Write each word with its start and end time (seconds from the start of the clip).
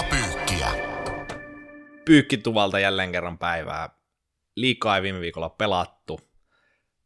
Liigapyykkiä. 0.00 0.68
Pyykkituvalta 2.04 2.78
jälleen 2.78 3.12
kerran 3.12 3.38
päivää. 3.38 3.88
Liikaa 4.56 4.96
ei 4.96 5.02
viime 5.02 5.20
viikolla 5.20 5.48
pelattu. 5.48 6.20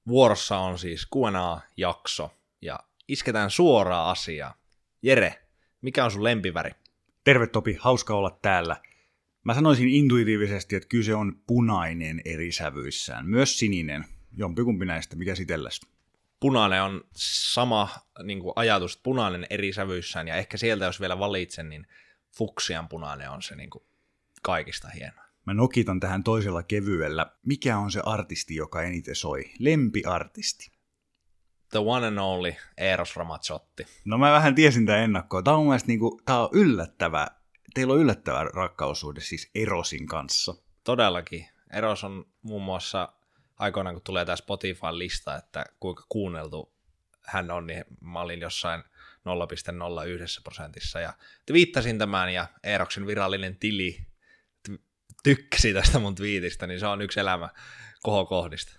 Vuorossa 0.06 0.58
on 0.58 0.78
siis 0.78 1.06
Q&A-jakso 1.06 2.30
ja 2.62 2.80
isketään 3.08 3.50
suoraa 3.50 4.10
asiaa. 4.10 4.54
Jere, 5.02 5.42
mikä 5.82 6.04
on 6.04 6.10
sun 6.10 6.24
lempiväri? 6.24 6.70
Terve 7.24 7.46
Topi, 7.46 7.76
hauska 7.80 8.14
olla 8.14 8.38
täällä. 8.42 8.76
Mä 9.44 9.54
sanoisin 9.54 9.88
intuitiivisesti, 9.88 10.76
että 10.76 10.88
kyse 10.88 11.14
on 11.14 11.42
punainen 11.46 12.20
eri 12.24 12.52
sävyissään. 12.52 13.26
Myös 13.26 13.58
sininen. 13.58 14.04
Jompikumpi 14.36 14.84
näistä, 14.84 15.16
mikä 15.16 15.34
sitelläs? 15.34 15.80
Punainen 16.40 16.82
on 16.82 17.04
sama 17.16 17.88
niin 18.22 18.40
kuin 18.40 18.52
ajatus, 18.56 19.00
punainen 19.02 19.46
eri 19.50 19.72
sävyissään, 19.72 20.28
ja 20.28 20.36
ehkä 20.36 20.56
sieltä 20.56 20.84
jos 20.84 21.00
vielä 21.00 21.18
valitsen, 21.18 21.68
niin 21.68 21.86
fuksian 22.36 22.88
punainen 22.88 23.30
on 23.30 23.42
se 23.42 23.56
niin 23.56 23.70
kuin 23.70 23.84
kaikista 24.42 24.88
hienoa. 24.88 25.24
Mä 25.46 25.54
nokitan 25.54 26.00
tähän 26.00 26.24
toisella 26.24 26.62
kevyellä. 26.62 27.26
Mikä 27.46 27.78
on 27.78 27.90
se 27.90 28.00
artisti, 28.04 28.54
joka 28.54 28.82
eniten 28.82 29.16
soi? 29.16 29.44
Lempiartisti. 29.58 30.70
The 31.70 31.78
one 31.78 32.06
and 32.06 32.18
only 32.18 32.54
Eros 32.76 33.16
Ramazzotti. 33.16 33.86
No 34.04 34.18
mä 34.18 34.32
vähän 34.32 34.54
tiesin 34.54 34.86
tämän 34.86 35.00
ennakkoon. 35.00 35.44
Tämä 35.44 35.56
on 35.56 35.60
mun 35.60 35.68
mielestä 35.68 35.88
niinku, 35.88 36.20
tää 36.24 36.40
on 36.40 36.48
yllättävä. 36.52 37.26
Teillä 37.74 37.94
on 37.94 38.00
yllättävä 38.00 38.44
rakkaussuhde 38.44 39.20
siis 39.20 39.50
Erosin 39.54 40.06
kanssa. 40.06 40.54
Todellakin. 40.84 41.48
Eros 41.72 42.04
on 42.04 42.26
muun 42.42 42.62
muassa 42.62 43.12
aikoinaan, 43.56 43.94
kun 43.94 44.02
tulee 44.02 44.24
tämä 44.24 44.36
Spotify-lista, 44.36 45.36
että 45.36 45.64
kuinka 45.80 46.06
kuunneltu 46.08 46.74
hän 47.22 47.50
on, 47.50 47.66
niin 47.66 47.84
mä 48.00 48.20
olin 48.20 48.40
jossain 48.40 48.84
0,01 49.26 50.42
prosentissa. 50.42 51.00
Ja 51.00 51.12
viittasin 51.52 51.98
tämän 51.98 52.32
ja 52.32 52.46
Eeroksen 52.62 53.06
virallinen 53.06 53.56
tili 53.56 54.06
tykkäsi 55.22 55.72
tästä 55.72 55.98
mun 55.98 56.14
twiitistä, 56.14 56.66
niin 56.66 56.80
se 56.80 56.86
on 56.86 57.02
yksi 57.02 57.20
elämä 57.20 57.48
kohokohdista. 58.02 58.78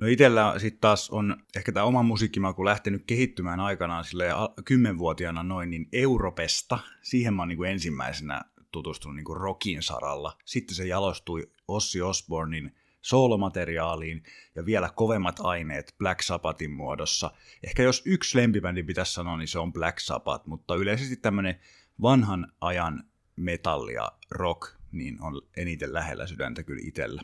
No 0.00 0.06
itellä 0.06 0.54
sitten 0.58 0.80
taas 0.80 1.10
on 1.10 1.36
ehkä 1.56 1.72
tämä 1.72 1.86
oma 1.86 2.02
musiikkimaku 2.02 2.64
lähtenyt 2.64 3.02
kehittymään 3.06 3.60
aikanaan 3.60 4.04
sille 4.04 4.28
kymmenvuotiaana 4.64 5.42
noin 5.42 5.70
niin 5.70 5.88
Europesta. 5.92 6.78
Siihen 7.02 7.34
mä 7.34 7.42
oon 7.42 7.48
niin 7.48 7.64
ensimmäisenä 7.64 8.40
tutustunut 8.72 9.16
niin 9.16 9.36
rockin 9.40 9.82
saralla. 9.82 10.36
Sitten 10.44 10.74
se 10.74 10.86
jalostui 10.86 11.52
Ossi 11.68 12.02
Osbornin 12.02 12.79
soolomateriaaliin 13.00 14.22
ja 14.54 14.66
vielä 14.66 14.90
kovemmat 14.94 15.40
aineet 15.40 15.94
Black 15.98 16.22
Sabbathin 16.22 16.70
muodossa. 16.70 17.30
Ehkä 17.62 17.82
jos 17.82 18.02
yksi 18.06 18.38
lempibändi 18.38 18.82
pitäisi 18.82 19.12
sanoa, 19.12 19.36
niin 19.36 19.48
se 19.48 19.58
on 19.58 19.72
Black 19.72 20.00
Sabbath, 20.00 20.46
mutta 20.46 20.74
yleisesti 20.74 21.16
tämmöinen 21.16 21.60
vanhan 22.02 22.52
ajan 22.60 23.04
metalli 23.36 23.94
ja 23.94 24.12
rock 24.30 24.80
niin 24.92 25.22
on 25.22 25.42
eniten 25.56 25.92
lähellä 25.92 26.26
sydäntä 26.26 26.62
kyllä 26.62 26.82
itsellä. 26.84 27.22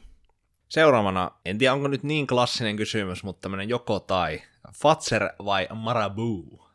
Seuraavana, 0.69 1.31
en 1.45 1.59
tiedä 1.59 1.73
onko 1.73 1.89
nyt 1.89 2.03
niin 2.03 2.27
klassinen 2.27 2.77
kysymys, 2.77 3.25
mutta 3.25 3.41
tämmöinen 3.41 3.69
joko 3.69 4.01
tai. 4.01 4.43
Fatser 4.75 5.23
vai 5.45 5.69
Marabu? 5.75 6.67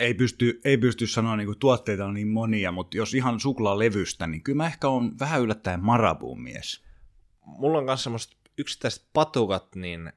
Ei 0.00 0.14
pysty, 0.14 0.60
ei 0.64 0.78
pysty 0.78 1.06
sanoa, 1.06 1.36
niin 1.36 1.46
kuin 1.46 1.58
tuotteita 1.58 2.04
on 2.04 2.14
niin 2.14 2.28
monia, 2.28 2.72
mutta 2.72 2.96
jos 2.96 3.14
ihan 3.14 3.40
suklaalevystä, 3.40 4.26
niin 4.26 4.42
kyllä 4.42 4.56
mä 4.56 4.66
ehkä 4.66 4.88
on 4.88 5.18
vähän 5.18 5.40
yllättäen 5.40 5.84
Marabuun 5.84 6.42
mies. 6.42 6.84
Mulla 7.44 7.78
on 7.78 7.84
myös 7.84 8.02
semmoista 8.02 8.36
yksittäiset 8.58 9.06
patukat, 9.12 9.74
niin 9.74 10.12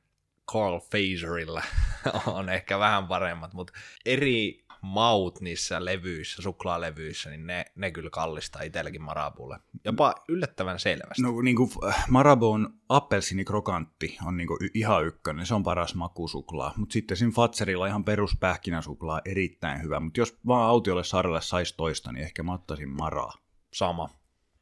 Carl 0.52 0.79
Faserilla 0.79 1.62
on 2.25 2.50
ehkä 2.50 2.79
vähän 2.79 3.07
paremmat, 3.07 3.53
mutta 3.53 3.74
eri 4.06 4.66
maut 4.81 5.41
niissä 5.41 5.85
levyissä, 5.85 6.41
suklaalevyissä, 6.41 7.30
niin 7.30 7.47
ne, 7.47 7.66
ne 7.75 7.91
kyllä 7.91 8.09
kallistaa 8.09 8.62
itselläkin 8.62 9.01
Marabulle. 9.01 9.59
Jopa 9.85 10.16
yllättävän 10.28 10.80
selvästi. 10.80 11.22
No 11.22 11.41
niin 11.41 11.56
kuin 11.56 11.69
äh, 11.88 12.06
Marabu 12.09 12.51
on 12.51 12.74
appelsinikrokantti, 12.90 14.18
on 14.25 14.38
niin 14.38 14.47
kuin 14.47 14.69
ihan 14.74 15.06
ykkönen, 15.06 15.46
se 15.46 15.56
on 15.56 15.63
paras 15.63 15.96
makusuklaa. 15.96 16.74
Mutta 16.78 16.94
sitten 16.94 17.18
siinä 17.18 17.34
Fatserilla 17.35 17.88
ihan 17.88 18.03
peruspähkinäsuklaa 18.03 19.22
erittäin 19.25 19.84
hyvä. 19.84 20.00
Mutta 20.00 20.19
jos 20.19 20.38
vaan 20.47 20.69
autiolle 20.69 21.03
saarelle 21.03 21.41
saisi 21.41 21.78
toista, 21.78 22.12
niin 22.12 22.24
ehkä 22.24 22.44
mä 22.44 22.53
ottaisin 22.53 22.90
Maraa. 22.90 23.34
Sama. 23.74 24.09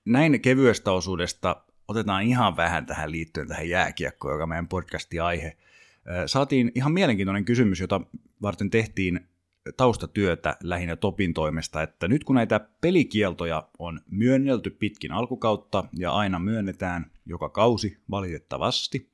Näin 0.06 0.42
kevyestä 0.42 0.92
osuudesta 0.92 1.64
otetaan 1.90 2.24
ihan 2.24 2.58
vähän 2.58 2.86
tähän 2.86 3.12
liittyen 3.12 3.48
tähän 3.48 3.70
jääkiekkoon, 3.70 4.34
joka 4.34 4.48
meidän 4.48 4.68
podcastin 4.68 5.24
aihe. 5.24 5.58
Saatiin 6.26 6.72
ihan 6.76 6.92
mielenkiintoinen 6.92 7.46
kysymys, 7.46 7.80
jota 7.80 8.02
varten 8.42 8.70
tehtiin 8.70 9.20
taustatyötä 9.78 10.58
lähinnä 10.64 10.96
Topin 10.96 11.34
toimesta, 11.34 11.82
että 11.82 12.08
nyt 12.08 12.24
kun 12.24 12.36
näitä 12.36 12.60
pelikieltoja 12.82 13.68
on 13.80 14.02
myönnelty 14.12 14.70
pitkin 14.70 15.12
alkukautta 15.12 15.84
ja 15.98 16.12
aina 16.12 16.40
myönnetään 16.40 17.12
joka 17.26 17.50
kausi 17.50 17.98
valitettavasti, 18.12 19.10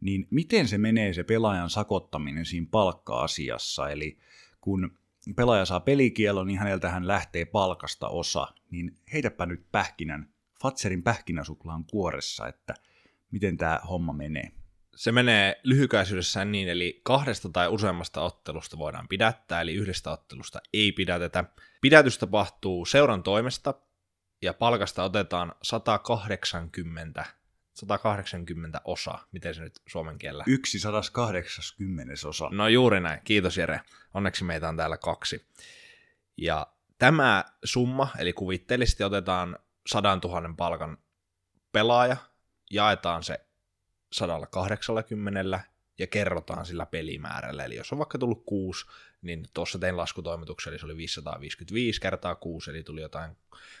niin 0.00 0.26
miten 0.30 0.68
se 0.68 0.78
menee 0.78 1.12
se 1.12 1.22
pelaajan 1.24 1.70
sakottaminen 1.70 2.46
siinä 2.46 2.66
palkka-asiassa? 2.70 3.90
Eli 3.90 4.18
kun 4.60 4.98
pelaaja 5.36 5.64
saa 5.64 5.80
pelikielon, 5.80 6.46
niin 6.46 6.58
häneltä 6.58 6.88
hän 6.88 7.08
lähtee 7.08 7.44
palkasta 7.44 8.08
osa, 8.08 8.48
niin 8.70 8.96
heitäpä 9.12 9.46
nyt 9.46 9.64
pähkinän 9.72 10.31
Fatserin 10.62 11.02
pähkinäsuklaan 11.02 11.84
kuoressa, 11.84 12.48
että 12.48 12.74
miten 13.30 13.56
tämä 13.56 13.80
homma 13.90 14.12
menee. 14.12 14.52
Se 14.96 15.12
menee 15.12 15.60
lyhykäisyydessään 15.64 16.52
niin, 16.52 16.68
eli 16.68 17.00
kahdesta 17.02 17.48
tai 17.48 17.68
useammasta 17.68 18.20
ottelusta 18.20 18.78
voidaan 18.78 19.08
pidättää, 19.08 19.60
eli 19.60 19.74
yhdestä 19.74 20.10
ottelusta 20.10 20.60
ei 20.72 20.92
pidätetä. 20.92 21.44
Pidätys 21.80 22.18
tapahtuu 22.18 22.84
seuran 22.84 23.22
toimesta, 23.22 23.74
ja 24.42 24.54
palkasta 24.54 25.04
otetaan 25.04 25.54
180 25.62 27.24
180 27.74 28.80
osa, 28.84 29.18
miten 29.32 29.54
se 29.54 29.62
nyt 29.62 29.80
suomen 29.88 30.18
kielellä? 30.18 30.44
Yksi 30.46 30.78
180 30.78 32.28
osa. 32.28 32.48
No 32.52 32.68
juuri 32.68 33.00
näin, 33.00 33.20
kiitos 33.24 33.58
Jere. 33.58 33.80
Onneksi 34.14 34.44
meitä 34.44 34.68
on 34.68 34.76
täällä 34.76 34.96
kaksi. 34.96 35.46
Ja 36.36 36.66
tämä 36.98 37.44
summa, 37.64 38.08
eli 38.18 38.32
kuvitteellisesti 38.32 39.04
otetaan 39.04 39.58
100 39.86 40.18
000 40.24 40.54
palkan 40.56 40.98
pelaaja, 41.72 42.16
jaetaan 42.70 43.22
se 43.22 43.40
180 44.12 45.60
ja 45.98 46.06
kerrotaan 46.06 46.66
sillä 46.66 46.86
pelimäärällä. 46.86 47.64
Eli 47.64 47.76
jos 47.76 47.92
on 47.92 47.98
vaikka 47.98 48.18
tullut 48.18 48.42
6, 48.46 48.86
niin 49.22 49.44
tuossa 49.54 49.78
tein 49.78 49.96
laskutoimituksen, 49.96 50.70
eli 50.70 50.78
se 50.78 50.86
oli 50.86 50.96
555 50.96 52.00
kertaa 52.00 52.34
6, 52.34 52.70
eli 52.70 52.82
tuli 52.82 53.00
jotain 53.00 53.36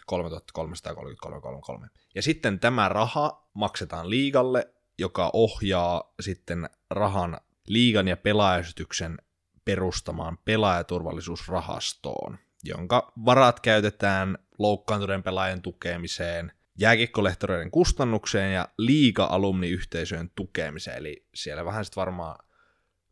3333. 0.06 1.88
Ja 2.14 2.22
sitten 2.22 2.60
tämä 2.60 2.88
raha 2.88 3.48
maksetaan 3.54 4.10
liigalle, 4.10 4.68
joka 4.98 5.30
ohjaa 5.32 6.14
sitten 6.20 6.70
rahan 6.90 7.40
liigan 7.66 8.08
ja 8.08 8.16
pelaajastyksen 8.16 9.18
perustamaan 9.64 10.38
pelaajaturvallisuusrahastoon, 10.44 12.38
jonka 12.62 13.12
varat 13.24 13.60
käytetään 13.60 14.38
loukkaantuneen 14.58 15.22
pelaajan 15.22 15.62
tukemiseen, 15.62 16.52
jääkiekkolehtoreiden 16.78 17.70
kustannukseen 17.70 18.54
ja 18.54 18.68
liiga-alumniyhteisöjen 18.78 20.30
tukemiseen. 20.34 20.98
Eli 20.98 21.26
siellä 21.34 21.64
vähän 21.64 21.84
sitten 21.84 22.00
varmaan 22.00 22.38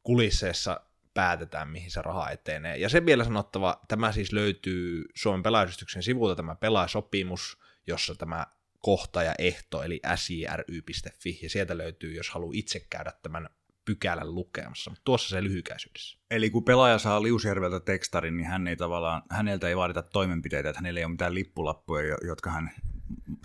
kulisseessa 0.03 0.81
päätetään, 1.15 1.69
mihin 1.69 1.91
se 1.91 2.03
raha 2.03 2.31
etenee. 2.31 2.77
Ja 2.77 2.89
se 2.89 3.07
vielä 3.07 3.25
sanottava, 3.25 3.81
tämä 3.89 4.13
siis 4.13 4.33
löytyy 4.33 5.05
Suomen 5.15 5.43
pelaajystyksen 5.43 6.03
sivulta 6.03 6.37
tämä 6.37 6.55
pelaajasopimus, 6.55 7.59
jossa 7.87 8.15
tämä 8.15 8.47
kohta 8.79 9.23
ja 9.23 9.35
ehto, 9.39 9.83
eli 9.83 10.01
siry.fi, 10.17 11.39
ja 11.43 11.51
sieltä 11.51 11.79
löytyy, 11.79 12.15
jos 12.15 12.31
haluaa 12.31 12.53
itse 12.55 12.81
käydä 12.81 13.13
tämän 13.23 13.49
pykälän 13.91 14.35
lukemassa, 14.35 14.91
mutta 14.91 15.05
tuossa 15.05 15.29
se 15.29 15.45
lyhykäisyydessä. 15.45 16.19
Eli 16.31 16.51
kun 16.51 16.65
pelaaja 16.65 16.99
saa 16.99 17.23
Liusjärveltä 17.23 17.81
tekstarin, 17.81 18.37
niin 18.37 18.47
hän 18.47 18.69
ei 18.69 18.77
tavallaan, 18.77 19.23
häneltä 19.31 19.69
ei 19.69 19.77
vaadita 19.77 20.03
toimenpiteitä, 20.03 20.69
että 20.69 20.81
hänellä 20.81 21.01
ei 21.01 21.05
ole 21.05 21.13
mitään 21.13 21.35
lippulappuja, 21.35 22.17
jotka 22.27 22.51
hän 22.51 22.71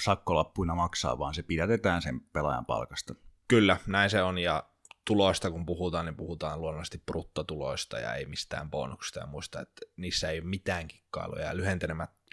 sakkolappuina 0.02 0.76
maksaa, 0.76 1.20
vaan 1.20 1.34
se 1.34 1.44
pidätetään 1.44 2.02
sen 2.02 2.20
pelaajan 2.22 2.66
palkasta. 2.66 3.16
Kyllä, 3.48 3.78
näin 3.88 4.10
se 4.10 4.24
on, 4.24 4.38
ja 4.38 4.64
tuloista 5.06 5.52
kun 5.52 5.66
puhutaan, 5.66 6.06
niin 6.06 6.16
puhutaan 6.16 6.62
luonnollisesti 6.62 7.04
bruttotuloista 7.06 8.00
ja 8.00 8.14
ei 8.14 8.26
mistään 8.26 8.70
bonuksista 8.70 9.20
ja 9.20 9.28
muista, 9.28 9.62
että 9.62 9.82
niissä 9.98 10.30
ei 10.30 10.40
ole 10.40 10.48
mitään 10.48 10.88
kikkailuja, 10.88 11.46
ja 11.46 11.54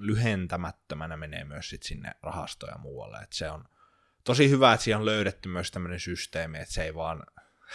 lyhentämättömänä 0.00 1.16
menee 1.16 1.44
myös 1.44 1.68
sit 1.68 1.82
sinne 1.82 2.12
rahastoja 2.22 2.78
muualle, 2.78 3.16
että 3.16 3.36
se 3.36 3.50
on 3.50 3.64
tosi 4.24 4.50
hyvä, 4.50 4.72
että 4.72 4.84
siihen 4.84 4.98
on 4.98 5.06
löydetty 5.06 5.48
myös 5.48 5.70
tämmöinen 5.70 6.00
systeemi, 6.00 6.58
että 6.58 6.74
se 6.74 6.84
ei 6.84 6.94
vaan 6.94 7.22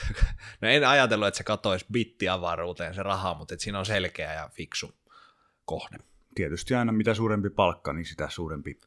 no 0.62 0.68
en 0.68 0.88
ajatellut, 0.88 1.28
että 1.28 1.38
se 1.38 1.44
katoisi 1.44 1.86
bittiavaruuteen 1.92 2.94
se 2.94 3.04
raha, 3.04 3.34
mutta 3.34 3.54
että 3.54 3.64
siinä 3.64 3.80
on 3.80 3.86
selkeä 3.86 4.34
ja 4.34 4.50
fiksu 4.54 4.92
kohde. 5.66 5.98
Tietysti 6.36 6.76
aina 6.76 6.92
mitä 6.92 7.14
suurempi 7.14 7.50
palkka, 7.50 7.94
niin 7.94 8.06
sitä 8.06 8.30
suurempi 8.30 8.82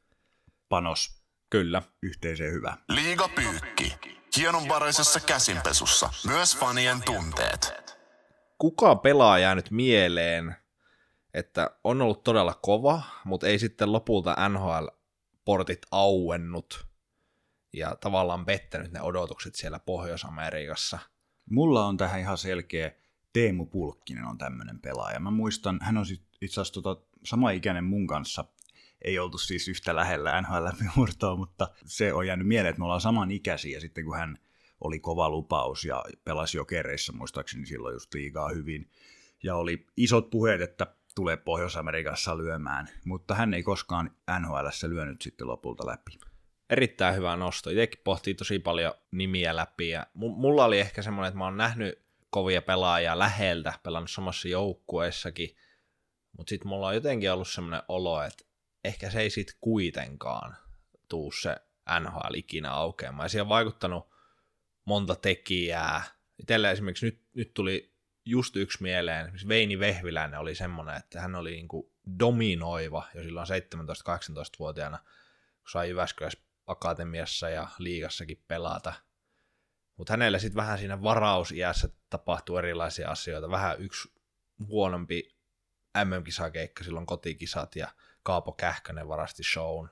panos 0.68 1.22
Kyllä. 1.50 1.82
yhteiseen 2.02 2.52
hyvä. 2.52 2.76
Liigapyykki. 2.88 3.98
Hienonvaraisessa 4.36 5.20
käsinpesussa. 5.20 6.10
Myös 6.26 6.56
fanien 6.56 7.02
tunteet. 7.02 7.74
Kuka 8.58 8.96
pelaa 8.96 9.38
jäänyt 9.38 9.70
mieleen 9.70 10.56
että 11.34 11.70
on 11.84 12.02
ollut 12.02 12.24
todella 12.24 12.54
kova, 12.62 13.02
mutta 13.24 13.46
ei 13.46 13.58
sitten 13.58 13.92
lopulta 13.92 14.36
NHL-portit 14.48 15.86
auennut 15.90 16.86
ja 17.72 17.96
tavallaan 18.00 18.44
pettänyt 18.44 18.92
ne 18.92 19.02
odotukset 19.02 19.54
siellä 19.54 19.78
Pohjois-Amerikassa. 19.78 20.98
Mulla 21.50 21.86
on 21.86 21.96
tähän 21.96 22.20
ihan 22.20 22.38
selkeä 22.38 22.92
Teemu 23.32 23.66
Pulkkinen 23.66 24.24
on 24.24 24.38
tämmöinen 24.38 24.80
pelaaja. 24.80 25.20
Mä 25.20 25.30
muistan, 25.30 25.78
hän 25.82 25.96
on 25.96 26.04
itse 26.40 26.60
asiassa 26.60 26.82
tota, 26.82 27.02
sama 27.24 27.50
ikäinen 27.50 27.84
mun 27.84 28.06
kanssa. 28.06 28.44
Ei 29.02 29.18
oltu 29.18 29.38
siis 29.38 29.68
yhtä 29.68 29.96
lähellä 29.96 30.40
NHL-murtoa, 30.40 31.36
mutta 31.36 31.68
se 31.84 32.12
on 32.12 32.26
jäänyt 32.26 32.46
mieleen, 32.46 32.70
että 32.70 32.80
me 32.80 32.84
ollaan 32.84 33.00
saman 33.00 33.30
ikäisiä 33.30 33.80
sitten 33.80 34.04
kun 34.04 34.16
hän 34.16 34.38
oli 34.80 34.98
kova 34.98 35.30
lupaus 35.30 35.84
ja 35.84 36.04
pelasi 36.24 36.56
jo 36.56 36.64
kerreissä 36.64 37.12
muistaakseni 37.12 37.66
silloin 37.66 37.92
just 37.92 38.14
liigaa 38.14 38.48
hyvin. 38.48 38.90
Ja 39.42 39.56
oli 39.56 39.86
isot 39.96 40.30
puheet, 40.30 40.60
että 40.60 40.86
tulee 41.14 41.36
Pohjois-Amerikassa 41.36 42.38
lyömään, 42.38 42.88
mutta 43.04 43.34
hän 43.34 43.54
ei 43.54 43.62
koskaan 43.62 44.10
NHLssä 44.40 44.88
lyönyt 44.88 45.22
sitten 45.22 45.46
lopulta 45.46 45.86
läpi. 45.86 46.29
Erittäin 46.70 47.16
hyvä 47.16 47.36
nosto. 47.36 47.70
Itsekin 47.70 48.00
pohtii 48.04 48.34
tosi 48.34 48.58
paljon 48.58 48.94
nimiä 49.10 49.56
läpi 49.56 49.88
ja 49.88 50.06
mulla 50.14 50.64
oli 50.64 50.80
ehkä 50.80 51.02
semmoinen, 51.02 51.28
että 51.28 51.38
mä 51.38 51.44
oon 51.44 51.56
nähnyt 51.56 52.02
kovia 52.30 52.62
pelaajia 52.62 53.18
läheltä, 53.18 53.72
pelannut 53.82 54.10
samassa 54.10 54.48
joukkueessakin, 54.48 55.56
mutta 56.38 56.50
sitten 56.50 56.68
mulla 56.68 56.86
on 56.86 56.94
jotenkin 56.94 57.32
ollut 57.32 57.48
semmoinen 57.48 57.82
olo, 57.88 58.22
että 58.22 58.44
ehkä 58.84 59.10
se 59.10 59.20
ei 59.20 59.30
sitten 59.30 59.56
kuitenkaan 59.60 60.56
tuu 61.08 61.32
se 61.32 61.56
NHL 62.00 62.34
ikinä 62.34 62.70
aukeamaan. 62.70 63.24
Ja 63.24 63.28
siihen 63.28 63.42
on 63.42 63.48
vaikuttanut 63.48 64.10
monta 64.84 65.14
tekijää. 65.14 66.02
Itsellä 66.38 66.70
esimerkiksi 66.70 67.06
nyt, 67.06 67.22
nyt 67.34 67.54
tuli 67.54 67.94
just 68.24 68.56
yksi 68.56 68.82
mieleen, 68.82 69.20
esimerkiksi 69.20 69.48
Veini 69.48 69.78
Vehviläinen 69.78 70.40
oli 70.40 70.54
semmoinen, 70.54 70.96
että 70.96 71.20
hän 71.20 71.34
oli 71.34 71.50
niin 71.50 71.68
kuin 71.68 71.92
dominoiva 72.18 73.08
jo 73.14 73.22
silloin 73.22 73.46
17-18-vuotiaana, 73.46 74.98
kun 74.98 75.70
sai 75.70 75.88
Jyväskylässä 75.88 76.49
akatemiassa 76.70 77.48
ja 77.48 77.68
liigassakin 77.78 78.44
pelata. 78.48 78.92
Mutta 79.96 80.12
hänellä 80.12 80.38
sitten 80.38 80.56
vähän 80.56 80.78
siinä 80.78 81.02
varausiässä 81.02 81.88
tapahtuu 82.10 82.56
erilaisia 82.56 83.10
asioita. 83.10 83.50
Vähän 83.50 83.80
yksi 83.80 84.12
huonompi 84.66 85.36
MM-kisakeikka 86.04 86.84
silloin 86.84 87.06
kotikisat 87.06 87.76
ja 87.76 87.88
Kaapo 88.22 88.52
Kähkönen 88.52 89.08
varasti 89.08 89.42
shown. 89.42 89.88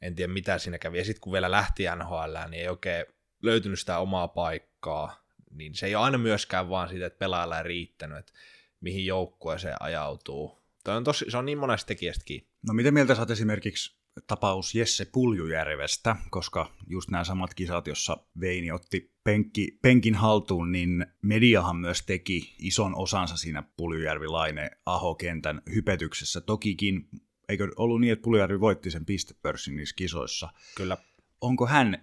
En 0.00 0.14
tiedä 0.14 0.32
mitä 0.32 0.58
siinä 0.58 0.78
kävi. 0.78 0.98
Ja 0.98 1.04
sitten 1.04 1.20
kun 1.20 1.32
vielä 1.32 1.50
lähti 1.50 1.84
NHL, 1.96 2.48
niin 2.50 2.62
ei 2.62 2.68
oikein 2.68 3.06
löytynyt 3.42 3.78
sitä 3.78 3.98
omaa 3.98 4.28
paikkaa. 4.28 5.24
Niin 5.50 5.74
se 5.74 5.86
ei 5.86 5.94
ole 5.94 6.04
aina 6.04 6.18
myöskään 6.18 6.68
vaan 6.68 6.88
siitä, 6.88 7.06
että 7.06 7.18
pelaajalla 7.18 7.58
ei 7.58 7.64
riittänyt, 7.64 8.18
että 8.18 8.32
mihin 8.80 9.06
joukkueeseen 9.06 9.76
ajautuu. 9.80 10.60
Toi 10.84 10.96
on 10.96 11.04
tosi, 11.04 11.24
se 11.28 11.36
on 11.36 11.46
niin 11.46 11.58
monesta 11.58 11.86
tekijästäkin. 11.86 12.48
No 12.66 12.74
miten 12.74 12.94
mieltä 12.94 13.14
sä 13.14 13.22
oot 13.22 13.30
esimerkiksi 13.30 13.99
tapaus 14.26 14.74
Jesse 14.74 15.04
Puljujärvestä, 15.04 16.16
koska 16.30 16.70
just 16.86 17.10
nämä 17.10 17.24
samat 17.24 17.54
kisat, 17.54 17.86
jossa 17.86 18.16
Veini 18.40 18.72
otti 18.72 19.14
penkki, 19.24 19.78
penkin 19.82 20.14
haltuun, 20.14 20.72
niin 20.72 21.06
mediahan 21.22 21.76
myös 21.76 22.02
teki 22.02 22.54
ison 22.58 22.94
osansa 22.96 23.36
siinä 23.36 23.62
Puljujärvi-Laine 23.76 24.70
Aho-kentän 24.86 25.62
hypetyksessä. 25.74 26.40
Tokikin, 26.40 27.08
eikö 27.48 27.68
ollut 27.76 28.00
niin, 28.00 28.12
että 28.12 28.22
Puljujärvi 28.22 28.60
voitti 28.60 28.90
sen 28.90 29.04
pistepörssin 29.04 29.76
niissä 29.76 29.96
kisoissa? 29.96 30.48
Kyllä. 30.76 30.96
Onko 31.40 31.66
hän 31.66 31.98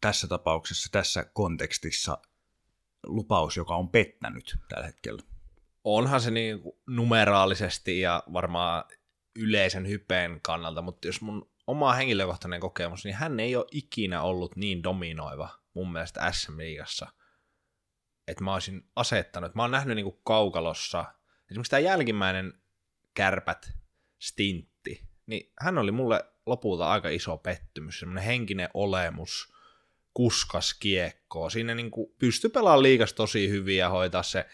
tässä 0.00 0.28
tapauksessa, 0.28 0.88
tässä 0.92 1.24
kontekstissa 1.24 2.18
lupaus, 3.06 3.56
joka 3.56 3.76
on 3.76 3.88
pettänyt 3.88 4.56
tällä 4.68 4.86
hetkellä? 4.86 5.22
Onhan 5.84 6.20
se 6.20 6.30
niin 6.30 6.60
numeraalisesti 6.86 8.00
ja 8.00 8.22
varmaan 8.32 8.84
yleisen 9.36 9.88
hypeen 9.88 10.40
kannalta, 10.42 10.82
mutta 10.82 11.08
jos 11.08 11.20
mun 11.20 11.50
oma 11.66 11.92
henkilökohtainen 11.92 12.60
kokemus, 12.60 13.04
niin 13.04 13.14
hän 13.14 13.40
ei 13.40 13.56
ole 13.56 13.66
ikinä 13.70 14.22
ollut 14.22 14.56
niin 14.56 14.82
dominoiva 14.82 15.48
mun 15.74 15.92
mielestä 15.92 16.32
SM-liigassa, 16.32 17.06
että 18.28 18.44
mä 18.44 18.52
olisin 18.52 18.88
asettanut. 18.96 19.54
Mä 19.54 19.62
oon 19.62 19.70
nähnyt 19.70 19.96
niin 19.96 20.04
kuin 20.04 20.20
kaukalossa, 20.24 21.04
esimerkiksi 21.50 21.70
tämä 21.70 21.80
jälkimmäinen 21.80 22.52
kärpät 23.14 23.72
stintti, 24.18 25.08
niin 25.26 25.52
hän 25.60 25.78
oli 25.78 25.92
mulle 25.92 26.24
lopulta 26.46 26.90
aika 26.90 27.08
iso 27.08 27.36
pettymys, 27.36 27.98
semmoinen 27.98 28.24
henkinen 28.24 28.68
olemus, 28.74 29.54
kuskas 30.14 30.74
kiekkoa. 30.74 31.50
Siinä 31.50 31.74
niin 31.74 31.90
kuin 31.90 32.14
pystyi 32.18 32.50
pelaamaan 32.50 32.82
liikas 32.82 33.12
tosi 33.12 33.48
hyvin 33.48 33.76
ja 33.76 33.88
hoitaa 33.88 34.22
se 34.22 34.46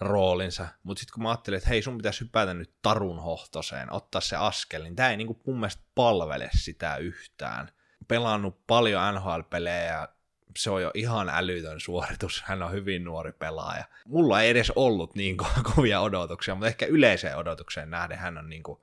roolinsa, 0.00 0.68
mutta 0.82 1.00
sitten 1.00 1.14
kun 1.14 1.22
mä 1.22 1.28
ajattelin, 1.28 1.56
että 1.56 1.68
hei 1.68 1.82
sun 1.82 1.96
pitäisi 1.96 2.20
hypätä 2.20 2.54
nyt 2.54 2.74
tarun 2.82 3.18
hohtoseen, 3.18 3.92
ottaa 3.92 4.20
se 4.20 4.36
askel, 4.36 4.82
niin 4.82 4.96
tämä 4.96 5.10
ei 5.10 5.16
niinku 5.16 5.40
mun 5.46 5.60
mielestä 5.60 5.82
palvele 5.94 6.50
sitä 6.56 6.96
yhtään. 6.96 7.68
Pelannut 8.08 8.66
paljon 8.66 9.14
NHL-pelejä 9.14 9.84
ja 9.84 10.08
se 10.56 10.70
on 10.70 10.82
jo 10.82 10.90
ihan 10.94 11.28
älytön 11.28 11.80
suoritus, 11.80 12.42
hän 12.46 12.62
on 12.62 12.72
hyvin 12.72 13.04
nuori 13.04 13.32
pelaaja. 13.32 13.84
Mulla 14.06 14.42
ei 14.42 14.50
edes 14.50 14.72
ollut 14.76 15.14
niin 15.14 15.36
ko- 15.42 15.62
kovia 15.74 16.00
odotuksia, 16.00 16.54
mutta 16.54 16.66
ehkä 16.66 16.86
yleiseen 16.86 17.36
odotukseen 17.36 17.90
nähden 17.90 18.18
hän 18.18 18.38
on 18.38 18.48
niin 18.48 18.62
kuin 18.62 18.78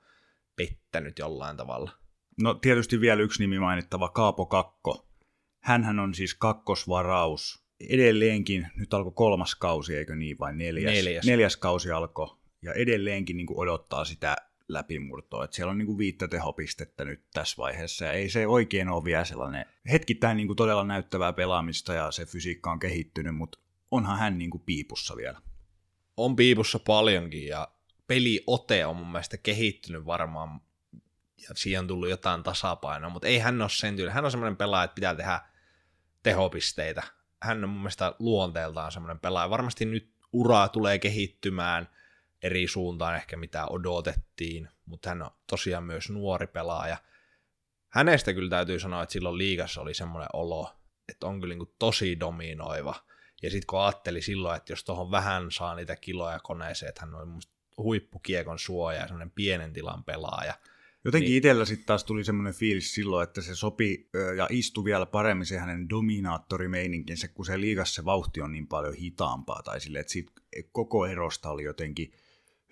pettänyt 0.56 1.20
jollain 1.20 1.58
tavalla. 1.58 1.92
No 2.42 2.54
tietysti 2.54 3.02
vielä 3.02 3.22
yksi 3.22 3.44
nimi 3.44 3.60
mainittava, 3.60 4.10
Kaapo 4.10 4.46
Kakko. 4.46 5.08
Hänhän 5.60 6.00
on 6.00 6.14
siis 6.14 6.36
kakkosvaraus 6.36 7.65
edelleenkin, 7.80 8.68
nyt 8.75 8.94
alkoi 8.94 9.13
kolmas 9.16 9.56
kausi, 9.56 9.95
eikö 9.95 10.16
niin, 10.16 10.39
vai 10.39 10.56
neljäs? 10.56 10.94
Neljäs. 10.94 11.25
Neljäs 11.25 11.57
kausi 11.57 11.92
alkoi, 11.92 12.38
ja 12.62 12.74
edelleenkin 12.74 13.38
niin 13.38 13.48
kuin 13.48 13.60
odottaa 13.60 14.06
sitä 14.06 14.36
läpimurtoa. 14.68 15.44
Että 15.44 15.56
siellä 15.56 15.72
on 15.72 15.77
niin 15.77 15.86
kuin 15.86 15.98
viittä 15.98 16.27
tehopistettä 16.27 17.06
nyt 17.06 17.24
tässä 17.33 17.57
vaiheessa, 17.57 18.06
ja 18.06 18.12
ei 18.12 18.30
se 18.30 18.48
oikein 18.48 18.89
ole 18.89 19.04
vielä 19.04 19.25
sellainen 19.25 19.66
hetkittäin 19.92 20.38
niin 20.38 20.48
kuin 20.48 20.57
todella 20.57 20.83
näyttävää 20.83 21.33
pelaamista, 21.33 21.94
ja 21.94 22.12
se 22.12 22.25
fysiikka 22.25 22.72
on 22.72 22.80
kehittynyt, 22.80 23.36
mutta 23.36 23.60
onhan 23.92 24.19
hän 24.19 24.38
niin 24.38 24.50
kuin 24.50 24.63
piipussa 24.66 25.16
vielä. 25.16 25.42
On 26.18 26.36
piipussa 26.36 26.80
paljonkin, 26.80 27.48
ja 27.48 27.68
peliote 28.07 28.86
on 28.86 28.95
mun 28.95 29.12
mielestä 29.12 29.38
kehittynyt 29.38 30.06
varmaan, 30.06 30.62
ja 31.42 31.56
siihen 31.56 31.80
on 31.80 31.88
tullut 31.88 32.09
jotain 32.09 32.44
tasapainoa, 32.44 33.09
mutta 33.09 33.28
ei 33.28 33.40
hän 33.40 33.61
ole 33.61 33.69
sen 33.69 33.95
tyyli. 33.95 34.11
Hän 34.11 34.26
on 34.26 34.31
semmoinen 34.31 34.57
pelaaja, 34.57 34.83
että 34.83 34.95
pitää 34.95 35.16
tehdä 35.16 35.42
tehopisteitä 36.23 37.04
hän 37.42 37.63
on 37.63 37.69
mun 37.69 37.81
mielestä 37.81 38.15
luonteeltaan 38.19 38.92
semmoinen 38.92 39.19
pelaaja. 39.19 39.49
Varmasti 39.49 39.85
nyt 39.85 40.13
ura 40.33 40.68
tulee 40.68 40.99
kehittymään 40.99 41.89
eri 42.44 42.68
suuntaan 42.68 43.15
ehkä 43.15 43.37
mitä 43.37 43.65
odotettiin, 43.65 44.69
mutta 44.85 45.09
hän 45.09 45.21
on 45.21 45.31
tosiaan 45.47 45.83
myös 45.83 46.09
nuori 46.09 46.47
pelaaja. 46.47 46.97
Hänestä 47.89 48.33
kyllä 48.33 48.49
täytyy 48.49 48.80
sanoa, 48.80 49.04
että 49.04 49.13
silloin 49.13 49.37
liigassa 49.37 49.81
oli 49.81 49.94
semmoinen 49.94 50.30
olo, 50.33 50.75
että 51.09 51.27
on 51.27 51.42
kyllä 51.42 51.56
niin 51.56 51.75
tosi 51.80 52.19
dominoiva. 52.19 52.95
Ja 53.42 53.49
sitten 53.49 53.68
kun 53.68 53.81
ajatteli 53.81 54.21
silloin, 54.21 54.57
että 54.57 54.73
jos 54.73 54.83
tuohon 54.83 55.11
vähän 55.11 55.51
saa 55.51 55.75
niitä 55.75 55.95
kiloja 55.95 56.39
koneeseen, 56.39 56.89
että 56.89 57.01
hän 57.01 57.15
on 57.15 57.39
huippukiekon 57.77 58.59
suoja 58.59 58.99
ja 58.99 59.07
semmoinen 59.07 59.31
pienen 59.31 59.73
tilan 59.73 60.04
pelaaja– 60.04 60.54
Jotenkin 61.06 61.30
niin. 61.30 61.38
itsellä 61.38 61.66
sitten 61.66 61.85
taas 61.85 62.04
tuli 62.04 62.24
semmoinen 62.24 62.54
fiilis 62.54 62.94
silloin, 62.94 63.24
että 63.24 63.42
se 63.42 63.56
sopi 63.56 64.09
ja 64.38 64.47
istui 64.50 64.83
vielä 64.83 65.06
paremmin 65.06 65.45
se 65.45 65.57
hänen 65.57 65.90
dominaattorimeininkinsä, 65.90 67.28
kun 67.28 67.45
se 67.45 67.59
liigassa 67.59 67.95
se 67.95 68.06
vauhti 68.06 68.42
on 68.42 68.52
niin 68.52 68.68
paljon 68.68 68.94
hitaampaa, 68.94 69.64
tai 69.64 69.81
sille, 69.81 70.00
että 70.00 70.12
siitä 70.12 70.31
koko 70.71 71.06
erosta 71.06 71.50
oli 71.50 71.64
jotenkin 71.64 72.14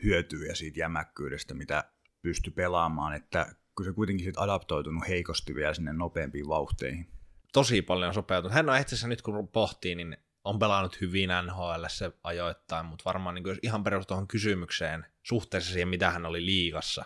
hyötyä 0.03 0.55
siitä 0.55 0.79
jämäkkyydestä, 0.79 1.53
mitä 1.53 1.83
pystyi 2.21 2.53
pelaamaan, 2.53 3.15
että 3.15 3.55
kun 3.75 3.85
se 3.85 3.91
kuitenkin 3.91 4.25
sit 4.25 4.37
adaptoitunut 4.37 5.07
heikosti 5.07 5.55
vielä 5.55 5.73
sinne 5.73 5.93
nopeampiin 5.93 6.47
vauhteihin. 6.47 7.07
Tosi 7.53 7.81
paljon 7.81 8.13
sopeutunut. 8.13 8.55
Hän 8.55 8.69
on 8.69 8.79
itse 8.79 9.07
nyt 9.07 9.21
kun 9.21 9.47
pohtii, 9.47 9.95
niin 9.95 10.17
on 10.43 10.59
pelannut 10.59 11.01
hyvin 11.01 11.29
NHL 11.45 11.85
se 11.87 12.11
ajoittain, 12.23 12.85
mutta 12.85 13.03
varmaan 13.05 13.35
niin 13.35 13.59
ihan 13.61 13.83
perus 13.83 14.07
tuohon 14.07 14.27
kysymykseen 14.27 15.05
suhteessa 15.23 15.71
siihen, 15.71 15.87
mitä 15.87 16.11
hän 16.11 16.25
oli 16.25 16.45
liigassa, 16.45 17.05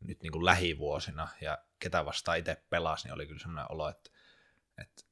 nyt 0.00 0.22
niin 0.22 0.32
kuin 0.32 0.44
lähivuosina 0.44 1.28
ja 1.40 1.58
ketä 1.78 2.04
vastaan 2.04 2.38
itse 2.38 2.62
pelasi, 2.70 3.06
niin 3.06 3.14
oli 3.14 3.26
kyllä 3.26 3.40
sellainen 3.40 3.72
olo, 3.72 3.88
että, 3.88 4.10
että 4.78 5.02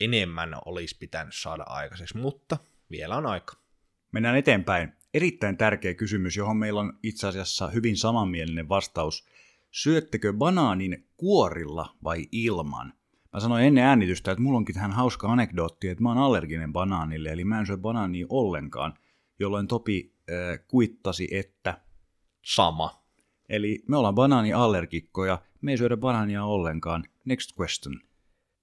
enemmän 0.00 0.54
olisi 0.64 0.96
pitänyt 0.98 1.34
saada 1.34 1.62
aikaiseksi, 1.62 2.16
mutta 2.16 2.58
vielä 2.90 3.16
on 3.16 3.26
aika. 3.26 3.56
Mennään 4.12 4.36
eteenpäin. 4.36 4.92
Erittäin 5.14 5.56
tärkeä 5.56 5.94
kysymys, 5.94 6.36
johon 6.36 6.56
meillä 6.56 6.80
on 6.80 6.98
itse 7.02 7.26
asiassa 7.26 7.68
hyvin 7.68 7.96
samanmielinen 7.96 8.68
vastaus. 8.68 9.28
Syöttekö 9.70 10.32
banaanin 10.32 11.08
kuorilla 11.16 11.96
vai 12.04 12.28
ilman? 12.32 12.92
Mä 13.32 13.40
sanoin 13.40 13.64
ennen 13.64 13.84
äänitystä, 13.84 14.32
että 14.32 14.42
mulla 14.42 14.58
onkin 14.58 14.74
tähän 14.74 14.92
hauska 14.92 15.32
anekdootti, 15.32 15.88
että 15.88 16.02
mä 16.02 16.08
oon 16.08 16.18
allerginen 16.18 16.72
banaanille, 16.72 17.28
eli 17.28 17.44
mä 17.44 17.58
en 17.60 17.66
syö 17.66 17.76
banaania 17.76 18.26
ollenkaan, 18.28 18.98
jolloin 19.38 19.66
Topi 19.66 20.14
äh, 20.30 20.60
kuittasi, 20.68 21.28
että... 21.30 21.80
Sama. 22.44 22.97
Eli 23.48 23.82
me 23.88 23.96
ollaan 23.96 24.14
banaaniallergikkoja, 24.14 25.38
me 25.60 25.70
ei 25.70 25.78
syödä 25.78 25.96
banaania 25.96 26.44
ollenkaan. 26.44 27.04
Next 27.24 27.58
question. 27.60 28.00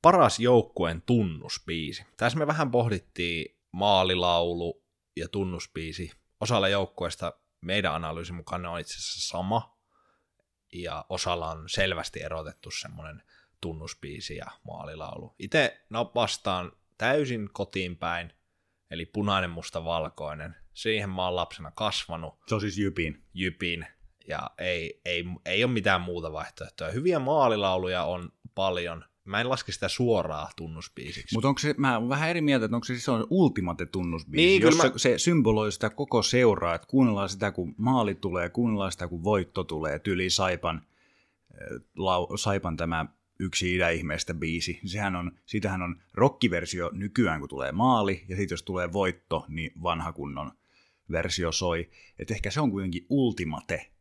Paras 0.01 0.39
joukkueen 0.39 1.01
tunnuspiisi. 1.01 2.05
Tässä 2.17 2.39
me 2.39 2.47
vähän 2.47 2.71
pohdittiin 2.71 3.57
maalilaulu 3.71 4.83
ja 5.15 5.27
tunnuspiisi. 5.27 6.11
Osalla 6.41 6.67
joukkueesta 6.67 7.33
meidän 7.61 7.93
analyysin 7.93 8.35
mukaan 8.35 8.61
ne 8.61 8.67
on 8.67 8.79
itse 8.79 8.93
asiassa 8.93 9.27
sama, 9.27 9.75
ja 10.73 11.05
osalla 11.09 11.51
on 11.51 11.69
selvästi 11.69 12.21
erotettu 12.21 12.71
semmoinen 12.71 13.23
tunnuspiisi 13.61 14.35
ja 14.35 14.45
maalilaulu. 14.63 15.35
Itse 15.39 15.85
vastaan 16.15 16.71
täysin 16.97 17.49
kotiin 17.53 17.97
päin, 17.97 18.33
eli 18.91 19.05
punainen, 19.05 19.49
musta, 19.49 19.85
valkoinen. 19.85 20.55
Siihen 20.73 21.09
mä 21.09 21.25
oon 21.25 21.35
lapsena 21.35 21.71
kasvanut. 21.71 22.39
Se 22.47 22.55
on 22.55 22.61
siis 22.61 22.77
Jypin. 22.77 23.23
Jypin, 23.33 23.87
ja 24.27 24.49
ei, 24.57 25.01
ei, 25.05 25.25
ei 25.45 25.63
ole 25.63 25.71
mitään 25.71 26.01
muuta 26.01 26.31
vaihtoehtoa. 26.31 26.89
Hyviä 26.89 27.19
maalilauluja 27.19 28.03
on 28.03 28.29
paljon. 28.55 29.03
Mä 29.25 29.41
en 29.41 29.49
laske 29.49 29.71
sitä 29.71 29.87
suoraa 29.87 30.49
tunnuspiisiksi. 30.55 31.35
Mutta 31.35 31.47
onko 31.47 31.59
se, 31.59 31.75
mä 31.77 31.97
oon 31.97 32.09
vähän 32.09 32.29
eri 32.29 32.41
mieltä, 32.41 32.65
että 32.65 32.77
onko 32.77 32.85
se 32.85 32.93
siis 32.93 33.09
on 33.09 33.27
ultimate 33.29 33.85
tunnusbiisi, 33.85 34.45
Niin, 34.45 34.61
jos 34.61 34.75
kyllä 34.75 34.97
se, 34.97 35.17
symboloi 35.17 35.71
sitä 35.71 35.89
koko 35.89 36.21
seuraa, 36.21 36.75
että 36.75 36.87
kuunnellaan 36.87 37.29
sitä, 37.29 37.51
kun 37.51 37.75
maali 37.77 38.15
tulee, 38.15 38.49
kuunnellaan 38.49 38.91
sitä, 38.91 39.07
kun 39.07 39.23
voitto 39.23 39.63
tulee, 39.63 39.99
tyli 39.99 40.29
Saipan, 40.29 40.75
äh, 40.77 41.81
lau, 41.95 42.37
Saipan 42.37 42.77
tämä 42.77 43.05
yksi 43.39 43.75
idäihmeestä 43.75 44.33
biisi. 44.33 44.79
Sehän 44.85 45.15
on, 45.15 45.31
siitähän 45.45 45.81
on 45.81 46.01
rockiversio 46.13 46.89
nykyään, 46.93 47.39
kun 47.39 47.49
tulee 47.49 47.71
maali, 47.71 48.25
ja 48.27 48.35
sitten 48.35 48.53
jos 48.53 48.63
tulee 48.63 48.93
voitto, 48.93 49.45
niin 49.47 49.71
vanha 49.83 50.13
kunnon 50.13 50.51
versio 51.11 51.51
soi. 51.51 51.89
Et 52.19 52.31
ehkä 52.31 52.51
se 52.51 52.61
on 52.61 52.71
kuitenkin 52.71 53.05
ultimate 53.09 53.91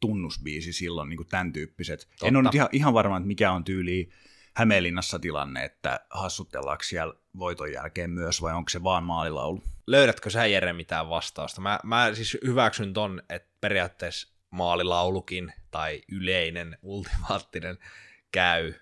tunnusbiisi 0.00 0.72
silloin, 0.72 1.08
niin 1.08 1.16
kuin 1.16 1.28
tämän 1.28 1.52
tyyppiset. 1.52 2.00
Totta. 2.10 2.26
En 2.26 2.36
ole 2.36 2.42
nyt 2.42 2.54
ihan, 2.54 2.68
ihan 2.72 2.94
varma, 2.94 3.16
että 3.16 3.26
mikä 3.26 3.52
on 3.52 3.64
tyyli 3.64 4.08
Hämeenlinnassa 4.56 5.18
tilanne, 5.18 5.64
että 5.64 6.00
hassutellaanko 6.10 6.84
siellä 6.84 7.14
voiton 7.38 7.72
jälkeen 7.72 8.10
myös, 8.10 8.42
vai 8.42 8.54
onko 8.54 8.68
se 8.68 8.82
vaan 8.82 9.04
maalilaulu? 9.04 9.62
Löydätkö 9.86 10.30
sä 10.30 10.46
Jere 10.46 10.72
mitään 10.72 11.08
vastausta? 11.08 11.60
Mä, 11.60 11.80
mä 11.84 12.10
siis 12.14 12.38
hyväksyn 12.44 12.92
ton, 12.92 13.22
että 13.28 13.48
periaatteessa 13.60 14.28
maalilaulukin 14.50 15.52
tai 15.70 16.02
yleinen, 16.12 16.78
ultimaattinen 16.82 17.78
käy, 18.32 18.74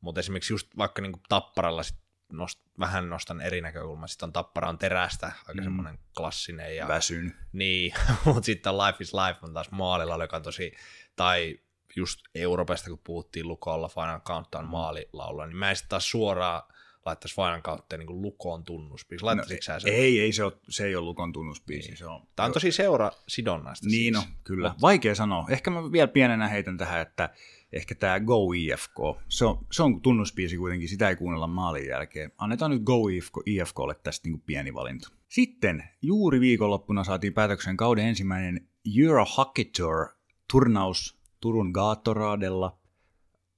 mutta 0.00 0.20
esimerkiksi 0.20 0.52
just 0.52 0.76
vaikka 0.76 1.02
niinku 1.02 1.20
Tapparalla 1.28 1.82
sit 1.82 1.98
nost, 2.32 2.60
vähän 2.78 3.10
nostan 3.10 3.40
eri 3.40 3.60
näkökulmaa, 3.60 4.06
sitten 4.06 4.26
on 4.26 4.32
Tappara 4.32 4.68
on 4.68 4.78
terästä, 4.78 5.26
aika 5.26 5.52
Mm. 5.52 5.58
mm. 5.60 5.64
semmoinen 5.64 5.98
klassinen 6.16 6.76
ja 6.76 6.88
Väsyn. 6.88 7.34
Niin, 7.52 7.94
mutta 8.24 8.42
sitten 8.46 8.78
Life 8.78 8.96
is 9.00 9.12
Life 9.14 9.38
on 9.42 9.54
taas 9.54 9.70
maalilla, 9.70 10.24
joka 10.24 10.36
on 10.36 10.42
tosi, 10.42 10.72
tai 11.16 11.58
just 11.96 12.20
Euroopasta, 12.34 12.90
kun 12.90 13.00
puhuttiin 13.04 13.48
Lukolla 13.48 13.88
Final 13.88 14.20
Countdown 14.20 14.66
maalilaulua, 14.66 15.46
niin 15.46 15.56
mä 15.56 15.70
en 15.70 15.76
sitten 15.76 15.88
taas 15.88 16.10
suoraan 16.10 16.62
laittaisi 17.06 17.34
Final 17.34 17.62
Countdown 17.62 18.00
niin 18.06 18.22
Lukoon 18.22 18.64
tunnusbiisi. 18.64 19.24
Laittaisitko 19.24 19.62
sä 19.62 19.80
sen? 19.80 19.92
No, 19.92 19.96
Ei, 19.98 20.20
ei 20.20 20.32
se, 20.32 20.44
ole, 20.44 20.52
se 20.68 20.86
ei 20.86 20.96
ole 20.96 21.04
Lukon 21.04 21.32
tunnusbiisi. 21.32 21.96
Se 21.96 22.06
on, 22.06 22.26
Tämä 22.36 22.46
on 22.46 22.52
tosi 22.52 22.72
seura 22.72 23.10
sidonnaista 23.28 23.86
Niin 23.88 24.14
siis. 24.14 24.26
no, 24.28 24.32
kyllä. 24.44 24.74
Vaikea 24.80 25.14
sanoa. 25.14 25.46
Ehkä 25.50 25.70
mä 25.70 25.92
vielä 25.92 26.08
pienenä 26.08 26.48
heitän 26.48 26.76
tähän, 26.76 27.00
että 27.00 27.30
ehkä 27.72 27.94
tämä 27.94 28.20
Go 28.20 28.52
IFK, 28.52 28.96
se 29.28 29.44
on, 29.44 29.66
se 29.72 29.82
on 29.82 30.02
tunnusbiisi 30.02 30.56
kuitenkin, 30.56 30.88
sitä 30.88 31.08
ei 31.08 31.16
kuunnella 31.16 31.46
maalin 31.46 31.86
jälkeen. 31.86 32.32
Annetaan 32.38 32.70
nyt 32.70 32.82
Go 32.82 33.08
IFK, 33.08 33.32
IFKlle 33.46 33.94
tästä 33.94 34.28
niin 34.28 34.40
pieni 34.40 34.74
valinta. 34.74 35.08
Sitten 35.28 35.84
juuri 36.02 36.40
viikonloppuna 36.40 37.04
saatiin 37.04 37.34
päätöksen 37.34 37.76
kauden 37.76 38.06
ensimmäinen 38.06 38.68
Euro 38.98 39.24
Hockey 39.36 39.64
Tour 39.64 40.06
turnaus 40.52 41.18
Turun 41.40 41.70
Gaatoradella. 41.70 42.78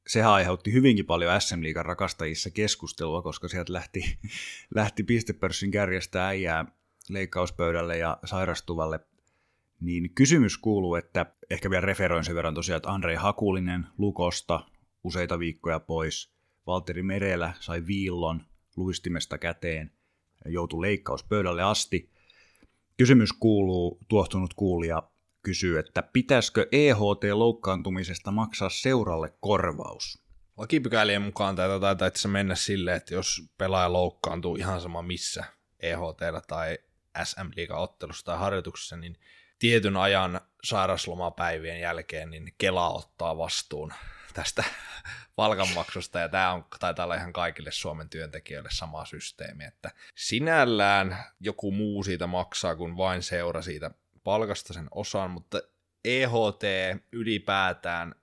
Sehän 0.06 0.30
aiheutti 0.30 0.72
hyvinkin 0.72 1.06
paljon 1.06 1.40
SM 1.40 1.62
Liigan 1.62 1.86
rakastajissa 1.86 2.50
keskustelua, 2.50 3.22
koska 3.22 3.48
sieltä 3.48 3.72
lähti, 3.72 4.18
lähti 4.74 5.02
pistepörssin 5.02 5.70
kärjestä 5.70 6.26
äijää 6.26 6.64
leikkauspöydälle 7.08 7.98
ja 7.98 8.18
sairastuvalle 8.24 9.00
niin 9.80 10.14
kysymys 10.14 10.58
kuuluu, 10.58 10.94
että 10.94 11.26
ehkä 11.50 11.70
vielä 11.70 11.86
referoin 11.86 12.24
sen 12.24 12.34
verran 12.34 12.54
tosiaan, 12.54 12.76
että 12.76 12.92
Andrei 12.92 13.16
Hakulinen 13.16 13.86
Lukosta 13.98 14.66
useita 15.04 15.38
viikkoja 15.38 15.80
pois. 15.80 16.32
Valteri 16.66 17.02
Merelä 17.02 17.52
sai 17.60 17.86
viillon 17.86 18.42
luistimesta 18.76 19.38
käteen 19.38 19.92
joutui 20.46 20.80
leikkauspöydälle 20.80 21.62
asti. 21.62 22.10
Kysymys 22.96 23.32
kuuluu, 23.32 23.98
tuohtunut 24.08 24.54
kuulija 24.54 25.02
kysyy, 25.42 25.78
että 25.78 26.02
pitäisikö 26.02 26.66
EHT-loukkaantumisesta 26.72 28.30
maksaa 28.30 28.68
seuralle 28.68 29.34
korvaus? 29.40 30.24
Lakipykälien 30.56 31.22
mukaan 31.22 31.56
tätä 31.56 31.80
taitaa 31.80 32.30
mennä 32.30 32.54
silleen, 32.54 32.96
että 32.96 33.14
jos 33.14 33.42
pelaaja 33.58 33.92
loukkaantuu 33.92 34.56
ihan 34.56 34.80
sama 34.80 35.02
missä, 35.02 35.44
EHT 35.80 36.46
tai 36.48 36.78
SM 37.24 37.72
ottelussa 37.72 38.24
tai 38.24 38.38
harjoituksessa, 38.38 38.96
niin 38.96 39.16
tietyn 39.60 39.96
ajan 39.96 40.40
sairaslomapäivien 40.64 41.80
jälkeen 41.80 42.30
niin 42.30 42.54
Kela 42.58 42.90
ottaa 42.90 43.38
vastuun 43.38 43.92
tästä 44.34 44.64
palkanmaksusta, 45.36 46.18
ja 46.18 46.28
tämä 46.28 46.52
on, 46.52 46.64
taitaa 46.80 47.04
olla 47.04 47.14
ihan 47.14 47.32
kaikille 47.32 47.70
Suomen 47.70 48.08
työntekijöille 48.08 48.68
sama 48.72 49.04
systeemi, 49.04 49.64
että 49.64 49.90
sinällään 50.14 51.24
joku 51.40 51.72
muu 51.72 52.04
siitä 52.04 52.26
maksaa, 52.26 52.76
kun 52.76 52.96
vain 52.96 53.22
seura 53.22 53.62
siitä 53.62 53.90
palkasta 54.24 54.72
sen 54.72 54.88
osan, 54.90 55.30
mutta 55.30 55.62
EHT 56.04 56.62
ylipäätään 57.12 58.14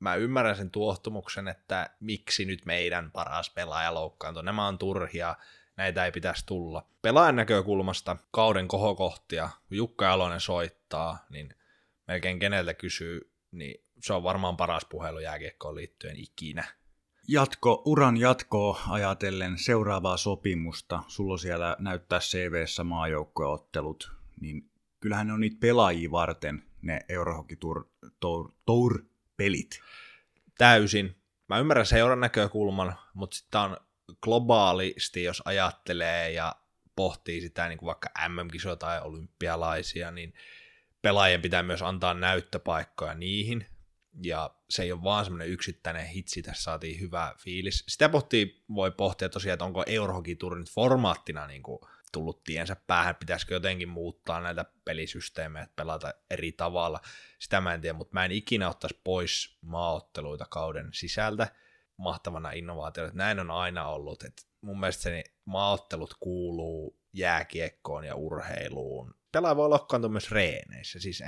mä 0.00 0.14
ymmärrän 0.14 0.56
sen 0.56 0.70
tuohtumuksen, 0.70 1.48
että 1.48 1.90
miksi 2.00 2.44
nyt 2.44 2.64
meidän 2.64 3.10
paras 3.10 3.50
pelaaja 3.50 3.94
loukkaantuu. 3.94 4.42
Nämä 4.42 4.66
on 4.66 4.78
turhia, 4.78 5.34
näitä 5.76 6.04
ei 6.04 6.12
pitäisi 6.12 6.46
tulla. 6.46 6.86
Pelaajan 7.02 7.36
näkökulmasta 7.36 8.16
kauden 8.30 8.68
kohokohtia, 8.68 9.50
kun 9.68 9.76
Jukka 9.76 10.04
Jalonen 10.04 10.40
soittaa, 10.40 11.26
niin 11.30 11.54
melkein 12.08 12.38
keneltä 12.38 12.74
kysyy, 12.74 13.30
niin 13.50 13.84
se 14.00 14.12
on 14.12 14.22
varmaan 14.22 14.56
paras 14.56 14.84
puhelu 14.84 15.18
jääkiekkoon 15.18 15.74
liittyen 15.74 16.16
ikinä. 16.16 16.64
Jatko, 17.28 17.82
uran 17.84 18.16
jatkoa 18.16 18.80
ajatellen 18.88 19.58
seuraavaa 19.58 20.16
sopimusta, 20.16 21.02
sulla 21.06 21.36
siellä 21.36 21.76
näyttää 21.78 22.18
CVssä 22.18 22.84
maajoukkoottelut, 22.84 24.12
niin 24.40 24.70
kyllähän 25.00 25.26
ne 25.26 25.32
on 25.32 25.40
niitä 25.40 25.56
pelaajia 25.60 26.10
varten, 26.10 26.62
ne 26.82 27.00
Eurohockey 27.08 27.56
Tour, 27.56 27.84
Tour, 28.20 28.52
Tour 28.66 29.04
pelit. 29.36 29.80
Täysin. 30.58 31.16
Mä 31.48 31.58
ymmärrän 31.58 31.86
seuran 31.86 32.20
näkökulman, 32.20 32.94
mutta 33.14 33.36
sitten 33.36 33.60
on 33.60 33.76
globaalisti, 34.22 35.22
jos 35.22 35.42
ajattelee 35.44 36.32
ja 36.32 36.56
pohtii 36.96 37.40
sitä 37.40 37.68
niin 37.68 37.78
kuin 37.78 37.86
vaikka 37.86 38.08
MM-kisoja 38.28 38.76
tai 38.76 39.00
olympialaisia, 39.00 40.10
niin 40.10 40.34
pelaajien 41.02 41.42
pitää 41.42 41.62
myös 41.62 41.82
antaa 41.82 42.14
näyttöpaikkoja 42.14 43.14
niihin, 43.14 43.66
ja 44.22 44.54
se 44.70 44.82
ei 44.82 44.92
ole 44.92 45.02
vaan 45.02 45.24
semmoinen 45.24 45.48
yksittäinen 45.48 46.06
hitsi, 46.06 46.42
tässä 46.42 46.62
saatiin 46.62 47.00
hyvä 47.00 47.34
fiilis. 47.38 47.84
Sitä 47.88 48.08
pohtii, 48.08 48.64
voi 48.74 48.90
pohtia 48.90 49.28
tosiaan, 49.28 49.54
että 49.54 49.64
onko 49.64 49.84
Eurohockey 49.86 50.34
Tour 50.34 50.58
nyt 50.58 50.70
formaattina 50.70 51.46
niin 51.46 51.62
kuin 51.62 51.78
tullut 52.12 52.44
tiensä 52.44 52.76
päähän, 52.76 53.16
pitäisikö 53.16 53.54
jotenkin 53.54 53.88
muuttaa 53.88 54.40
näitä 54.40 54.64
pelisysteemejä, 54.84 55.68
pelata 55.76 56.14
eri 56.30 56.52
tavalla. 56.52 57.00
Sitä 57.38 57.60
mä 57.60 57.74
en 57.74 57.80
tiedä, 57.80 57.98
mutta 57.98 58.14
mä 58.14 58.24
en 58.24 58.32
ikinä 58.32 58.68
ottaisi 58.68 59.00
pois 59.04 59.58
maaotteluita 59.60 60.46
kauden 60.50 60.88
sisältä 60.92 61.48
mahtavana 61.96 62.50
innovaationa, 62.50 63.10
näin 63.14 63.40
on 63.40 63.50
aina 63.50 63.88
ollut. 63.88 64.22
että 64.22 64.42
mun 64.60 64.80
mielestä 64.80 65.02
se 65.02 65.24
maaottelut 65.44 66.14
kuuluu 66.20 66.98
jääkiekkoon 67.12 68.04
ja 68.04 68.14
urheiluun. 68.14 69.14
Pelaaja 69.32 69.56
voi 69.56 69.68
loukkaantua 69.68 70.10
myös 70.10 70.30
reeneissä, 70.30 71.00
siis 71.00 71.22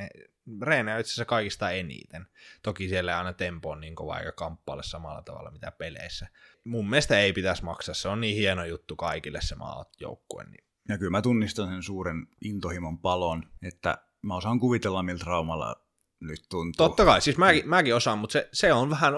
reenejä 0.63 0.95
on 0.95 1.01
itse 1.01 1.11
asiassa 1.11 1.25
kaikista 1.25 1.71
eniten. 1.71 2.27
Toki 2.63 2.89
siellä 2.89 3.19
aina 3.19 3.33
tempo 3.33 3.71
on 3.71 3.81
niin 3.81 3.95
kova 3.95 4.19
eikä 4.19 4.33
kamppaile 4.33 4.83
samalla 4.83 5.23
tavalla 5.23 5.51
mitä 5.51 5.71
peleissä. 5.71 6.29
Mun 6.65 6.91
mielestä 6.91 7.21
ei 7.21 7.33
pitäisi 7.33 7.65
maksaa, 7.65 7.95
se 7.95 8.09
on 8.09 8.21
niin 8.21 8.37
hieno 8.37 8.65
juttu 8.65 8.97
kaikille 8.97 9.41
se 9.43 9.55
maajoukkue. 9.55 10.45
Niin. 10.45 10.65
Ja 10.89 10.99
kyllä 10.99 11.11
mä 11.11 11.23
tunnistan 11.23 11.69
sen 11.69 11.83
suuren 11.83 12.27
intohimon 12.45 12.99
palon, 12.99 13.43
että 13.63 13.99
mä 14.23 14.37
osaan 14.37 14.61
kuvitella, 14.61 15.03
miltä 15.03 15.25
Raumalla 15.27 15.86
nyt 16.21 16.43
tuntuu. 16.51 16.89
Totta 16.89 17.05
kai, 17.05 17.21
siis 17.21 17.39
mäkin, 17.39 17.69
mäkin 17.69 17.95
osaan, 17.95 18.19
mutta 18.19 18.33
se, 18.33 18.49
se 18.53 18.73
on 18.73 18.91
vähän, 18.91 19.15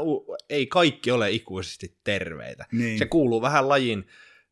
ei 0.50 0.66
kaikki 0.66 1.10
ole 1.10 1.30
ikuisesti 1.30 1.98
terveitä. 2.04 2.64
Niin. 2.72 2.98
Se 2.98 3.06
kuuluu 3.06 3.42
vähän 3.42 3.68
lajin 3.68 4.08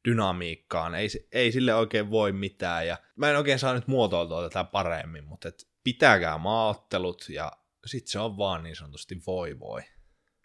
dynamiikkaan, 0.09 0.95
ei, 0.95 1.09
ei 1.33 1.53
sille 1.53 1.75
oikein 1.75 2.11
voi 2.11 2.33
mitään. 2.33 2.87
Ja 2.87 2.99
mä 3.17 3.31
en 3.31 3.37
oikein 3.37 3.59
saa 3.59 3.75
nyt 3.75 3.87
muotoiltua 3.87 4.43
tätä 4.43 4.65
paremmin, 4.65 5.25
mutta 5.25 5.49
et 5.49 5.69
pitäkää 5.85 6.39
maaottelut 6.39 7.27
ja 7.29 7.53
sitten 7.87 8.13
se 8.13 8.19
on 8.19 8.39
vaan 8.39 8.63
niin 8.63 8.77
sanotusti 8.77 9.23
voi 9.27 9.59
voi. 9.59 9.83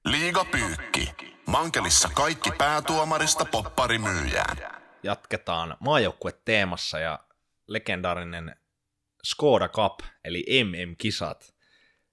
Liiga 0.06 0.46
pyykki. 0.46 1.12
Mankelissa 1.46 2.10
kaikki 2.14 2.52
päätuomarista 2.58 3.46
popparimyyjään. 3.46 4.58
Jatketaan 5.04 5.78
maajoukkue 5.80 6.32
teemassa 6.46 7.00
ja 7.00 7.20
legendaarinen 7.68 8.56
Skoda 9.24 9.70
Cup, 9.70 10.00
eli 10.24 10.46
MM-kisat. 10.64 11.51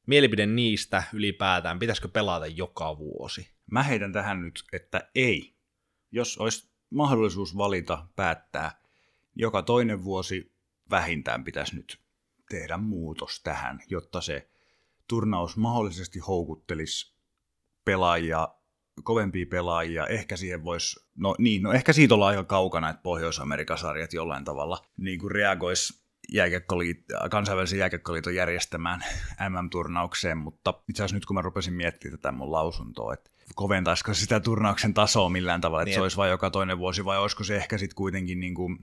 Mielipide 0.09 0.47
niistä 0.47 1.03
ylipäätään, 1.13 1.79
pitäisikö 1.79 2.09
pelata 2.09 2.47
joka 2.47 2.99
vuosi? 2.99 3.51
Mä 3.71 3.83
heitän 3.83 4.13
tähän 4.13 4.43
nyt, 4.43 4.65
että 4.73 5.11
ei. 5.15 5.57
Jos 6.11 6.39
olisi 6.39 6.71
mahdollisuus 6.91 7.57
valita, 7.57 8.07
päättää, 8.17 8.81
joka 9.37 9.63
toinen 9.63 10.05
vuosi 10.05 10.53
vähintään 10.91 11.45
pitäisi 11.45 11.77
nyt 11.77 12.01
tehdä 12.51 12.77
muutos 12.77 13.43
tähän, 13.43 13.81
jotta 13.91 14.21
se 14.21 14.51
turnaus 15.09 15.57
mahdollisesti 15.57 16.19
houkuttelisi 16.19 17.17
pelaajia, 17.85 18.49
kovempia 19.05 19.47
pelaajia. 19.51 20.07
Ehkä 20.07 20.37
siihen 20.37 20.65
voisi, 20.65 21.01
no 21.17 21.35
niin, 21.39 21.63
no 21.63 21.73
ehkä 21.73 21.93
siitä 21.93 22.15
ollaan 22.15 22.31
aika 22.31 22.45
kaukana, 22.45 22.91
että 22.91 23.03
Pohjois-Amerikan 23.03 23.79
sarjat 23.79 24.13
jollain 24.13 24.45
tavalla 24.45 24.87
niin 24.97 25.19
kuin 25.19 25.31
reagoisi 25.31 26.08
jääkiekkoliit- 26.33 27.29
kansainvälisen 27.31 27.79
jääkiekkoliiton 27.79 28.35
järjestämään 28.35 29.05
MM-turnaukseen, 29.49 30.39
mutta 30.39 30.75
itse 30.89 31.03
asiassa 31.03 31.17
nyt 31.17 31.27
kun 31.27 31.37
mä 31.37 31.43
rupesin 31.43 31.75
miettimään 31.75 32.19
tätä 32.19 32.33
mun 32.33 32.53
lausuntoa, 32.53 33.15
että 33.15 33.31
koventaisiko 33.55 34.15
sitä 34.15 34.41
turnauksen 34.41 34.95
tasoa 34.95 35.29
millään 35.29 35.61
tavalla, 35.61 35.83
että 35.83 35.89
niin. 35.89 35.95
se 35.95 36.03
olisi 36.03 36.17
vain 36.17 36.31
joka 36.31 36.51
toinen 36.51 36.79
vuosi, 36.79 37.05
vai 37.05 37.19
olisiko 37.19 37.45
se 37.45 37.57
ehkä 37.57 37.79
sitten 37.79 37.97
kuitenkin 37.97 38.41
niin 38.41 38.55
kuin 38.55 38.79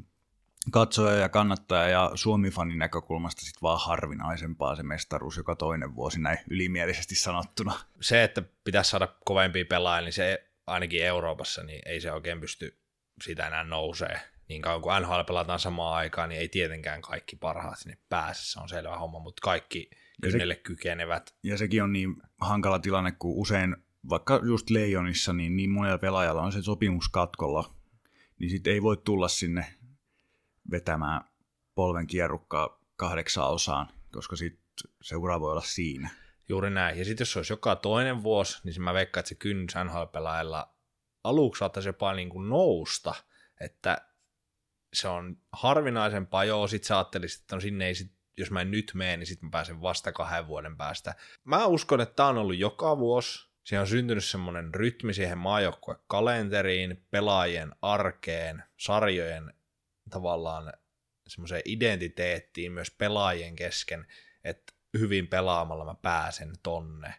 katsoja 0.72 1.16
ja 1.16 1.30
kannattaja 1.30 1.90
ja 1.90 2.12
Suomi-fanin 2.16 2.78
näkökulmasta 2.78 3.42
sitten 3.42 3.62
vaan 3.62 3.80
harvinaisempaa 3.88 4.76
se 4.76 4.84
mestaruus 4.84 5.38
joka 5.38 5.56
toinen 5.56 5.96
vuosi 5.96 6.22
näin 6.22 6.38
ylimielisesti 6.50 7.16
sanottuna. 7.16 7.74
Se, 8.02 8.24
että 8.24 8.42
pitäisi 8.64 8.90
saada 8.90 9.08
kovempia 9.26 9.66
pelaajia, 9.70 10.06
niin 10.06 10.14
se 10.14 10.48
ainakin 10.68 11.06
Euroopassa, 11.06 11.64
niin 11.64 11.82
ei 11.86 12.02
se 12.02 12.12
oikein 12.12 12.42
pysty 12.42 12.78
sitä 13.24 13.48
enää 13.48 13.64
nousee. 13.64 14.22
Niin 14.50 14.62
kauan 14.62 14.82
kuin 14.82 15.02
NHL 15.02 15.22
pelataan 15.28 15.60
samaan 15.60 15.96
aikaan, 15.96 16.30
niin 16.30 16.42
ei 16.42 16.50
tietenkään 16.50 17.02
kaikki 17.02 17.36
parhaat 17.36 17.80
sinne 17.80 17.98
pääse, 18.10 18.52
se 18.52 18.60
on 18.60 18.70
selvä 18.70 18.98
homma, 18.98 19.20
mutta 19.20 19.42
kaikki 19.42 19.90
kynnelle 20.22 20.54
se, 20.54 20.62
kykenevät. 20.62 21.36
Ja 21.44 21.58
sekin 21.58 21.84
on 21.84 21.94
niin 21.94 22.16
hankala 22.42 22.80
tilanne, 22.80 23.12
kun 23.12 23.36
usein 23.36 23.76
vaikka 24.10 24.42
just 24.44 24.70
Leijonissa, 24.70 25.34
niin 25.34 25.56
niin 25.56 25.70
monella 25.70 25.98
pelaajalla 25.98 26.42
on 26.42 26.52
se 26.52 26.62
sopimus 26.62 27.10
katkolla, 27.10 27.76
niin 28.40 28.50
sitten 28.50 28.74
ei 28.74 28.82
voi 28.82 28.98
tulla 28.98 29.28
sinne 29.28 29.66
vetämään 30.72 31.22
polven 31.76 32.08
kierrukkaa 32.08 32.82
kahdeksan 32.96 33.50
osaan, 33.50 33.88
koska 34.12 34.36
sitten 34.36 34.66
seuraava 35.02 35.42
voi 35.42 35.52
olla 35.52 35.62
siinä. 35.62 36.10
Juuri 36.50 36.70
näin. 36.70 36.98
Ja 36.98 37.06
sitten 37.06 37.22
jos 37.22 37.32
se 37.32 37.40
olisi 37.40 37.54
joka 37.54 37.76
toinen 37.76 38.24
vuosi, 38.24 38.60
niin 38.64 38.82
mä 38.82 38.94
veikkaan, 38.94 39.22
että 39.22 39.30
se 39.30 39.36
kynnys 39.36 39.76
NHL-pelaajalla 39.76 40.70
aluksi 41.24 41.60
saattaisi 41.60 41.90
jopa 41.90 42.14
niin 42.14 42.30
kuin 42.30 42.50
nousta, 42.50 43.16
että 43.60 44.02
se 44.96 45.08
on 45.08 45.38
harvinaisempaa, 45.52 46.44
joo, 46.44 46.68
sit 46.68 46.84
sä 46.84 46.98
ajattelisit, 46.98 47.42
että 47.42 47.56
no 47.56 47.60
sinne 47.60 47.88
ei 47.88 47.96
sit, 47.96 48.12
jos 48.38 48.52
mä 48.52 48.62
en 48.62 48.72
nyt 48.72 48.92
mene, 48.94 49.18
niin 49.18 49.28
sitten 49.28 49.48
mä 49.48 49.52
pääsen 49.52 49.82
vasta 49.82 50.12
kahden 50.12 50.48
vuoden 50.48 50.78
päästä. 50.78 51.16
Mä 51.44 51.66
uskon, 51.66 52.02
että 52.02 52.16
tämä 52.16 52.30
on 52.30 52.38
ollut 52.38 52.58
joka 52.58 52.98
vuosi, 52.98 53.56
Siinä 53.66 53.82
on 53.82 53.88
syntynyt 53.88 54.26
semmoinen 54.26 54.74
rytmi 54.74 55.14
siihen 55.14 55.38
maajoukkuekalenteriin, 55.38 57.06
pelaajien 57.12 57.76
arkeen, 57.82 58.64
sarjojen 58.78 59.54
tavallaan 60.10 60.74
semmoiseen 61.28 61.62
identiteettiin 61.66 62.72
myös 62.72 62.92
pelaajien 62.92 63.56
kesken, 63.56 64.08
että 64.44 64.74
hyvin 65.00 65.28
pelaamalla 65.28 65.86
mä 65.86 65.96
pääsen 66.02 66.54
tonne. 66.64 67.14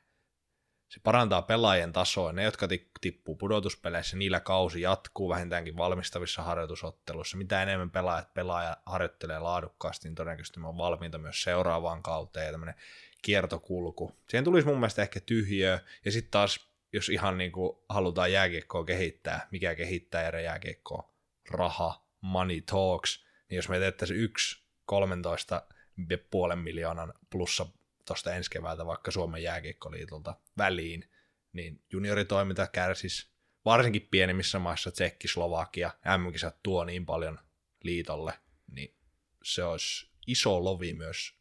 Se 0.97 1.01
parantaa 1.03 1.43
pelaajien 1.43 1.93
tasoa. 1.93 2.33
Ne, 2.33 2.43
jotka 2.43 2.69
tippuu 3.01 3.37
pudotuspeleissä, 3.37 4.17
niillä 4.17 4.41
kausi 4.41 4.81
jatkuu 4.81 5.29
vähintäänkin 5.29 5.77
valmistavissa 5.77 6.43
harjoitusotteluissa. 6.43 7.37
Mitä 7.37 7.63
enemmän 7.63 7.91
pelaajat 7.91 8.35
pelaaja 8.35 8.77
harjoittelee 8.87 9.39
laadukkaasti, 9.39 10.09
niin 10.09 10.15
todennäköisesti 10.15 10.61
on 10.61 10.79
valmiita 10.79 11.19
myös 11.19 11.43
seuraavaan 11.43 12.03
kauteen. 12.03 12.47
Ja 12.47 12.53
tämmöinen 12.53 12.75
kiertokulku. 13.23 14.17
Siihen 14.29 14.45
tulisi 14.45 14.67
mun 14.67 14.79
mielestä 14.79 15.03
ehkä 15.03 15.21
tyhjiö, 15.21 15.79
ja 16.05 16.13
sitten 16.13 16.31
taas, 16.31 16.69
jos 16.93 17.09
ihan 17.09 17.39
niin 17.39 17.53
kuin 17.53 17.79
halutaan 17.89 18.33
jääkiekkoa 18.33 18.85
kehittää, 18.85 19.49
mikä 19.51 19.75
kehittää 19.75 20.29
eri 20.29 20.45
jääkiekkoa, 20.45 21.11
raha, 21.51 22.07
money 22.21 22.61
talks, 22.61 23.25
niin 23.51 23.57
jos 23.57 23.69
me 23.69 23.79
teettäisiin 23.79 24.21
yksi 24.21 24.63
13,5 24.93 26.57
miljoonan 26.57 27.15
plussa 27.31 27.67
tuosta 28.07 28.35
ensi 28.35 28.51
keväältä 28.51 28.87
vaikka 28.87 29.11
Suomen 29.11 29.43
jääkiekkoliitolta 29.43 30.35
väliin, 30.59 31.11
niin 31.53 31.85
junioritoiminta 31.93 32.67
kärsisi 32.67 33.31
varsinkin 33.65 34.09
pienemmissä 34.11 34.59
maissa, 34.59 34.91
Tsekki, 34.91 35.29
Slovakia, 35.29 35.91
mm 36.19 36.51
tuo 36.63 36.85
niin 36.85 37.07
paljon 37.07 37.39
liitolle, 37.83 38.33
niin 38.67 38.97
se 39.43 39.65
olisi 39.65 40.11
iso 40.27 40.65
lovi 40.65 40.93
myös 40.93 41.35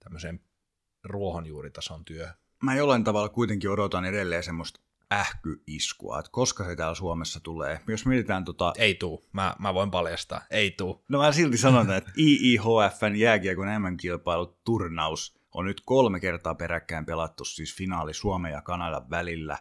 tämmöiseen 0.00 0.40
ruohonjuuritason 1.04 2.04
työ. 2.04 2.28
Mä 2.62 2.74
jollain 2.74 3.04
tavalla 3.04 3.28
kuitenkin 3.28 3.70
odotan 3.70 4.04
edelleen 4.04 4.42
semmoista 4.42 4.80
ähkyiskua, 5.12 6.18
että 6.18 6.30
koska 6.32 6.64
se 6.64 6.76
täällä 6.76 6.94
Suomessa 6.94 7.40
tulee. 7.40 7.80
Jos 7.88 8.06
mietitään 8.06 8.44
tota... 8.44 8.72
Ei 8.78 8.94
tuu, 8.94 9.28
mä, 9.32 9.56
mä 9.58 9.74
voin 9.74 9.90
paljastaa, 9.90 10.42
ei 10.50 10.70
tuu. 10.70 11.04
No 11.08 11.18
mä 11.18 11.32
silti 11.32 11.58
sanon, 11.58 11.92
että 11.92 12.12
IIHFn 12.18 13.16
jääkiekon 13.16 13.68
MM-kilpailu 13.68 14.46
turnaus 14.64 15.41
on 15.52 15.64
nyt 15.64 15.82
kolme 15.84 16.20
kertaa 16.20 16.54
peräkkäin 16.54 17.06
pelattu, 17.06 17.44
siis 17.44 17.76
finaali 17.76 18.14
Suomen 18.14 18.52
ja 18.52 18.62
Kanadan 18.62 19.10
välillä. 19.10 19.58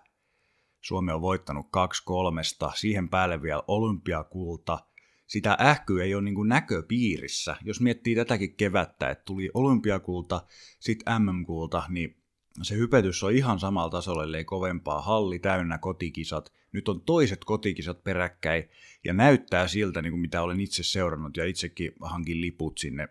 Suomi 0.82 1.12
on 1.12 1.22
voittanut 1.22 1.68
kaksi 1.72 2.04
kolmesta, 2.06 2.72
siihen 2.76 3.10
päälle 3.10 3.42
vielä 3.42 3.64
olympiakulta– 3.68 4.80
sitä 5.32 5.58
ähkyä 5.62 6.04
ei 6.04 6.16
ole 6.16 6.24
niin 6.24 6.48
näköpiirissä. 6.48 7.58
Jos 7.64 7.82
miettii 7.82 8.16
tätäkin 8.16 8.56
kevättä, 8.56 9.10
että 9.10 9.24
tuli 9.26 9.50
olympiakulta, 9.54 10.46
sitten 10.80 11.22
MM-kulta, 11.22 11.84
niin 11.90 12.18
se 12.62 12.76
hypetys 12.76 13.24
on 13.24 13.32
ihan 13.32 13.60
samalla 13.60 13.90
tasolla, 13.90 14.24
ellei 14.24 14.46
kovempaa. 14.46 15.02
Halli 15.02 15.40
täynnä 15.40 15.78
kotikisat. 15.78 16.54
Nyt 16.72 16.90
on 16.90 17.02
toiset 17.02 17.46
kotikisat 17.46 18.04
peräkkäin 18.04 18.64
ja 19.04 19.14
näyttää 19.14 19.68
siltä, 19.68 20.02
niin 20.02 20.12
kuin 20.12 20.22
mitä 20.22 20.42
olen 20.42 20.60
itse 20.60 20.84
seurannut 20.84 21.38
ja 21.38 21.46
itsekin 21.46 21.92
hankin 22.02 22.42
liput 22.42 22.78
sinne 22.78 23.08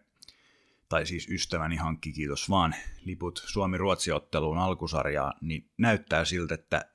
tai 0.90 1.06
siis 1.06 1.28
ystäväni 1.28 1.76
hankki, 1.76 2.12
kiitos 2.12 2.50
vaan, 2.50 2.74
liput 3.04 3.42
Suomi-Ruotsi-otteluun 3.46 4.58
alkusarjaan, 4.58 5.32
niin 5.40 5.70
näyttää 5.78 6.24
siltä, 6.24 6.54
että 6.54 6.90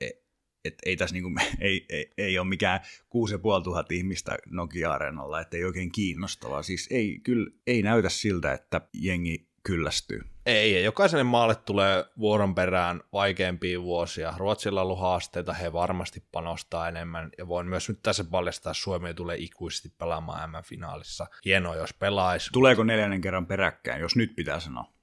et 0.66 0.76
ei 0.86 0.98
tässä 0.98 1.14
niinku, 1.14 1.30
ei, 1.60 1.86
ei, 1.90 2.12
ei 2.18 2.40
ole 2.40 2.48
mikään 2.48 2.80
6500 3.10 3.98
ihmistä 3.98 4.38
Nokia-areenalla, 4.50 5.42
että 5.42 5.58
ei 5.58 5.66
oikein 5.66 5.92
kiinnostavaa. 5.92 6.64
Siis 6.64 6.88
ei, 6.92 7.20
kyllä, 7.24 7.52
ei 7.68 7.82
näytä 7.82 8.10
siltä, 8.10 8.54
että 8.54 8.82
jengi 8.94 9.48
kyllästyy. 9.66 10.22
Ei, 10.46 10.74
ja 10.74 10.80
jokaiselle 10.80 11.24
maalle 11.24 11.56
tulee 11.56 12.06
vuoron 12.20 12.56
perään 12.56 13.02
vaikeampia 13.14 13.82
vuosia. 13.82 14.34
Ruotsilla 14.38 14.82
on 14.82 14.86
ollut 14.86 15.00
haasteita, 15.00 15.54
he 15.54 15.74
varmasti 15.74 16.24
panostaa 16.32 16.88
enemmän, 16.88 17.30
ja 17.38 17.48
voin 17.48 17.68
myös 17.68 17.90
nyt 17.90 18.00
tässä 18.04 18.24
paljastaa, 18.24 18.72
että 18.72 18.82
Suomi 18.82 19.14
tulee 19.14 19.38
ikuisesti 19.38 19.90
pelaamaan 19.98 20.50
M-finaalissa. 20.50 21.28
Hienoa, 21.46 21.76
jos 21.76 21.94
pelaisi. 21.94 22.50
Tuleeko 22.54 22.84
neljännen 22.84 23.22
kerran 23.22 23.48
peräkkäin, 23.48 24.02
jos 24.02 24.16
nyt 24.16 24.36
pitää 24.36 24.60
sanoa? 24.60 24.94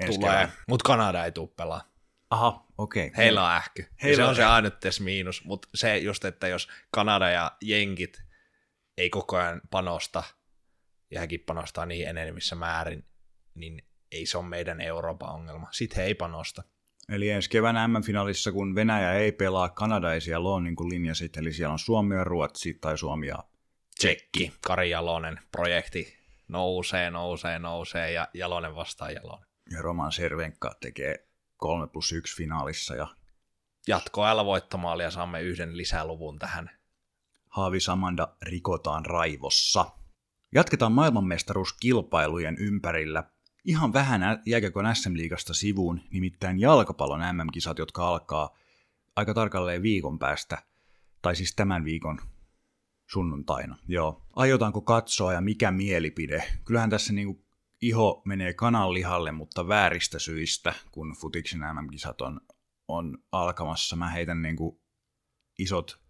Ensi 0.00 0.18
tulee, 0.18 0.48
mutta 0.68 0.86
Kanada 0.86 1.24
ei 1.24 1.32
tule 1.32 1.48
pelaamaan. 1.56 1.90
Aha, 2.30 2.66
okei. 2.78 3.06
Okay. 3.06 3.16
Heillä 3.16 3.44
on 3.44 3.50
ähky. 3.50 3.86
Heillä 4.02 4.24
se 4.24 4.28
on 4.28 4.36
se 4.36 4.44
ainut 4.44 4.74
miinus, 5.00 5.44
mutta 5.44 5.68
se 5.74 5.98
just, 5.98 6.24
että 6.24 6.48
jos 6.48 6.68
Kanada 6.90 7.30
ja 7.30 7.52
Jenkit 7.62 8.22
ei 8.98 9.10
koko 9.10 9.36
ajan 9.36 9.60
panosta, 9.70 10.22
ja 11.10 11.20
hekin 11.20 11.40
panostaa 11.40 11.86
niin 11.86 12.08
enenevissä 12.08 12.54
määrin, 12.54 13.04
niin 13.54 13.85
ei 14.12 14.26
se 14.26 14.38
ole 14.38 14.46
meidän 14.46 14.80
Euroopan 14.80 15.34
ongelma. 15.34 15.68
Sitten 15.70 15.96
he 15.96 16.04
ei 16.04 16.14
panosta. 16.14 16.62
Eli 17.08 17.30
ensi 17.30 17.50
kevään 17.50 17.90
M-finaalissa, 17.90 18.52
kun 18.52 18.74
Venäjä 18.74 19.12
ei 19.12 19.32
pelaa, 19.32 19.68
Kanada 19.68 20.12
ei 20.12 20.20
siellä 20.20 20.48
ole 20.48 20.62
niin 20.62 20.76
kuin 20.76 20.90
linjasit, 20.90 21.36
eli 21.36 21.52
siellä 21.52 21.72
on 21.72 21.78
Suomi 21.78 22.14
ja 22.14 22.24
Ruotsi 22.24 22.74
tai 22.80 22.98
Suomi 22.98 23.26
ja 23.26 23.38
Tsekki. 23.98 24.52
Kari 24.66 24.90
Jalonen 24.90 25.40
projekti 25.52 26.16
nousee, 26.48 27.10
nousee, 27.10 27.58
nousee 27.58 28.12
ja 28.12 28.28
Jalonen 28.34 28.74
vastaa 28.74 29.10
Jalonen. 29.10 29.46
Ja 29.70 29.82
Roman 29.82 30.12
Servenka 30.12 30.74
tekee 30.80 31.28
3 31.56 31.86
plus 31.86 32.12
1 32.12 32.36
finaalissa. 32.36 32.94
Ja 32.94 33.06
Jatkoajalla 33.88 34.44
voittomaali 34.44 35.12
saamme 35.12 35.42
yhden 35.42 35.76
lisäluvun 35.76 36.38
tähän. 36.38 36.70
Haavi 37.48 37.80
Samanda 37.80 38.28
rikotaan 38.42 39.06
raivossa. 39.06 39.86
Jatketaan 40.54 40.92
maailmanmestaruuskilpailujen 40.92 42.56
ympärillä. 42.58 43.24
Ihan 43.66 43.92
vähän 43.92 44.22
jääkäkön 44.46 44.96
SM-liigasta 44.96 45.54
sivuun, 45.54 46.00
nimittäin 46.10 46.60
jalkapallon 46.60 47.20
MM-kisat, 47.20 47.78
jotka 47.78 48.08
alkaa 48.08 48.56
aika 49.16 49.34
tarkalleen 49.34 49.82
viikon 49.82 50.18
päästä, 50.18 50.62
tai 51.22 51.36
siis 51.36 51.54
tämän 51.54 51.84
viikon 51.84 52.18
sunnuntaina. 53.10 53.78
Joo. 53.88 54.22
Aiotaanko 54.36 54.80
katsoa 54.80 55.32
ja 55.32 55.40
mikä 55.40 55.70
mielipide? 55.70 56.44
Kyllähän 56.64 56.90
tässä 56.90 57.12
niinku 57.12 57.44
iho 57.82 58.22
menee 58.24 58.54
kananlihalle, 58.54 59.32
mutta 59.32 59.68
vääristä 59.68 60.18
syistä, 60.18 60.74
kun 60.92 61.14
futiksen 61.20 61.60
MM-kisat 61.60 62.20
on, 62.20 62.40
on 62.88 63.18
alkamassa. 63.32 63.96
Mä 63.96 64.10
heitän 64.10 64.42
niin 64.42 64.56
kuin 64.56 64.80
isot 65.58 66.05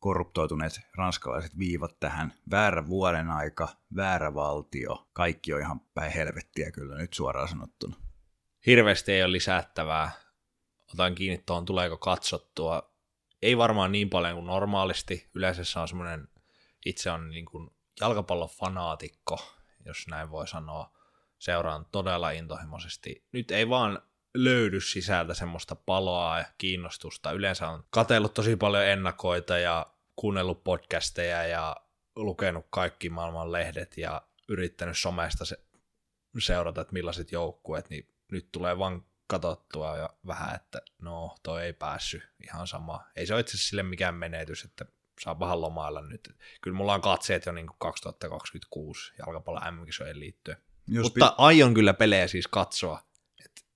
korruptoituneet 0.00 0.80
ranskalaiset 0.94 1.58
viivat 1.58 2.00
tähän. 2.00 2.32
Väärä 2.50 2.86
vuoden 2.86 3.30
aika, 3.30 3.68
väärä 3.96 4.34
valtio, 4.34 5.08
kaikki 5.12 5.54
on 5.54 5.60
ihan 5.60 5.80
päin 5.80 6.12
helvettiä 6.12 6.70
kyllä 6.70 6.96
nyt 6.96 7.12
suoraan 7.14 7.48
sanottuna. 7.48 7.96
Hirveästi 8.66 9.12
ei 9.12 9.22
ole 9.22 9.32
lisättävää. 9.32 10.10
Otan 10.94 11.14
kiinni 11.14 11.42
tuohon, 11.46 11.64
tuleeko 11.64 11.96
katsottua. 11.96 12.90
Ei 13.42 13.58
varmaan 13.58 13.92
niin 13.92 14.10
paljon 14.10 14.34
kuin 14.34 14.46
normaalisti. 14.46 15.30
Yleensä 15.34 15.80
on 15.80 15.88
semmoinen, 15.88 16.28
itse 16.86 17.10
on 17.10 17.30
niin 17.30 17.44
kuin 17.44 17.70
jalkapallofanaatikko, 18.00 19.38
jos 19.84 20.06
näin 20.08 20.30
voi 20.30 20.48
sanoa. 20.48 20.92
seuraan 21.38 21.86
todella 21.92 22.30
intohimoisesti. 22.30 23.24
Nyt 23.32 23.50
ei 23.50 23.68
vaan 23.68 24.02
löydy 24.34 24.80
sisältä 24.80 25.34
semmoista 25.34 25.76
paloa 25.76 26.38
ja 26.38 26.44
kiinnostusta. 26.58 27.32
Yleensä 27.32 27.68
on 27.68 27.84
katellut 27.90 28.34
tosi 28.34 28.56
paljon 28.56 28.84
ennakoita 28.84 29.58
ja 29.58 29.86
kuunnellut 30.16 30.64
podcasteja 30.64 31.46
ja 31.46 31.76
lukenut 32.16 32.66
kaikki 32.70 33.10
maailman 33.10 33.52
lehdet 33.52 33.98
ja 33.98 34.22
yrittänyt 34.48 34.98
somesta 34.98 35.44
se, 35.44 35.60
seurata, 36.38 36.80
että 36.80 36.92
millaiset 36.92 37.32
joukkueet, 37.32 37.90
niin 37.90 38.08
nyt 38.32 38.48
tulee 38.52 38.78
vaan 38.78 39.04
katsottua 39.26 39.96
ja 39.96 40.10
vähän, 40.26 40.54
että 40.54 40.82
no, 40.98 41.36
toi 41.42 41.64
ei 41.64 41.72
päässyt 41.72 42.22
ihan 42.42 42.66
sama. 42.66 43.04
Ei 43.16 43.26
se 43.26 43.34
ole 43.34 43.40
itse 43.40 43.58
sille 43.58 43.82
mikään 43.82 44.14
menetys, 44.14 44.64
että 44.64 44.84
saa 45.20 45.40
vähän 45.40 45.60
lomailla 45.60 46.02
nyt. 46.02 46.36
Kyllä 46.60 46.76
mulla 46.76 46.94
on 46.94 47.00
katseet 47.00 47.46
jo 47.46 47.52
niin 47.52 47.66
2026 47.78 49.12
jalkapallon 49.18 49.74
MM-kisojen 49.74 50.20
liittyen. 50.20 50.56
Jos 50.88 51.04
Mutta 51.04 51.26
pit- 51.26 51.34
aion 51.38 51.74
kyllä 51.74 51.94
pelejä 51.94 52.26
siis 52.28 52.46
katsoa. 52.46 53.09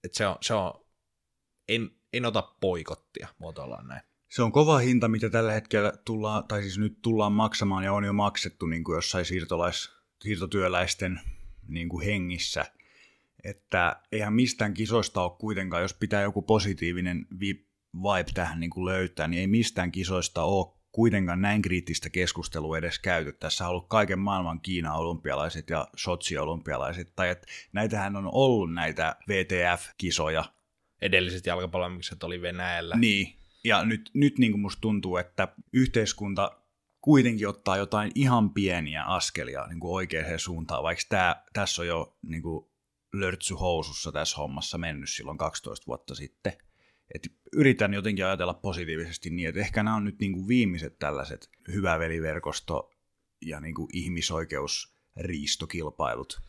Et, 0.05 0.11
et 0.11 0.15
se 0.15 0.27
on, 0.27 0.37
se 0.41 0.55
on 0.55 0.85
en, 1.69 1.91
en 2.13 2.27
ota 2.27 2.43
poikottia, 2.61 3.29
muotoillaan 3.39 3.89
näin. 3.89 4.03
Se 4.29 4.43
on 4.43 4.53
kova 4.53 4.79
hinta, 4.79 5.09
mitä 5.09 5.31
tällä 5.31 5.53
hetkellä 5.53 5.93
tullaan, 6.05 6.45
tai 6.49 6.63
siis 6.63 6.79
nyt 6.79 7.03
tullaan 7.03 7.33
maksamaan 7.33 7.85
ja 7.85 7.93
on 7.93 8.05
jo 8.05 8.13
maksettu 8.13 8.67
niin 8.67 8.85
kuin 8.85 8.95
jossain 8.95 9.25
siirtolais, 9.25 9.91
siirtotyöläisten 10.23 11.21
niin 11.69 11.89
kuin 11.89 12.07
hengissä. 12.07 12.65
Että 13.45 14.03
eihän 14.13 14.33
mistään 14.33 14.75
kisoista 14.75 15.23
ole 15.23 15.39
kuitenkaan, 15.39 15.83
jos 15.83 15.95
pitää 15.95 16.23
joku 16.23 16.43
positiivinen 16.43 17.27
vibe 17.41 18.33
tähän 18.35 18.61
niin 18.61 18.71
kuin 18.71 18.85
löytää, 18.85 19.29
niin 19.29 19.41
ei 19.41 19.47
mistään 19.47 19.93
kisoista 19.93 20.43
ole 20.43 20.74
kuitenkaan 20.95 21.41
näin 21.41 21.63
kriittistä 21.63 22.11
keskustelua 22.11 22.79
edes 22.79 22.99
käyty. 22.99 23.33
Tässä 23.33 23.65
on 23.65 23.71
ollut 23.71 23.89
kaiken 23.89 24.19
maailman 24.19 24.61
Kiina-olympialaiset 24.61 25.71
ja 25.71 25.89
Sotsi-olympialaiset, 25.97 27.13
tai 27.17 27.29
että 27.29 27.47
näitähän 27.73 28.17
on 28.17 28.31
ollut 28.33 28.75
näitä 28.75 29.17
VTF-kisoja. 29.29 30.45
Edelliset 31.03 31.47
jalkapallomikset 31.47 32.23
oli 32.23 32.43
Venäjällä. 32.43 32.97
Niin, 32.97 33.39
ja 33.65 33.85
nyt, 33.85 34.11
nyt 34.15 34.39
niin 34.39 34.53
kuin 34.53 34.61
musta 34.61 34.81
tuntuu, 34.81 35.17
että 35.17 35.49
yhteiskunta 35.73 36.61
kuitenkin 37.01 37.49
ottaa 37.49 37.77
jotain 37.77 38.13
ihan 38.15 38.51
pieniä 38.51 39.05
askelia 39.05 39.67
niin 39.67 39.81
kuin 39.81 39.93
oikeaan 39.93 40.39
suuntaan, 40.39 40.83
vaikka 40.83 41.05
tämä, 41.09 41.43
tässä 41.53 41.83
on 41.83 41.89
jo 41.89 42.17
niin 42.23 42.43
kuin 42.43 42.67
lörtsy 43.13 43.55
housussa 43.55 44.13
tässä 44.13 44.37
hommassa 44.37 44.79
mennyt 44.79 45.11
silloin 45.11 45.39
12 45.39 45.87
vuotta 45.87 46.15
sitten. 46.15 46.53
Et 47.15 47.33
yritän 47.53 47.95
jotenkin 47.95 48.27
ajatella 48.27 48.55
positiivisesti 48.55 49.31
niin, 49.31 49.49
että 49.49 49.61
ehkä 49.61 49.83
nämä 49.83 49.97
on 49.97 50.05
nyt 50.05 50.19
niin 50.19 50.33
kuin 50.33 50.49
viimeiset 50.49 50.99
tällaiset 50.99 51.51
hyvä 51.73 51.99
veliverkosto 51.99 52.91
ja 53.47 53.61
niin 53.61 53.75
kuin 53.75 53.89
ihmisoikeusriistokilpailut 53.93 56.41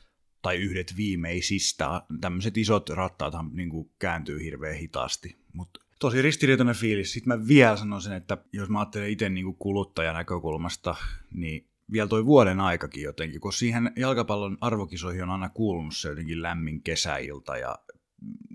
tai 0.41 0.57
yhdet 0.57 0.93
viimeisistä. 0.97 2.01
Tämmöiset 2.21 2.57
isot 2.57 2.89
rattaathan 2.89 3.49
niin 3.53 3.69
kuin 3.69 3.91
kääntyy 3.99 4.43
hirveän 4.43 4.75
hitaasti, 4.75 5.37
mutta 5.53 5.79
tosi 5.99 6.21
ristiriitainen 6.21 6.75
fiilis. 6.75 7.13
Sitten 7.13 7.39
mä 7.39 7.47
vielä 7.47 7.77
sanoisin, 7.77 8.13
että 8.13 8.37
jos 8.53 8.69
mä 8.69 8.79
ajattelen 8.79 9.09
itse 9.09 9.29
niin 9.29 9.45
kuin 9.45 9.57
kuluttajan 9.57 10.15
näkökulmasta, 10.15 10.95
niin 11.33 11.69
vielä 11.91 12.07
toi 12.07 12.25
vuoden 12.25 12.59
aikakin 12.59 13.03
jotenkin, 13.03 13.41
kun 13.41 13.53
siihen 13.53 13.91
jalkapallon 13.95 14.57
arvokisoihin 14.61 15.23
on 15.23 15.29
aina 15.29 15.49
kuulunut 15.49 15.95
se 15.95 16.09
jotenkin 16.09 16.41
lämmin 16.41 16.83
kesäilta 16.83 17.57
ja 17.57 17.75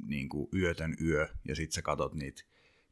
niin 0.06 0.28
kuin 0.28 0.48
yötön 0.54 0.94
yö, 1.04 1.28
ja 1.48 1.56
sitten 1.56 1.74
sä 1.74 1.82
katot 1.82 2.14
niitä 2.14 2.42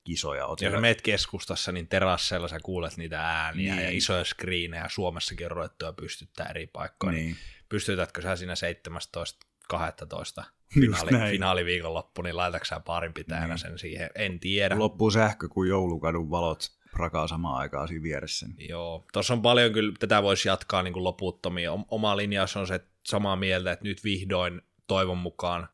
kisoja. 0.04 0.46
Oot 0.46 0.60
ja 0.60 0.80
meet 0.80 1.02
keskustassa, 1.02 1.72
niin 1.72 1.88
terassella 1.88 2.48
sä 2.48 2.60
kuulet 2.60 2.96
niitä 2.96 3.20
ääniä 3.20 3.74
niin. 3.74 3.84
ja 3.84 3.90
isoja 3.90 4.24
screenejä. 4.24 4.86
Suomessakin 4.88 5.46
on 5.46 5.50
ruvettu 5.50 5.86
pystyttää 5.96 6.46
eri 6.46 6.66
paikkoja. 6.66 7.12
Niin. 7.12 7.36
Pystytätkö 7.68 8.22
sä 8.22 8.36
siinä 8.36 8.54
17 8.54 9.46
12 9.68 10.44
finaali, 10.74 11.30
finaaliviikonloppu, 11.30 12.22
niin 12.22 12.36
laitatko 12.36 12.64
sä 12.64 12.80
parin 12.80 13.14
pitäjänä 13.14 13.46
niin. 13.46 13.58
sen 13.58 13.78
siihen? 13.78 14.10
En 14.14 14.40
tiedä. 14.40 14.78
Loppuu 14.78 15.10
sähkö, 15.10 15.48
kun 15.48 15.68
joulukadun 15.68 16.30
valot 16.30 16.78
prakaa 16.90 17.28
samaan 17.28 17.60
aikaan 17.60 17.88
siinä 17.88 18.02
vieressä. 18.02 18.46
Joo, 18.68 19.06
tuossa 19.12 19.34
on 19.34 19.42
paljon 19.42 19.72
kyllä, 19.72 19.92
tätä 19.98 20.22
voisi 20.22 20.48
jatkaa 20.48 20.82
niin 20.82 20.92
kuin 20.92 21.04
loputtomia. 21.04 21.72
Oma 21.88 22.16
linjaus 22.16 22.56
on 22.56 22.66
se 22.66 22.80
samaa 23.06 23.36
mieltä, 23.36 23.72
että 23.72 23.84
nyt 23.84 24.04
vihdoin 24.04 24.62
toivon 24.86 25.18
mukaan 25.18 25.68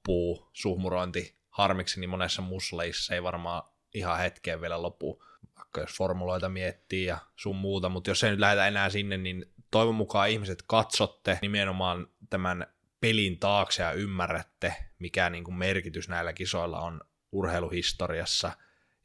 loppuu 0.00 0.48
suhmurointi 0.52 1.36
harmiksi, 1.48 2.00
niin 2.00 2.10
monessa 2.10 2.42
musleissa 2.42 3.14
ei 3.14 3.22
varmaan 3.22 3.62
ihan 3.94 4.18
hetkeen 4.18 4.60
vielä 4.60 4.82
lopu, 4.82 5.24
vaikka 5.56 5.80
jos 5.80 5.96
formuloita 5.96 6.48
miettii 6.48 7.04
ja 7.04 7.18
sun 7.36 7.56
muuta, 7.56 7.88
mutta 7.88 8.10
jos 8.10 8.24
ei 8.24 8.30
nyt 8.30 8.40
lähdetä 8.40 8.66
enää 8.66 8.90
sinne, 8.90 9.16
niin 9.16 9.46
toivon 9.70 9.94
mukaan 9.94 10.28
ihmiset 10.28 10.62
katsotte 10.66 11.38
nimenomaan 11.42 12.08
tämän 12.30 12.66
pelin 13.00 13.38
taakse 13.38 13.82
ja 13.82 13.92
ymmärrätte, 13.92 14.74
mikä 14.98 15.30
niin 15.30 15.44
kuin 15.44 15.54
merkitys 15.54 16.08
näillä 16.08 16.32
kisoilla 16.32 16.80
on 16.80 17.00
urheiluhistoriassa, 17.32 18.52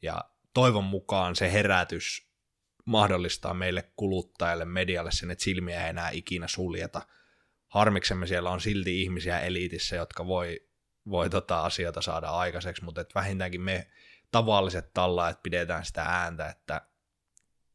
ja 0.02 0.24
toivon 0.54 0.84
mukaan 0.84 1.36
se 1.36 1.52
herätys 1.52 2.26
mahdollistaa 2.84 3.54
meille 3.54 3.90
kuluttajille, 3.96 4.64
medialle 4.64 5.12
sen, 5.12 5.30
että 5.30 5.44
silmiä 5.44 5.84
ei 5.84 5.90
enää 5.90 6.10
ikinä 6.10 6.48
suljeta. 6.48 7.06
Harmiksemme 7.68 8.26
siellä 8.26 8.50
on 8.50 8.60
silti 8.60 9.02
ihmisiä 9.02 9.40
eliitissä, 9.40 9.96
jotka 9.96 10.26
voi, 10.26 10.66
voi 11.10 11.30
tota 11.30 11.60
asioita 11.60 12.02
saada 12.02 12.28
aikaiseksi, 12.28 12.84
mutta 12.84 13.00
et 13.00 13.14
vähintäänkin 13.14 13.60
me 13.60 13.86
tavalliset 14.32 14.92
tallaajat 14.94 15.42
pidetään 15.42 15.84
sitä 15.84 16.02
ääntä, 16.02 16.48
että 16.48 16.82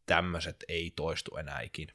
tämmöiset 0.05 0.63
ei 0.67 0.93
toistu 0.95 1.37
enää 1.37 1.61
ikinä. 1.61 1.93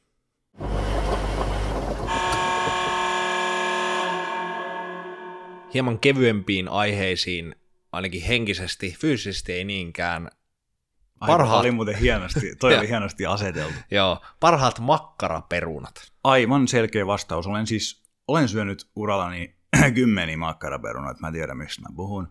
hieman 5.73 5.99
kevyempiin 5.99 6.69
aiheisiin, 6.69 7.55
ainakin 7.91 8.21
henkisesti, 8.21 8.95
fyysisesti 8.99 9.53
ei 9.53 9.63
niinkään. 9.63 10.29
Parhaat... 11.19 11.59
oli 11.59 11.71
muuten 11.71 11.95
hienosti, 11.95 12.55
toi 12.55 12.77
oli 12.77 12.87
hienosti 12.93 13.25
aseteltu. 13.25 13.73
Joo, 13.91 14.21
parhaat 14.39 14.79
makkaraperunat. 14.79 16.11
Aivan 16.23 16.67
selkeä 16.67 17.07
vastaus. 17.07 17.47
Olen 17.47 17.67
siis, 17.67 18.03
olen 18.27 18.47
syönyt 18.47 18.89
urallani 18.95 19.56
kymmeni 19.91 20.37
makkaraperunat, 20.37 21.19
mä 21.19 21.31
tiedän 21.31 21.57
mistä 21.57 21.81
mä 21.81 21.95
puhun. 21.95 22.27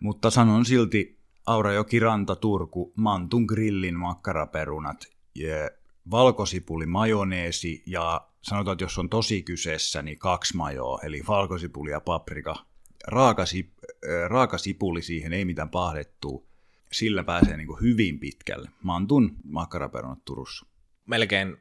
Mutta 0.00 0.30
sanon 0.30 0.64
silti 0.64 1.18
Aurajoki, 1.46 2.00
Ranta, 2.00 2.36
Turku, 2.36 2.92
Mantun 2.96 3.44
grillin 3.44 3.98
makkaraperunat, 3.98 5.06
ja 5.34 5.70
valkosipuli, 6.10 6.86
majoneesi 6.86 7.82
ja 7.86 8.28
sanotaan, 8.42 8.72
että 8.72 8.84
jos 8.84 8.98
on 8.98 9.08
tosi 9.08 9.42
kyseessä, 9.42 10.02
niin 10.02 10.18
kaksi 10.18 10.56
majoa, 10.56 11.00
eli 11.02 11.22
valkosipuli 11.28 11.90
ja 11.90 12.00
paprika. 12.00 12.56
Raakasip, 13.06 13.70
äh, 13.84 14.28
raakasipuli 14.30 15.02
siihen, 15.02 15.32
ei 15.32 15.44
mitään 15.44 15.70
pahdettua. 15.70 16.44
Sillä 16.92 17.24
pääsee 17.24 17.56
niin 17.56 17.80
hyvin 17.80 18.20
pitkälle. 18.20 18.70
Mantun 18.82 19.36
makkaraperunat 19.44 20.24
Turussa. 20.24 20.66
Melkein 21.06 21.56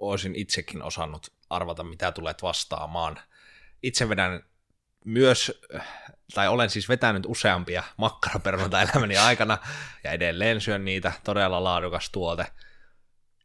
olisin 0.00 0.36
itsekin 0.36 0.82
osannut 0.82 1.32
arvata, 1.50 1.84
mitä 1.84 2.12
tulet 2.12 2.42
vastaamaan. 2.42 3.18
Itse 3.82 4.08
vedän 4.08 4.42
myös, 5.04 5.60
tai 6.34 6.48
olen 6.48 6.70
siis 6.70 6.88
vetänyt 6.88 7.26
useampia 7.26 7.82
makkaraperunoita 7.96 8.82
elämäni 8.82 9.16
aikana, 9.16 9.58
ja 10.04 10.10
edelleen 10.10 10.60
syön 10.60 10.84
niitä, 10.84 11.12
todella 11.24 11.64
laadukas 11.64 12.10
tuote– 12.10 12.46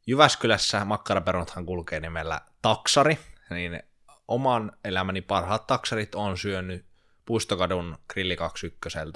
Jyväskylässä 0.08 0.86
makkaraperunathan 0.86 1.66
kulkee 1.66 2.00
nimellä 2.00 2.42
taksari, 2.62 3.20
niin 3.50 3.84
oman 4.28 4.72
elämäni 4.84 5.22
parhaat 5.22 5.68
taksarit 5.68 6.16
on 6.16 6.38
syönyt 6.38 6.86
Puistokadun 7.26 7.98
Grilli 8.14 8.36
21. 8.36 9.08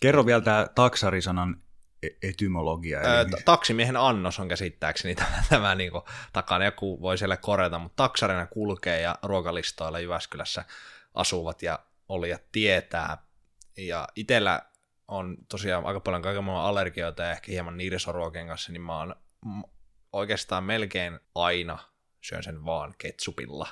Kerro 0.00 0.26
vielä 0.26 0.40
tämä 0.40 0.66
taksarisanan 0.74 1.62
e- 2.02 2.28
etymologia. 2.28 3.00
Eli... 3.00 3.30
Taksimiehen 3.44 3.96
annos 3.96 4.38
on 4.38 4.48
käsittääkseni 4.48 5.14
tämä, 5.24 5.42
tämä 5.48 5.74
niin 5.74 5.92
kuin, 5.92 6.04
takana, 6.32 6.64
joku 6.64 7.00
voi 7.00 7.18
siellä 7.18 7.36
korjata, 7.36 7.78
mutta 7.78 8.02
taksarina 8.02 8.46
kulkee 8.46 9.00
ja 9.00 9.18
ruokalistoilla 9.22 10.00
Jyväskylässä 10.00 10.64
asuvat 11.14 11.62
ja 11.62 11.78
olijat 12.08 12.42
tietää. 12.52 13.18
Ja 13.76 14.08
itsellä 14.16 14.62
on 15.08 15.36
tosiaan 15.48 15.86
aika 15.86 16.00
paljon 16.00 16.22
kaiken 16.22 16.48
allergioita 16.48 17.22
ja 17.22 17.30
ehkä 17.30 17.52
hieman 17.52 17.76
niirisoruokien 17.76 18.46
kanssa, 18.46 18.72
niin 18.72 18.82
mä 18.82 18.98
oon 18.98 19.14
oikeastaan 20.12 20.64
melkein 20.64 21.20
aina 21.34 21.78
syön 22.20 22.42
sen 22.42 22.64
vaan 22.64 22.94
ketsupilla 22.98 23.68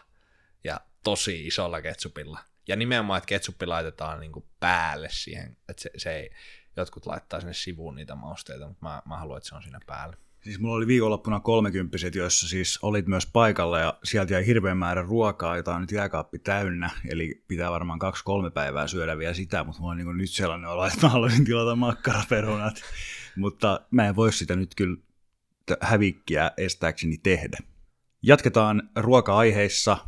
ja 0.65 0.81
tosi 1.05 1.47
isolla 1.47 1.83
ketsupilla. 1.83 2.39
Ja 2.69 2.77
nimenomaan, 2.77 3.19
että 3.19 3.29
ketsuppi 3.29 3.67
laitetaan 3.67 4.21
niin 4.21 4.33
päälle 4.61 5.09
siihen, 5.11 5.57
että 5.69 5.83
se, 5.83 5.91
se 5.97 6.17
ei, 6.17 6.31
jotkut 6.77 7.07
laittaa 7.07 7.41
sinne 7.41 7.55
sivuun 7.55 7.95
niitä 7.95 8.15
mausteita, 8.15 8.69
mutta 8.69 8.87
mä, 8.87 9.03
mä 9.05 9.17
haluan, 9.17 9.37
että 9.37 9.49
se 9.49 9.55
on 9.55 9.63
siinä 9.63 9.81
päällä. 9.87 10.17
Siis 10.49 10.61
mulla 10.61 10.77
oli 10.77 10.87
viikonloppuna 10.87 11.41
kolmekymppiset, 11.41 12.15
joissa 12.15 12.49
siis 12.49 12.79
olit 12.83 13.07
myös 13.07 13.27
paikalla 13.27 13.79
ja 13.79 13.99
sieltä 14.05 14.33
jäi 14.33 14.47
hirveän 14.47 14.77
määrä 14.77 15.03
ruokaa, 15.03 15.57
jota 15.57 15.75
on 15.75 15.81
nyt 15.81 15.93
jääkaappi 15.93 16.39
täynnä, 16.39 16.91
eli 17.11 17.45
pitää 17.49 17.71
varmaan 17.71 17.99
kaksi-kolme 17.99 18.51
päivää 18.51 18.87
syödä 18.87 19.19
vielä 19.19 19.35
sitä, 19.35 19.65
mutta 19.65 19.81
mulla 19.81 19.93
on 19.93 19.99
niin 19.99 20.17
nyt 20.17 20.31
sellainen 20.31 20.71
olo, 20.71 20.87
että 20.87 21.07
mä 21.07 21.09
haluaisin 21.09 21.45
tilata 21.45 21.77
makkaraperunat, 21.77 22.83
mutta 23.37 23.81
mä 23.91 24.09
en 24.09 24.17
voi 24.17 24.33
sitä 24.33 24.57
nyt 24.57 24.75
kyllä 24.75 24.97
hävikkiä 25.81 26.51
estääkseni 26.57 27.19
tehdä. 27.19 27.59
Jatketaan 28.23 28.91
ruoka-aiheissa. 28.97 29.99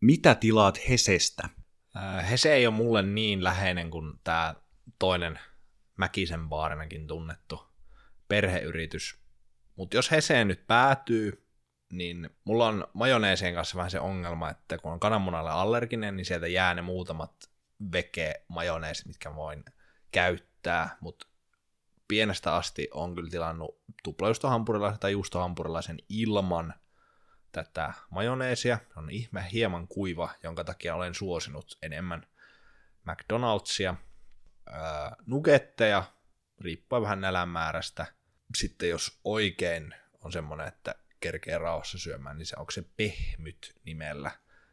Mitä 0.00 0.34
tilaat 0.34 0.88
Hesestä? 0.88 1.48
Äh, 1.96 2.30
Hese 2.30 2.54
ei 2.54 2.66
ole 2.66 2.74
mulle 2.74 3.02
niin 3.02 3.44
läheinen 3.44 3.90
kuin 3.90 4.12
tämä 4.24 4.54
toinen 4.98 5.38
Mäkisen 5.96 6.48
baarinakin 6.48 7.06
tunnettu 7.06 7.66
perheyritys. 8.28 9.25
Mutta 9.76 9.96
jos 9.96 10.10
Hese 10.10 10.44
nyt 10.44 10.66
päätyy, 10.66 11.46
niin 11.92 12.30
mulla 12.44 12.68
on 12.68 12.86
majoneesien 12.92 13.54
kanssa 13.54 13.76
vähän 13.76 13.90
se 13.90 14.00
ongelma, 14.00 14.50
että 14.50 14.78
kun 14.78 14.92
on 14.92 15.00
kananmunalle 15.00 15.50
allerginen, 15.50 16.16
niin 16.16 16.24
sieltä 16.24 16.46
jää 16.46 16.74
ne 16.74 16.82
muutamat 16.82 17.50
veke 17.92 18.44
majoneesit, 18.48 19.06
mitkä 19.06 19.34
voin 19.34 19.64
käyttää, 20.12 20.96
mutta 21.00 21.26
pienestä 22.08 22.54
asti 22.54 22.88
on 22.94 23.14
kyllä 23.14 23.30
tilannut 23.30 23.80
tuplajuustohampurilaisen 24.04 25.00
tai 25.00 25.12
juustohampurilaisen 25.12 25.98
ilman 26.08 26.74
tätä 27.52 27.92
majoneesia. 28.10 28.78
Se 28.94 28.98
on 28.98 29.10
ihme 29.10 29.48
hieman 29.52 29.88
kuiva, 29.88 30.30
jonka 30.42 30.64
takia 30.64 30.94
olen 30.94 31.14
suosinut 31.14 31.78
enemmän 31.82 32.26
McDonald'sia. 33.10 33.94
Öö, 34.68 34.76
nugetteja, 35.26 36.04
riippuen 36.60 37.02
vähän 37.02 37.20
nälän 37.20 37.48
määrästä. 37.48 38.06
Sitten 38.54 38.88
jos 38.88 39.20
oikein 39.24 39.94
on 40.20 40.32
semmoinen, 40.32 40.68
että 40.68 40.94
kerkee 41.20 41.58
rauhassa 41.58 41.98
syömään, 41.98 42.38
niin 42.38 42.46
se 42.46 42.56
onko 42.58 42.70
se 42.70 42.84
pehmyt 42.96 43.74
nimellä 43.84 44.30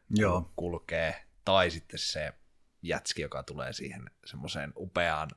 Joo. 0.09 0.51
kulkee, 0.55 1.23
tai 1.45 1.71
sitten 1.71 1.99
se 1.99 2.33
jätski, 2.81 3.21
joka 3.21 3.43
tulee 3.43 3.73
siihen 3.73 4.09
semmoiseen 4.25 4.73
upeaan, 4.77 5.29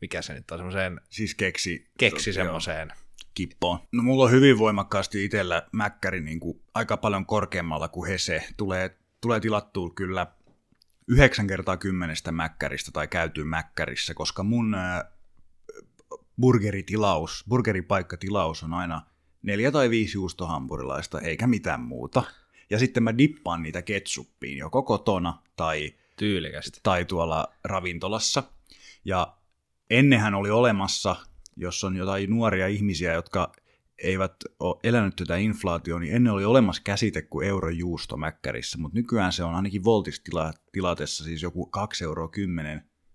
mikä 0.00 0.22
se 0.22 0.34
nyt 0.34 0.50
on, 0.50 0.58
semmoiseen 0.58 1.00
Siis 1.10 1.34
keksi. 1.34 1.90
keksi 1.98 2.30
Joo. 2.30 2.34
semmoiseen, 2.34 2.92
kippoon. 3.34 3.78
No 3.92 4.02
mulla 4.02 4.24
on 4.24 4.30
hyvin 4.30 4.58
voimakkaasti 4.58 5.24
itsellä 5.24 5.68
mäkkäri 5.72 6.20
niin 6.20 6.40
kuin 6.40 6.62
aika 6.74 6.96
paljon 6.96 7.26
korkeammalla 7.26 7.88
kuin 7.88 8.10
Hese. 8.10 8.44
Tulee, 8.56 8.96
tulee 9.20 9.40
tilattua 9.40 9.90
kyllä 9.90 10.26
yhdeksän 11.08 11.46
kertaa 11.46 11.76
kymmenestä 11.76 12.32
mäkkäristä 12.32 12.90
tai 12.92 13.08
käytyy 13.08 13.44
mäkkärissä, 13.44 14.14
koska 14.14 14.42
mun 14.42 14.74
ää, 14.74 15.13
burgeritilaus, 16.40 17.44
burgeripaikkatilaus 17.48 18.62
on 18.62 18.74
aina 18.74 19.02
neljä 19.42 19.70
tai 19.70 19.90
viisi 19.90 20.16
juustohampurilaista, 20.16 21.20
eikä 21.20 21.46
mitään 21.46 21.80
muuta. 21.80 22.22
Ja 22.70 22.78
sitten 22.78 23.02
mä 23.02 23.18
dippaan 23.18 23.62
niitä 23.62 23.82
ketsuppiin 23.82 24.58
joko 24.58 24.82
kotona 24.82 25.42
tai 25.56 25.94
tyylikästi. 26.16 26.80
tai 26.82 27.04
tuolla 27.04 27.48
ravintolassa. 27.64 28.42
Ja 29.04 29.36
ennenhän 29.90 30.34
oli 30.34 30.50
olemassa, 30.50 31.16
jos 31.56 31.84
on 31.84 31.96
jotain 31.96 32.30
nuoria 32.30 32.66
ihmisiä, 32.66 33.12
jotka 33.12 33.52
eivät 33.98 34.34
ole 34.60 34.80
elänyt 34.84 35.16
tätä 35.16 35.36
inflaatioa, 35.36 36.00
niin 36.00 36.14
ennen 36.14 36.32
oli 36.32 36.44
olemassa 36.44 36.82
käsite 36.84 37.22
kuin 37.22 37.48
eurojuusto 37.48 38.16
mäkkärissä, 38.16 38.78
mutta 38.78 38.98
nykyään 38.98 39.32
se 39.32 39.44
on 39.44 39.54
ainakin 39.54 39.84
voltis 39.84 40.22
tilatessa 40.72 41.24
siis 41.24 41.42
joku 41.42 41.70
2,10 41.76 42.02
euroa 42.02 42.30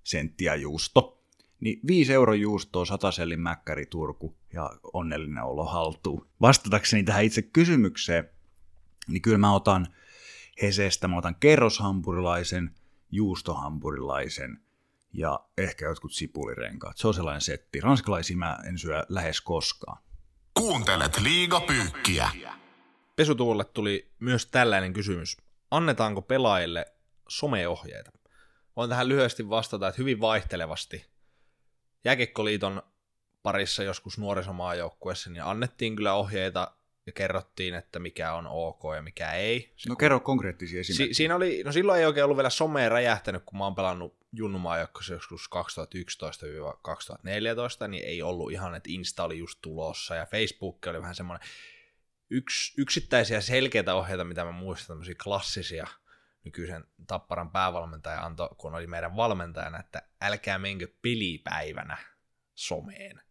senttiä 0.04 0.56
juusto. 0.56 1.19
Niin 1.60 1.80
5 1.88 2.14
euro 2.14 2.34
juustoa, 2.34 2.86
satasellin 2.86 3.40
mäkkäri 3.40 3.86
Turku 3.86 4.38
ja 4.54 4.70
onnellinen 4.94 5.44
olo 5.44 5.66
haltuu. 5.66 6.28
Vastatakseni 6.42 7.04
tähän 7.04 7.24
itse 7.24 7.42
kysymykseen, 7.42 8.30
niin 9.08 9.22
kyllä 9.22 9.38
mä 9.38 9.54
otan 9.54 9.88
Hesestä, 10.62 11.08
mä 11.08 11.18
otan 11.18 11.36
kerroshampurilaisen, 11.36 12.76
juustohampurilaisen 13.12 14.60
ja 15.14 15.40
ehkä 15.58 15.86
jotkut 15.86 16.14
sipulirenkaat. 16.14 16.98
Se 16.98 17.08
on 17.08 17.14
sellainen 17.14 17.42
setti. 17.42 17.82
Ranskalaisia 17.82 18.38
mä 18.38 18.58
en 18.68 18.78
syö 18.78 19.06
lähes 19.10 19.42
koskaan. 19.42 20.04
Kuuntelet 20.54 21.20
liigapyykkiä. 21.20 22.30
Pesutuulle 23.16 23.66
tuli 23.66 24.12
myös 24.20 24.46
tällainen 24.46 24.94
kysymys. 24.94 25.38
Annetaanko 25.72 26.22
pelaajille 26.22 26.86
someohjeita? 27.28 28.12
Voin 28.76 28.90
tähän 28.90 29.10
lyhyesti 29.10 29.50
vastata, 29.50 29.88
että 29.88 30.00
hyvin 30.02 30.20
vaihtelevasti. 30.22 31.09
Jääkekkoliiton 32.06 32.82
parissa 33.44 33.84
joskus 33.84 34.18
nuorisomaajoukkuessa, 34.18 35.30
niin 35.30 35.44
annettiin 35.44 35.96
kyllä 35.96 36.14
ohjeita 36.14 36.72
ja 37.06 37.12
kerrottiin, 37.14 37.74
että 37.74 38.00
mikä 38.00 38.34
on 38.34 38.48
ok 38.48 38.82
ja 38.96 39.02
mikä 39.02 39.32
ei. 39.32 39.74
Se 39.76 39.90
No 39.90 39.96
kerro 39.96 40.20
konkreettisia 40.20 40.84
Si- 40.84 40.92
esimerkkejä. 40.94 41.14
siinä 41.14 41.36
oli, 41.36 41.62
no 41.66 41.72
silloin 41.72 42.00
ei 42.00 42.06
oikein 42.06 42.24
ollut 42.24 42.38
vielä 42.38 42.50
somea 42.50 42.90
räjähtänyt, 42.90 43.44
kun 43.46 43.58
mä 43.58 43.64
oon 43.64 43.76
pelannut 43.76 44.18
junnumaajoukkoissa 44.34 45.14
joskus 45.14 45.50
2011-2014, 47.84 47.88
niin 47.88 48.06
ei 48.06 48.22
ollut 48.22 48.52
ihan, 48.52 48.76
että 48.76 48.90
Insta 48.94 49.24
oli 49.24 49.38
just 49.38 49.60
tulossa 49.62 50.16
ja 50.16 50.26
Facebook 50.26 50.88
oli 50.88 51.02
vähän 51.02 51.16
semmoinen 51.16 51.48
yks, 52.30 52.74
yksittäisiä 52.78 53.42
selkeitä 53.42 53.96
ohjeita, 53.96 54.24
mitä 54.24 54.44
mä 54.46 54.52
muistan, 54.52 54.88
tämmöisiä 54.88 55.16
klassisia 55.24 55.88
nykyisen 56.46 56.84
Tapparan 57.08 57.52
päävalmentaja 57.52 58.26
antoi, 58.26 58.50
kun 58.58 58.76
oli 58.76 58.88
meidän 58.88 59.16
valmentajana, 59.16 59.80
että 59.80 60.02
älkää 60.22 60.58
menkö 60.58 60.88
pelipäivänä 61.02 61.98
someen 62.56 63.22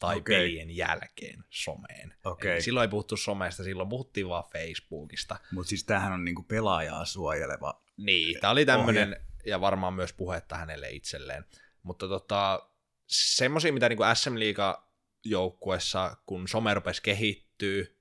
tai 0.00 0.16
okay. 0.16 0.36
pelien 0.36 0.76
jälkeen 0.76 1.44
someen. 1.50 2.14
Eli 2.52 2.62
silloin 2.62 2.84
ei 2.84 2.90
puhuttu 2.90 3.16
somesta, 3.16 3.64
silloin 3.64 3.88
puhuttiin 3.88 4.28
vaan 4.28 4.44
Facebookista. 4.52 5.36
Mutta 5.52 5.68
siis 5.68 5.84
tämähän 5.84 6.12
on 6.12 6.24
niinku 6.24 6.42
pelaajaa 6.42 7.04
suojeleva. 7.04 7.82
Niin, 7.96 8.40
tämä 8.40 8.50
oli 8.50 8.66
tämmöinen, 8.66 9.16
ja 9.46 9.60
varmaan 9.60 9.94
myös 9.94 10.12
puhetta 10.12 10.56
hänelle 10.56 10.90
itselleen. 10.90 11.44
Mutta 11.82 12.08
tota, 12.08 12.70
semmoisia, 13.06 13.72
mitä 13.72 13.88
niinku 13.88 14.04
SM 14.14 14.38
Liiga 14.38 14.88
joukkuessa, 15.24 16.16
kun 16.26 16.48
some 16.48 16.74
rupesi 16.74 17.02
kehittyy, 17.02 18.00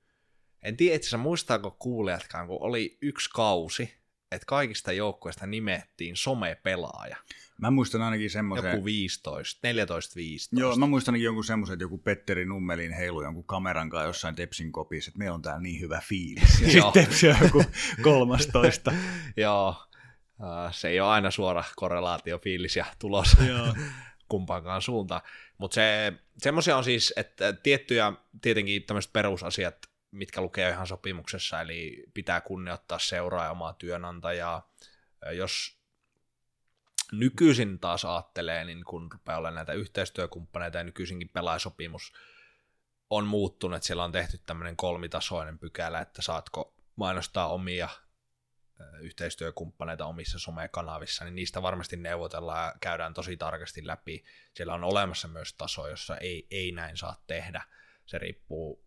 en 0.64 0.78
tiedä 0.78 0.96
itse 0.96 1.06
asiassa 1.06 1.18
muistaako 1.18 1.72
kuulijatkaan, 1.72 2.48
kun 2.48 2.58
oli 2.62 2.98
yksi 3.02 3.30
kausi, 3.34 4.03
että 4.34 4.46
kaikista 4.46 4.92
joukkueista 4.92 5.48
nimettiin 5.48 6.16
somepelaaja. 6.16 7.18
Mä 7.62 7.72
muistan 7.72 8.02
ainakin 8.02 8.30
semmoisen... 8.30 8.72
Joku 8.72 8.86
15, 8.86 9.68
14-15. 10.56 10.60
Joo, 10.60 10.76
mä 10.76 10.88
muistan 10.88 11.14
ainakin 11.14 11.26
jonkun 11.26 11.44
semmoisen, 11.44 11.74
että 11.74 11.84
joku 11.84 11.98
Petteri 11.98 12.46
Nummelin 12.46 12.94
heilu 12.94 13.22
jonkun 13.22 13.44
kameran 13.44 13.90
kanssa 13.90 14.08
jossain 14.08 14.36
Tepsin 14.36 14.72
kopissa, 14.72 15.10
että 15.10 15.18
meillä 15.18 15.36
on 15.36 15.42
täällä 15.42 15.62
niin 15.62 15.82
hyvä 15.82 16.02
fiilis. 16.08 16.62
Ja 16.62 16.70
sitten 16.72 17.06
Tepsi 17.06 17.30
on 17.30 17.36
joku 17.42 17.64
kolmastoista. 18.02 18.94
Joo, 19.38 19.76
äh, 20.44 20.74
se 20.74 20.90
ei 20.90 21.00
ole 21.00 21.10
aina 21.10 21.32
suora 21.32 21.64
korrelaatio 21.76 22.40
fiilis 22.40 22.76
ja 22.76 22.86
tulos. 23.00 23.38
Kumpaankaan 24.30 24.82
suuntaan. 24.82 25.22
Mutta 25.58 25.76
se, 25.76 26.14
semmoisia 26.38 26.78
on 26.78 26.84
siis, 26.84 27.14
että 27.18 27.54
tiettyjä 27.54 28.14
tietenkin 28.42 28.84
tämmöiset 28.84 29.14
perusasiat, 29.14 29.76
mitkä 30.14 30.42
lukee 30.42 30.70
ihan 30.70 30.88
sopimuksessa, 30.88 31.62
eli 31.62 32.04
pitää 32.14 32.42
kunnioittaa 32.42 33.00
seuraa 33.00 33.44
ja 33.44 33.52
omaa 33.52 33.74
työnantajaa. 33.74 34.74
Jos 35.32 35.78
nykyisin 37.12 37.80
taas 37.80 38.06
ajattelee, 38.06 38.66
niin 38.66 38.84
kun 38.84 39.12
rupeaa 39.12 39.38
olemaan 39.38 39.56
näitä 39.56 39.74
yhteistyökumppaneita 39.74 40.78
ja 40.78 40.84
nykyisinkin 40.84 41.30
pelaajasopimus 41.30 42.14
on 43.10 43.28
muuttunut, 43.28 43.76
että 43.76 43.88
siellä 43.88 44.04
on 44.04 44.12
tehty 44.12 44.38
tämmöinen 44.38 44.76
kolmitasoinen 44.76 45.60
pykälä, 45.60 46.02
että 46.02 46.22
saatko 46.22 46.76
mainostaa 46.96 47.48
omia 47.48 47.90
yhteistyökumppaneita 49.00 50.06
omissa 50.06 50.40
somekanavissa, 50.40 51.26
niin 51.26 51.36
niistä 51.36 51.62
varmasti 51.62 51.98
neuvotellaan 51.98 52.66
ja 52.66 52.74
käydään 52.80 53.14
tosi 53.14 53.38
tarkasti 53.38 53.88
läpi. 53.88 54.24
Siellä 54.54 54.74
on 54.74 54.84
olemassa 54.84 55.28
myös 55.28 55.54
taso, 55.54 55.88
jossa 55.88 56.18
ei, 56.18 56.48
ei 56.52 56.72
näin 56.72 56.98
saa 56.98 57.24
tehdä. 57.28 57.64
Se 58.06 58.18
riippuu 58.18 58.83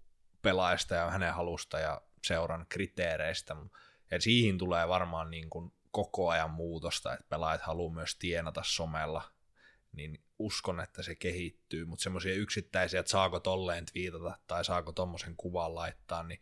pelaajasta 0.47 0.95
ja 0.95 1.11
hänen 1.11 1.35
halusta 1.35 1.79
ja 1.79 2.01
seuran 2.25 2.67
kriteereistä. 2.69 3.57
Ja 4.11 4.21
siihen 4.21 4.59
tulee 4.59 4.89
varmaan 4.89 5.31
niin 5.31 5.51
kuin 5.51 5.73
koko 5.91 6.31
ajan 6.31 6.51
muutosta, 6.51 7.13
että 7.13 7.27
pelaajat 7.29 7.63
haluaa 7.63 7.95
myös 7.95 8.17
tienata 8.17 8.63
somella, 8.65 9.23
niin 9.93 10.25
uskon, 10.39 10.81
että 10.81 11.03
se 11.03 11.15
kehittyy, 11.15 11.85
mutta 11.85 12.03
semmoisia 12.03 12.35
yksittäisiä, 12.35 13.01
että 13.01 13.11
saako 13.11 13.41
tolleen 13.41 13.87
twiitata 13.87 14.39
tai 14.47 14.65
saako 14.65 14.93
tommosen 14.93 15.37
kuvan 15.37 15.75
laittaa, 15.75 16.23
niin 16.23 16.41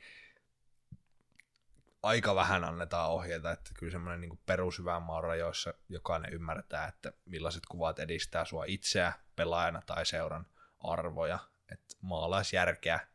aika 2.02 2.34
vähän 2.34 2.64
annetaan 2.64 3.10
ohjeita, 3.10 3.52
että 3.52 3.70
kyllä 3.78 3.92
semmoinen 3.92 4.20
niin 4.20 4.40
perushyvän 4.46 5.02
maan 5.02 5.24
rajoissa 5.24 5.74
jokainen 5.88 6.32
ymmärtää, 6.32 6.88
että 6.88 7.12
millaiset 7.24 7.66
kuvat 7.66 7.98
edistää 7.98 8.44
sua 8.44 8.64
itseä 8.64 9.12
pelaajana 9.36 9.82
tai 9.86 10.06
seuran 10.06 10.46
arvoja, 10.80 11.38
että 11.72 11.96
maalaisjärkeä 12.00 13.13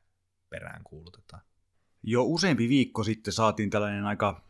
perään 0.50 0.84
kuulutetaan. 0.84 1.42
Jo 2.04 2.24
useampi 2.24 2.70
viikko 2.70 3.04
sitten 3.04 3.34
saatiin 3.34 3.70
tällainen 3.70 4.06
aika 4.06 4.50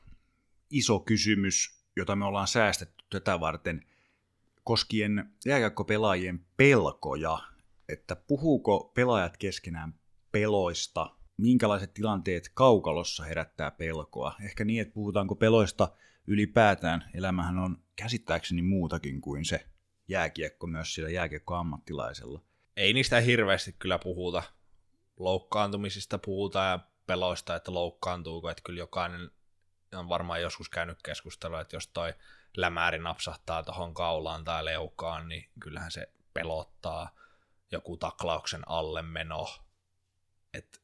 iso 0.70 1.00
kysymys, 1.00 1.84
jota 1.96 2.16
me 2.16 2.26
ollaan 2.26 2.48
säästetty 2.48 3.06
tätä 3.10 3.40
varten, 3.40 3.86
koskien 4.64 5.34
jääkäkkopelaajien 5.46 6.46
pelkoja, 6.58 7.40
että 7.90 8.16
puhuuko 8.16 8.92
pelaajat 8.96 9.38
keskenään 9.38 10.00
peloista, 10.32 11.16
minkälaiset 11.38 11.94
tilanteet 11.94 12.52
kaukalossa 12.54 13.24
herättää 13.24 13.72
pelkoa. 13.72 14.36
Ehkä 14.42 14.66
niin, 14.66 14.82
että 14.82 14.94
puhutaanko 14.94 15.36
peloista 15.36 15.92
ylipäätään. 16.28 17.10
Elämähän 17.14 17.58
on 17.58 17.84
käsittääkseni 17.96 18.62
muutakin 18.62 19.22
kuin 19.22 19.46
se 19.46 19.66
jääkiekko 20.08 20.68
myös 20.68 20.94
sillä 20.94 21.10
jääkiekko-ammattilaisella. 21.10 22.42
Ei 22.78 22.94
niistä 22.94 23.20
hirveästi 23.20 23.76
kyllä 23.80 24.00
puhuta. 24.00 24.44
Loukkaantumisista 25.20 26.18
puhutaan 26.18 26.70
ja 26.70 26.80
peloista, 27.08 27.56
että 27.56 27.74
loukkaantuuko, 27.74 28.50
että 28.50 28.64
kyllä 28.66 28.80
jokainen 28.80 29.32
on 29.94 30.10
varmaan 30.10 30.42
joskus 30.42 30.70
käynyt 30.70 31.04
keskustelua, 31.04 31.62
että 31.62 31.76
jos 31.76 31.88
toi 31.88 32.14
lämääri 32.58 33.00
napsahtaa 33.00 33.64
tuohon 33.64 33.94
kaulaan 33.94 34.44
tai 34.44 34.66
leukaan, 34.66 35.30
niin 35.30 35.50
kyllähän 35.60 35.92
se 35.92 36.14
pelottaa 36.34 37.16
joku 37.72 37.98
taklauksen 37.98 38.64
alle 38.68 39.02
meno, 39.02 39.48
että 40.54 40.80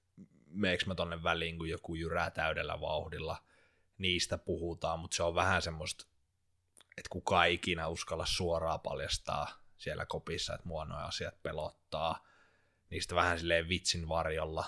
meekö 0.48 0.86
mä 0.86 0.96
tonne 0.96 1.24
väliin, 1.24 1.58
kun 1.58 1.70
joku 1.70 1.96
jyrää 1.96 2.32
täydellä 2.32 2.82
vauhdilla, 2.82 3.38
niistä 3.98 4.38
puhutaan, 4.38 5.00
mutta 5.00 5.16
se 5.16 5.24
on 5.24 5.36
vähän 5.36 5.62
semmoista, 5.62 6.06
että 6.98 7.10
kuka 7.10 7.46
ikinä 7.46 7.88
uskalla 7.88 8.26
suoraan 8.26 8.80
paljastaa 8.80 9.48
siellä 9.78 10.06
kopissa, 10.06 10.54
että 10.54 10.68
mua 10.68 10.84
asiat 10.84 11.44
pelottaa. 11.44 12.26
Niistä 12.96 13.16
vähän 13.16 13.40
silleen 13.40 13.70
vitsin 13.70 14.08
varjolla 14.08 14.66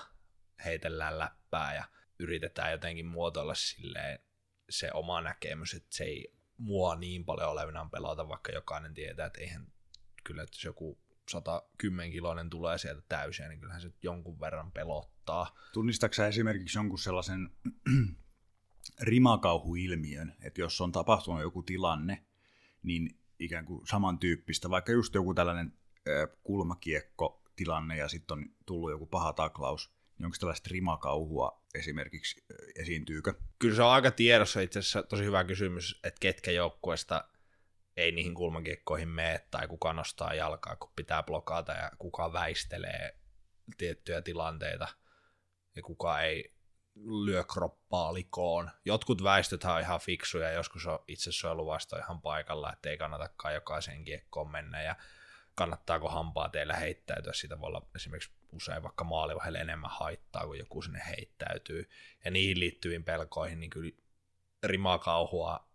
heitellään 0.66 1.20
läppää 1.20 1.76
ja 1.76 1.84
yritetään 2.20 2.72
jotenkin 2.72 3.06
muotoilla 3.06 3.56
silleen 3.56 4.20
se 4.70 4.92
oma 4.94 5.22
näkemys, 5.22 5.74
että 5.74 5.88
se 5.90 6.04
ei 6.04 6.34
mua 6.58 6.96
niin 6.96 7.26
paljon 7.26 7.50
olevinaan 7.50 7.90
pelata, 7.90 8.30
vaikka 8.30 8.52
jokainen 8.52 8.94
tietää, 8.94 9.26
että 9.26 9.42
eihän 9.42 9.68
kyllä, 10.24 10.44
että 10.44 10.56
jos 10.56 10.64
joku 10.64 11.00
110 11.30 12.12
kiloinen 12.12 12.50
tulee 12.50 12.78
sieltä 12.78 13.02
täysin, 13.10 13.50
niin 13.50 13.60
kyllähän 13.60 13.82
se 13.82 13.92
jonkun 14.04 14.40
verran 14.40 14.72
pelottaa. 14.72 15.58
Tunnistatko 15.74 16.24
esimerkiksi 16.24 16.78
jonkun 16.78 17.00
sellaisen 17.00 17.50
rimakauhuilmiön, 19.02 20.36
että 20.42 20.62
jos 20.62 20.82
on 20.82 20.92
tapahtunut 20.92 21.42
joku 21.42 21.64
tilanne, 21.64 22.26
niin 22.84 23.20
ikään 23.40 23.66
kuin 23.66 23.88
samantyyppistä, 23.88 24.70
vaikka 24.70 24.92
just 24.92 25.16
joku 25.16 25.34
tällainen 25.34 25.74
kulmakiekko 26.44 27.47
tilanne 27.58 27.98
ja 27.98 28.08
sitten 28.08 28.38
on 28.38 28.46
tullut 28.66 28.92
joku 28.92 29.06
paha 29.06 29.34
taklaus, 29.34 29.94
niin 30.18 30.26
onko 30.26 30.38
tällaista 30.40 30.70
rimakauhua 30.72 31.64
esimerkiksi 31.76 32.46
esiintyykö? 32.76 33.34
Kyllä 33.60 33.76
se 33.76 33.84
on 33.84 33.92
aika 33.92 34.12
tiedossa 34.12 34.62
itse 34.62 34.80
asiassa 34.80 35.04
tosi 35.04 35.24
hyvä 35.24 35.44
kysymys, 35.44 36.00
että 36.04 36.20
ketkä 36.20 36.52
joukkueesta 36.52 37.30
ei 37.98 38.12
niihin 38.12 38.34
kulmakiekkoihin 38.34 39.10
mene 39.10 39.48
tai 39.52 39.68
kuka 39.68 39.94
nostaa 39.94 40.34
jalkaa, 40.34 40.76
kun 40.76 40.94
pitää 40.96 41.24
blokata 41.24 41.72
ja 41.72 41.92
kuka 41.98 42.34
väistelee 42.34 43.20
tiettyjä 43.78 44.22
tilanteita 44.22 44.88
ja 45.76 45.82
kuka 45.82 46.22
ei 46.22 46.58
lyö 47.26 47.44
kroppaa 47.44 48.14
likoon. 48.14 48.72
Jotkut 48.86 49.24
väistöt 49.24 49.64
on 49.64 49.82
ihan 49.82 50.00
fiksuja, 50.00 50.52
joskus 50.52 50.86
on 50.86 51.00
itse 51.08 51.32
suojeluvasta 51.32 52.00
ihan 52.00 52.22
paikalla, 52.22 52.74
että 52.74 52.90
ei 52.90 52.98
kannatakaan 52.98 53.54
jokaiseen 53.54 54.04
kiekkoon 54.04 54.52
mennä 54.52 54.82
ja 54.82 54.96
kannattaako 55.58 56.10
hampaa 56.10 56.50
teillä 56.50 56.74
heittäytyä. 56.74 57.34
Siitä 57.34 57.60
voi 57.60 57.68
olla 57.68 57.90
esimerkiksi 57.96 58.32
usein 58.52 58.84
vaikka 58.84 59.04
maalivahelle 59.04 59.58
enemmän 59.58 59.92
haittaa, 59.94 60.46
kun 60.46 60.58
joku 60.58 60.82
sinne 60.82 61.02
heittäytyy. 61.08 61.90
Ja 62.26 62.32
niihin 62.32 62.60
liittyviin 62.60 63.04
pelkoihin 63.04 63.60
niin 63.60 63.70
kyllä 63.70 63.92
rimakauhua 64.64 65.68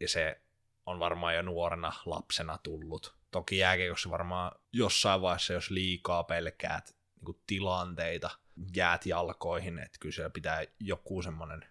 ja 0.00 0.08
se 0.08 0.40
on 0.86 0.98
varmaan 0.98 1.34
jo 1.34 1.42
nuorena 1.42 1.92
lapsena 2.06 2.58
tullut. 2.58 3.14
Toki 3.30 3.58
jääkiekossa 3.58 4.10
varmaan 4.10 4.52
jossain 4.72 5.22
vaiheessa, 5.22 5.52
jos 5.52 5.70
liikaa 5.70 6.24
pelkäät 6.24 6.96
niin 7.26 7.42
tilanteita, 7.46 8.30
jäät 8.76 9.06
jalkoihin, 9.06 9.78
että 9.78 9.98
kyllä 10.00 10.14
siellä 10.14 10.30
pitää 10.30 10.64
joku 10.80 11.22
semmoinen, 11.22 11.62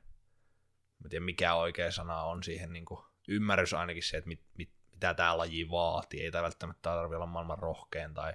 en 1.04 1.10
tiedä 1.10 1.26
mikä 1.26 1.54
oikea 1.56 1.92
sana 1.92 2.24
on 2.24 2.44
siihen 2.44 2.74
niin 2.74 2.86
kuin 2.86 3.00
ymmärrys 3.28 3.74
ainakin 3.74 4.04
se, 4.04 4.18
että 4.18 4.28
mit, 4.28 4.42
mit, 4.58 4.79
mitä 5.00 5.14
tämä 5.14 5.38
laji 5.38 5.70
vaatii. 5.70 6.22
Ei 6.22 6.32
tämä 6.32 6.44
välttämättä 6.44 6.82
tarvitse 6.82 7.16
olla 7.16 7.26
maailman 7.26 7.58
rohkein 7.60 8.14
tai 8.14 8.34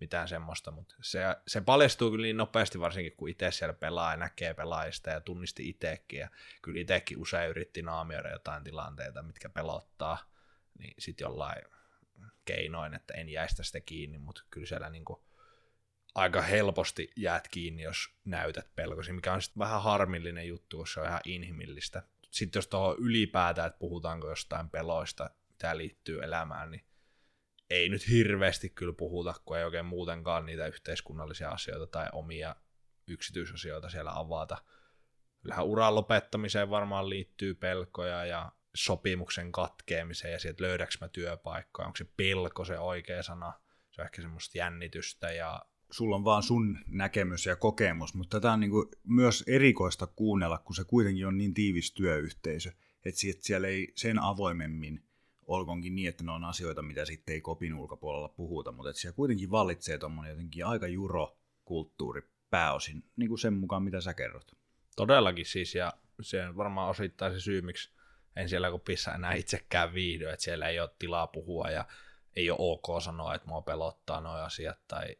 mitään 0.00 0.28
semmoista, 0.28 0.70
mutta 0.70 0.94
se, 1.00 1.20
se 1.46 1.60
paljastuu 1.60 2.10
kyllä 2.10 2.22
niin 2.22 2.36
nopeasti 2.36 2.80
varsinkin, 2.80 3.16
kun 3.16 3.28
itse 3.28 3.50
siellä 3.50 3.72
pelaa 3.72 4.10
ja 4.10 4.16
näkee 4.16 4.54
pelaajista 4.54 5.10
ja 5.10 5.20
tunnisti 5.20 5.68
itsekin, 5.68 6.18
ja 6.20 6.28
kyllä 6.62 6.80
itsekin 6.80 7.18
usein 7.18 7.50
yritti 7.50 7.82
naamioida 7.82 8.30
jotain 8.30 8.64
tilanteita, 8.64 9.22
mitkä 9.22 9.48
pelottaa, 9.48 10.18
niin 10.78 10.94
sitten 10.98 11.24
jollain 11.24 11.62
keinoin, 12.44 12.94
että 12.94 13.14
en 13.14 13.28
jäistä 13.28 13.62
sitä 13.62 13.80
kiinni, 13.80 14.18
mutta 14.18 14.42
kyllä 14.50 14.66
siellä 14.66 14.90
niin 14.90 15.04
kuin 15.04 15.20
aika 16.14 16.42
helposti 16.42 17.12
jäät 17.16 17.48
kiinni, 17.48 17.82
jos 17.82 18.10
näytät 18.24 18.74
pelkosi, 18.74 19.12
mikä 19.12 19.32
on 19.32 19.42
sitten 19.42 19.60
vähän 19.60 19.82
harmillinen 19.82 20.48
juttu, 20.48 20.78
koska 20.78 20.94
se 20.94 21.00
on 21.00 21.06
ihan 21.06 21.20
inhimillistä. 21.24 22.02
Sitten 22.30 22.58
jos 22.58 22.66
tuohon 22.66 22.96
ylipäätään, 22.98 23.66
että 23.66 23.78
puhutaanko 23.78 24.28
jostain 24.28 24.70
peloista, 24.70 25.30
mitä 25.62 25.76
liittyy 25.76 26.22
elämään, 26.22 26.70
niin 26.70 26.84
ei 27.70 27.88
nyt 27.88 28.08
hirveästi 28.08 28.70
kyllä 28.70 28.92
puhuta, 28.92 29.34
kun 29.44 29.58
ei 29.58 29.64
oikein 29.64 29.86
muutenkaan 29.86 30.46
niitä 30.46 30.66
yhteiskunnallisia 30.66 31.50
asioita 31.50 31.86
tai 31.86 32.06
omia 32.12 32.56
yksityisasioita 33.08 33.88
siellä 33.88 34.18
avata. 34.18 34.58
Kyllähän 35.42 35.66
uran 35.66 35.94
lopettamiseen 35.94 36.70
varmaan 36.70 37.10
liittyy 37.10 37.54
pelkoja 37.54 38.24
ja 38.24 38.52
sopimuksen 38.74 39.52
katkeamiseen 39.52 40.32
ja 40.32 40.38
sieltä 40.38 40.62
löydäks 40.62 41.00
mä 41.00 41.08
työpaikkaa, 41.08 41.86
onko 41.86 41.96
se 41.96 42.06
pelko 42.16 42.64
se 42.64 42.78
oikea 42.78 43.22
sana, 43.22 43.52
se 43.90 44.02
on 44.02 44.06
ehkä 44.06 44.22
semmoista 44.22 44.58
jännitystä 44.58 45.32
ja 45.32 45.62
sulla 45.90 46.16
on 46.16 46.24
vaan 46.24 46.42
sun 46.42 46.78
näkemys 46.86 47.46
ja 47.46 47.56
kokemus, 47.56 48.14
mutta 48.14 48.40
tätä 48.40 48.52
on 48.52 48.60
niin 48.60 48.70
kuin 48.70 48.88
myös 49.04 49.44
erikoista 49.46 50.06
kuunnella, 50.06 50.58
kun 50.58 50.74
se 50.74 50.84
kuitenkin 50.84 51.26
on 51.26 51.38
niin 51.38 51.54
tiivis 51.54 51.92
työyhteisö, 51.92 52.72
että 53.04 53.20
siellä 53.40 53.68
ei 53.68 53.92
sen 53.96 54.18
avoimemmin 54.18 55.11
olkoonkin 55.54 55.94
niin, 55.94 56.08
että 56.08 56.24
ne 56.24 56.32
on 56.32 56.44
asioita, 56.44 56.82
mitä 56.82 57.04
sitten 57.04 57.32
ei 57.32 57.40
kopin 57.40 57.74
ulkopuolella 57.74 58.28
puhuta, 58.28 58.72
mutta 58.72 58.90
että 58.90 59.00
siellä 59.00 59.16
kuitenkin 59.16 59.50
vallitsee 59.50 59.98
tuommoinen 59.98 60.30
jotenkin 60.30 60.66
aika 60.66 60.86
juro 60.86 61.38
kulttuuri 61.64 62.22
pääosin, 62.50 63.04
niin 63.16 63.28
kuin 63.28 63.38
sen 63.38 63.54
mukaan, 63.54 63.82
mitä 63.82 64.00
sä 64.00 64.14
kerrot. 64.14 64.52
Todellakin 64.96 65.46
siis, 65.46 65.74
ja 65.74 65.92
se 66.20 66.46
on 66.46 66.56
varmaan 66.56 66.90
osittain 66.90 67.32
se 67.32 67.40
syy, 67.40 67.62
miksi 67.62 67.90
en 68.36 68.48
siellä 68.48 68.70
kopissa 68.70 69.14
enää 69.14 69.34
itsekään 69.34 69.94
viihdy, 69.94 70.28
että 70.28 70.44
siellä 70.44 70.68
ei 70.68 70.80
ole 70.80 70.90
tilaa 70.98 71.26
puhua 71.26 71.70
ja 71.70 71.84
ei 72.36 72.50
ole 72.50 72.58
ok 72.60 73.02
sanoa, 73.02 73.34
että 73.34 73.48
mua 73.48 73.62
pelottaa 73.62 74.20
nuo 74.20 74.32
asiat, 74.32 74.78
tai 74.88 75.16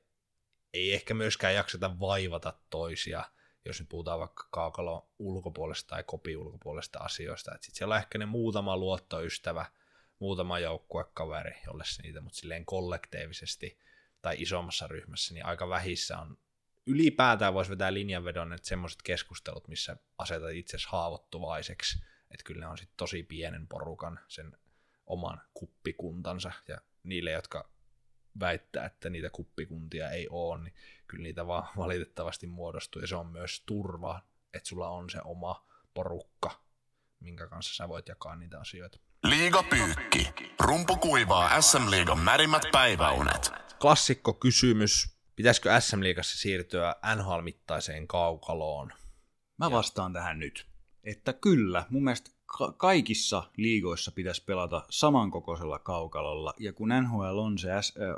ei 0.75 0.93
ehkä 0.93 1.15
myöskään 1.15 1.55
jakseta 1.55 2.01
vaivata 2.01 2.55
toisia, 2.71 3.25
jos 3.65 3.81
nyt 3.81 3.89
puhutaan 3.89 4.21
vaikka 4.21 4.49
kaukalon 4.51 5.03
ulkopuolesta 5.19 5.89
tai 5.89 6.05
kopi 6.05 6.37
ulkopuolesta 6.37 6.99
asioista, 6.99 7.55
että 7.55 7.65
sitten 7.65 7.79
siellä 7.79 7.95
on 7.95 8.01
ehkä 8.01 8.19
ne 8.19 8.27
muutama 8.27 8.77
luottoystävä, 8.77 9.67
muutama 10.23 10.59
joukkuekaveri, 10.59 11.55
jolle 11.67 11.85
niitä, 12.03 12.21
mutta 12.21 12.39
silleen 12.39 12.65
kollektiivisesti 12.65 13.79
tai 14.23 14.37
isommassa 14.39 14.87
ryhmässä, 14.87 15.35
niin 15.35 15.47
aika 15.47 15.69
vähissä 15.69 16.19
on 16.19 16.39
ylipäätään 16.87 17.55
voisi 17.55 17.71
vetää 17.71 17.95
linjanvedon, 17.95 18.53
että 18.53 18.69
semmoiset 18.69 19.03
keskustelut, 19.03 19.69
missä 19.69 19.97
asetat 20.19 20.51
itsesi 20.51 20.89
haavoittuvaiseksi, 20.91 21.99
että 22.31 22.45
kyllä 22.45 22.61
ne 22.61 22.67
on 22.67 22.79
sitten 22.79 22.97
tosi 22.97 23.23
pienen 23.23 23.69
porukan 23.69 24.21
sen 24.29 24.57
oman 25.07 25.41
kuppikuntansa, 25.55 26.53
ja 26.69 26.79
niille, 27.03 27.31
jotka 27.31 27.71
väittää, 28.41 28.87
että 28.87 29.11
niitä 29.11 29.31
kuppikuntia 29.31 30.11
ei 30.11 30.29
ole, 30.31 30.63
niin 30.63 30.75
kyllä 31.07 31.23
niitä 31.23 31.47
vaan 31.47 31.69
valitettavasti 31.85 32.47
muodostuu, 32.47 33.03
ja 33.03 33.09
se 33.09 33.17
on 33.17 33.27
myös 33.27 33.63
turva, 33.67 34.23
että 34.55 34.69
sulla 34.69 34.89
on 34.89 35.11
se 35.11 35.19
oma 35.25 35.67
porukka, 35.95 36.61
minkä 37.21 37.47
kanssa 37.47 37.75
sä 37.75 37.89
voit 37.89 38.09
jakaa 38.09 38.37
niitä 38.37 38.61
asioita. 38.61 38.99
Liiga 39.29 39.63
pyykki. 39.63 40.29
Rumpu 40.61 40.97
kuivaa 40.97 41.61
SM 41.61 41.91
Liigan 41.91 42.19
märimmät 42.19 42.63
päiväunet. 42.73 43.53
Klassikko 43.81 44.33
kysymys. 44.33 45.17
Pitäisikö 45.37 45.81
SM 45.81 46.01
Liigassa 46.01 46.39
siirtyä 46.39 46.95
NHL-mittaiseen 47.17 48.07
kaukaloon? 48.07 48.93
Mä 49.59 49.71
vastaan 49.71 50.13
ja. 50.13 50.21
tähän 50.21 50.39
nyt. 50.39 50.67
Että 51.05 51.33
kyllä, 51.33 51.85
mun 51.91 52.05
mielestä 52.05 52.31
ka- 52.47 52.73
kaikissa 52.73 53.51
liigoissa 53.57 54.13
pitäisi 54.13 54.45
pelata 54.45 54.87
samankokoisella 54.91 55.79
kaukalolla. 55.79 56.55
Ja 56.59 56.73
kun 56.73 56.89
NHL 56.89 57.39
on 57.39 57.59
se, 57.59 57.71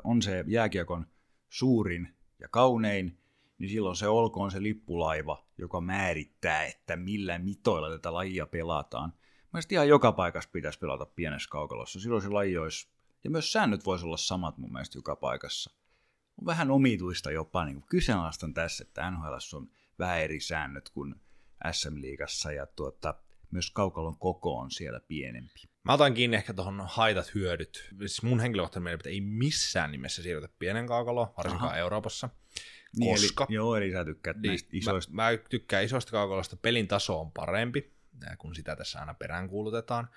on 0.05 0.22
se 0.22 0.44
jääkiekon 0.46 1.07
suurin 1.48 2.14
ja 2.40 2.48
kaunein, 2.48 3.18
niin 3.59 3.70
silloin 3.70 3.96
se 3.96 4.09
olkoon 4.09 4.50
se 4.50 4.62
lippulaiva, 4.62 5.46
joka 5.59 5.80
määrittää, 5.80 6.64
että 6.64 6.96
millä 6.96 7.38
mitoilla 7.38 7.90
tätä 7.90 8.14
lajia 8.14 8.46
pelataan– 8.46 9.12
Mielestäni 9.55 9.76
ihan 9.76 9.88
joka 9.88 10.12
paikassa 10.12 10.50
pitäisi 10.52 10.78
pelata 10.78 11.07
pienessä 11.07 11.48
kaukalossa. 11.50 12.00
Silloin 12.00 12.22
se 12.22 12.28
laji 12.28 12.59
olisi, 12.59 12.88
ja 13.24 13.30
myös 13.30 13.52
säännöt 13.52 13.86
voisi 13.86 14.05
olla 14.05 14.16
samat 14.16 14.59
mun 14.59 14.72
mielestä 14.72 14.98
joka 14.98 15.16
paikassa. 15.16 15.70
On 16.40 16.46
vähän 16.46 16.70
omituista 16.70 17.30
jopa, 17.30 17.64
niin 17.64 17.74
kuin 17.74 17.88
kyseenalaistan 17.90 18.55
tässä, 18.55 18.84
että 18.88 19.11
NHL 19.11 19.34
on 19.52 19.70
vähän 19.98 20.20
eri 20.20 20.40
säännöt 20.40 20.88
kuin 20.88 21.14
SM-liigassa, 21.72 22.52
ja 22.52 22.66
tuota, 22.66 23.14
myös 23.50 23.70
kaukalon 23.70 24.18
koko 24.18 24.59
on 24.59 24.70
siellä 24.70 25.00
pienempi. 25.00 25.61
Mä 25.84 25.92
otan 25.92 26.14
kiinni 26.14 26.36
ehkä 26.36 26.55
tuohon 26.55 26.82
haitat 26.86 27.34
hyödyt. 27.34 27.88
Siis 27.98 28.22
mun 28.22 28.40
henkilökohtainen 28.40 28.84
mielipite 28.84 29.11
ei 29.11 29.20
missään 29.20 29.92
nimessä 29.92 30.22
siirrytä 30.22 30.48
pienen 30.59 30.86
kaukaloon, 30.86 31.28
varsinkaan 31.36 31.70
Aha. 31.70 31.78
Euroopassa. 31.78 32.28
Niin, 32.96 33.14
koska... 33.14 33.46
Eli, 33.48 33.55
joo, 33.55 33.76
eli 33.76 33.92
sä 33.92 34.05
tykkäät 34.05 34.36
niin, 34.36 34.48
näistä 34.48 34.68
isoista. 34.72 35.12
Mä, 35.12 35.30
mä 35.30 35.38
tykkään 35.48 35.84
isoista 35.84 36.11
kaukalosta, 36.11 36.57
pelin 36.57 36.88
taso 36.88 37.20
on 37.20 37.32
parempi 37.32 37.93
kun 38.38 38.54
sitä 38.54 38.76
tässä 38.76 39.00
aina 39.00 39.14
peräänkuulutetaan. 39.14 40.08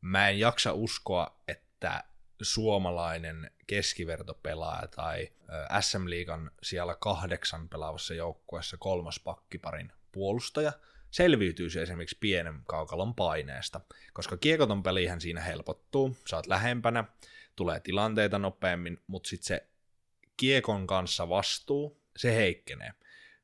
Mä 0.00 0.28
en 0.28 0.38
jaksa 0.38 0.72
uskoa, 0.72 1.40
että 1.48 2.04
suomalainen 2.42 3.50
keskivertopelaaja 3.66 4.88
tai 4.88 5.32
SM 5.80 6.08
Liigan 6.10 6.50
siellä 6.62 6.96
kahdeksan 7.00 7.68
pelaavassa 7.68 8.14
joukkueessa 8.14 8.76
kolmas 8.76 9.20
pakkiparin 9.20 9.92
puolustaja 10.12 10.72
selviytyisi 11.10 11.80
esimerkiksi 11.80 12.18
pienen 12.20 12.60
kaukalon 12.66 13.14
paineesta, 13.14 13.80
koska 14.12 14.36
kiekoton 14.36 14.82
pelihän 14.82 15.20
siinä 15.20 15.40
helpottuu, 15.40 16.16
saat 16.26 16.46
lähempänä, 16.46 17.04
tulee 17.56 17.80
tilanteita 17.80 18.38
nopeammin, 18.38 19.02
mutta 19.06 19.28
sitten 19.28 19.46
se 19.46 19.66
kiekon 20.36 20.86
kanssa 20.86 21.28
vastuu, 21.28 22.00
se 22.16 22.36
heikkenee. 22.36 22.92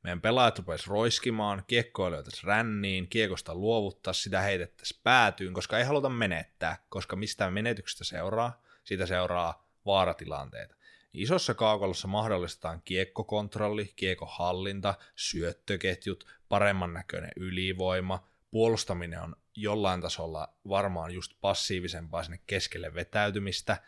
Meidän 0.02 0.20
pelaajat 0.20 0.58
rupes 0.58 0.86
roiskimaan, 0.86 1.62
kiekkoa 1.66 2.10
löytäisi 2.10 2.46
ränniin, 2.46 3.08
kiekosta 3.08 3.54
luovuttaa, 3.54 4.12
sitä 4.12 4.40
heitettäisiin 4.40 5.00
päätyyn, 5.02 5.54
koska 5.54 5.78
ei 5.78 5.84
haluta 5.84 6.08
menettää, 6.08 6.84
koska 6.88 7.16
mistään 7.16 7.52
menetyksestä 7.52 8.04
seuraa, 8.04 8.62
siitä 8.84 9.06
seuraa 9.06 9.66
vaaratilanteita. 9.86 10.74
Isossa 11.12 11.54
kaukalossa 11.54 12.08
mahdollistetaan 12.08 12.82
kiekkokontrolli, 12.84 13.92
kiekohallinta, 13.96 14.94
syöttöketjut, 15.16 16.26
paremman 16.48 16.94
näköinen 16.94 17.30
ylivoima, 17.36 18.28
puolustaminen 18.50 19.22
on 19.22 19.36
jollain 19.56 20.00
tasolla 20.00 20.54
varmaan 20.68 21.10
just 21.10 21.32
passiivisempaa 21.40 22.22
sinne 22.22 22.40
keskelle 22.46 22.94
vetäytymistä, 22.94 23.82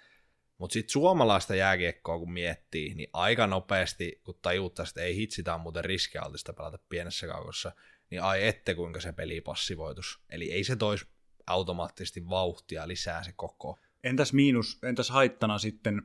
mutta 0.62 0.74
sitten 0.74 0.92
suomalaista 0.92 1.54
jääkiekkoa 1.54 2.18
kun 2.18 2.32
miettii, 2.32 2.94
niin 2.94 3.08
aika 3.12 3.46
nopeasti, 3.46 4.20
kun 4.24 4.38
tajuuttaa, 4.42 4.84
että 4.88 5.02
ei 5.02 5.16
hitsitä 5.16 5.54
on 5.54 5.60
muuten 5.60 5.84
riskialtista 5.84 6.52
pelata 6.52 6.78
pienessä 6.88 7.26
kaukossa, 7.26 7.72
niin 8.10 8.22
ai 8.22 8.46
ette 8.46 8.74
kuinka 8.74 9.00
se 9.00 9.12
peli 9.12 9.40
passivoitus. 9.40 10.20
Eli 10.30 10.52
ei 10.52 10.64
se 10.64 10.76
toisi 10.76 11.06
automaattisesti 11.46 12.28
vauhtia 12.28 12.88
lisää 12.88 13.22
se 13.22 13.32
koko. 13.36 13.78
Entäs 14.04 14.32
miinus, 14.32 14.78
entäs 14.82 15.10
haittana 15.10 15.58
sitten 15.58 16.02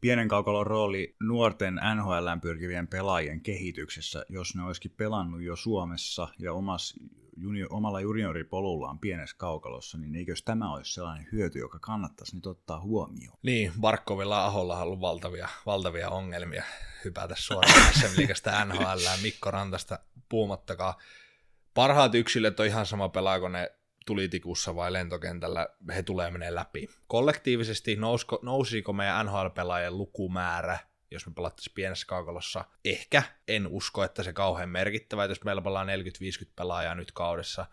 pienen 0.00 0.28
kaukalon 0.28 0.66
rooli 0.66 1.16
nuorten 1.22 1.80
NHL 1.94 2.26
pyrkivien 2.42 2.88
pelaajien 2.88 3.40
kehityksessä, 3.40 4.24
jos 4.28 4.54
ne 4.54 4.62
olisikin 4.62 4.94
pelannut 4.96 5.42
jo 5.42 5.56
Suomessa 5.56 6.28
ja 6.38 6.52
omassa 6.52 6.96
junior, 7.36 7.68
omalla 7.70 8.00
junioripolullaan 8.00 8.98
pienessä 8.98 9.36
kaukalossa, 9.38 9.98
niin 9.98 10.16
eikös 10.16 10.42
tämä 10.42 10.74
olisi 10.74 10.92
sellainen 10.92 11.28
hyöty, 11.32 11.58
joka 11.58 11.78
kannattaisi 11.78 12.36
nyt 12.36 12.46
ottaa 12.46 12.80
huomioon? 12.80 13.38
Niin, 13.42 13.72
Barkovilla 13.80 14.44
Aholla 14.44 14.76
on 14.76 14.82
ollut 14.82 15.00
valtavia, 15.00 15.48
valtavia 15.66 16.10
ongelmia 16.10 16.64
hypätä 17.04 17.34
suoraan 17.38 17.92
SM 17.94 18.16
Liigasta 18.16 18.64
NHL, 18.64 19.22
Mikko 19.22 19.50
Rantasta 19.50 19.98
puumattakaan. 20.28 20.94
Parhaat 21.74 22.14
yksilöt 22.14 22.60
on 22.60 22.66
ihan 22.66 22.86
sama 22.86 23.08
pelaako 23.08 23.48
ne 23.48 23.72
tulitikussa 24.06 24.76
vai 24.76 24.92
lentokentällä, 24.92 25.68
he 25.94 26.02
tulee 26.02 26.30
menee 26.30 26.54
läpi. 26.54 26.88
Kollektiivisesti 27.06 27.96
nousko, 27.96 28.38
nousiko 28.42 28.92
meidän 28.92 29.26
NHL-pelaajien 29.26 29.98
lukumäärä, 29.98 30.78
jos 31.12 31.26
me 31.26 31.32
pelattaisiin 31.36 31.74
pienessä 31.74 32.06
kaukalossa? 32.06 32.64
Ehkä, 32.84 33.22
en 33.48 33.66
usko, 33.66 34.04
että 34.04 34.22
se 34.22 34.32
kauhean 34.32 34.68
merkittävä, 34.68 35.24
jos 35.24 35.44
meillä 35.44 35.62
pelaa 35.62 35.84
40-50 35.84 35.88
pelaajaa 36.56 36.94
nyt 36.94 37.12
kaudessa 37.12 37.66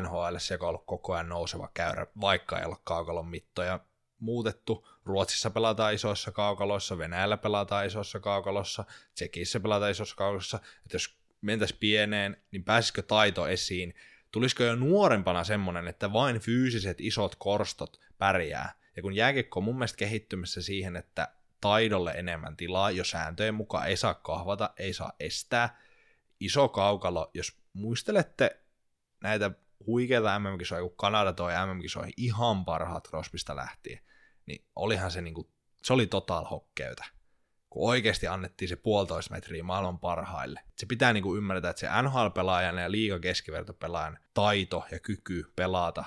NHL, 0.00 0.36
joka 0.50 0.66
on 0.66 0.68
ollut 0.68 0.86
koko 0.86 1.14
ajan 1.14 1.28
nouseva 1.28 1.70
käyrä, 1.74 2.06
vaikka 2.20 2.58
ei 2.58 2.64
ole 2.64 2.76
kaukalon 2.84 3.28
mittoja 3.28 3.80
muutettu. 4.18 4.88
Ruotsissa 5.04 5.50
pelataan 5.50 5.94
isoissa 5.94 6.32
kaukaloissa, 6.32 6.98
Venäjällä 6.98 7.36
pelataan 7.36 7.86
isoissa 7.86 8.20
kaukalossa, 8.20 8.84
Tsekissä 9.14 9.60
pelataan 9.60 9.90
isoissa 9.90 10.16
kaukaloissa. 10.16 10.56
Että 10.56 10.94
jos 10.94 11.16
mentäisiin 11.40 11.80
pieneen, 11.80 12.42
niin 12.50 12.64
pääsisikö 12.64 13.02
taito 13.02 13.48
esiin? 13.48 13.94
tulisiko 14.34 14.62
jo 14.62 14.76
nuorempana 14.76 15.44
semmoinen, 15.44 15.88
että 15.88 16.12
vain 16.12 16.40
fyysiset 16.40 17.00
isot 17.00 17.34
korstot 17.38 18.00
pärjää. 18.18 18.72
Ja 18.96 19.02
kun 19.02 19.14
jääkiekko 19.14 19.60
on 19.60 19.64
mun 19.64 19.74
mielestä 19.74 19.96
kehittymässä 19.96 20.62
siihen, 20.62 20.96
että 20.96 21.28
taidolle 21.64 22.10
enemmän 22.10 22.56
tilaa, 22.56 22.90
jos 22.90 23.10
sääntöjen 23.10 23.54
mukaan 23.54 23.88
ei 23.88 23.96
saa 23.96 24.14
kahvata, 24.14 24.70
ei 24.76 24.92
saa 24.92 25.12
estää. 25.20 25.80
Iso 26.40 26.68
kaukalo, 26.68 27.30
jos 27.34 27.58
muistelette 27.72 28.60
näitä 29.22 29.50
huikeita 29.86 30.38
MM-kisoja, 30.38 30.82
kun 30.82 30.96
Kanada 30.96 31.32
toi 31.32 31.52
MM-kisoihin 31.52 32.12
ihan 32.16 32.64
parhaat 32.64 33.08
Crosbysta 33.08 33.56
lähtien, 33.56 33.98
niin 34.46 34.64
olihan 34.76 35.10
se 35.10 35.20
niinku, 35.20 35.50
se 35.82 35.92
oli 35.92 36.06
total 36.06 36.44
hokkeytä 36.44 37.04
kun 37.70 37.90
oikeasti 37.90 38.26
annettiin 38.26 38.68
se 38.68 38.76
puolitoista 38.76 39.34
metriä 39.34 39.62
maailman 39.62 39.98
parhaille. 39.98 40.60
Se 40.78 40.86
pitää 40.86 41.12
niin 41.12 41.22
kuin 41.22 41.38
ymmärtää, 41.38 41.70
että 41.70 41.80
se 41.80 41.86
NHL-pelaajan 42.02 42.78
ja 42.78 42.90
liiga 42.90 43.18
keskivertopelaajan 43.18 44.18
taito 44.34 44.84
ja 44.90 44.98
kyky 44.98 45.52
pelata, 45.56 46.04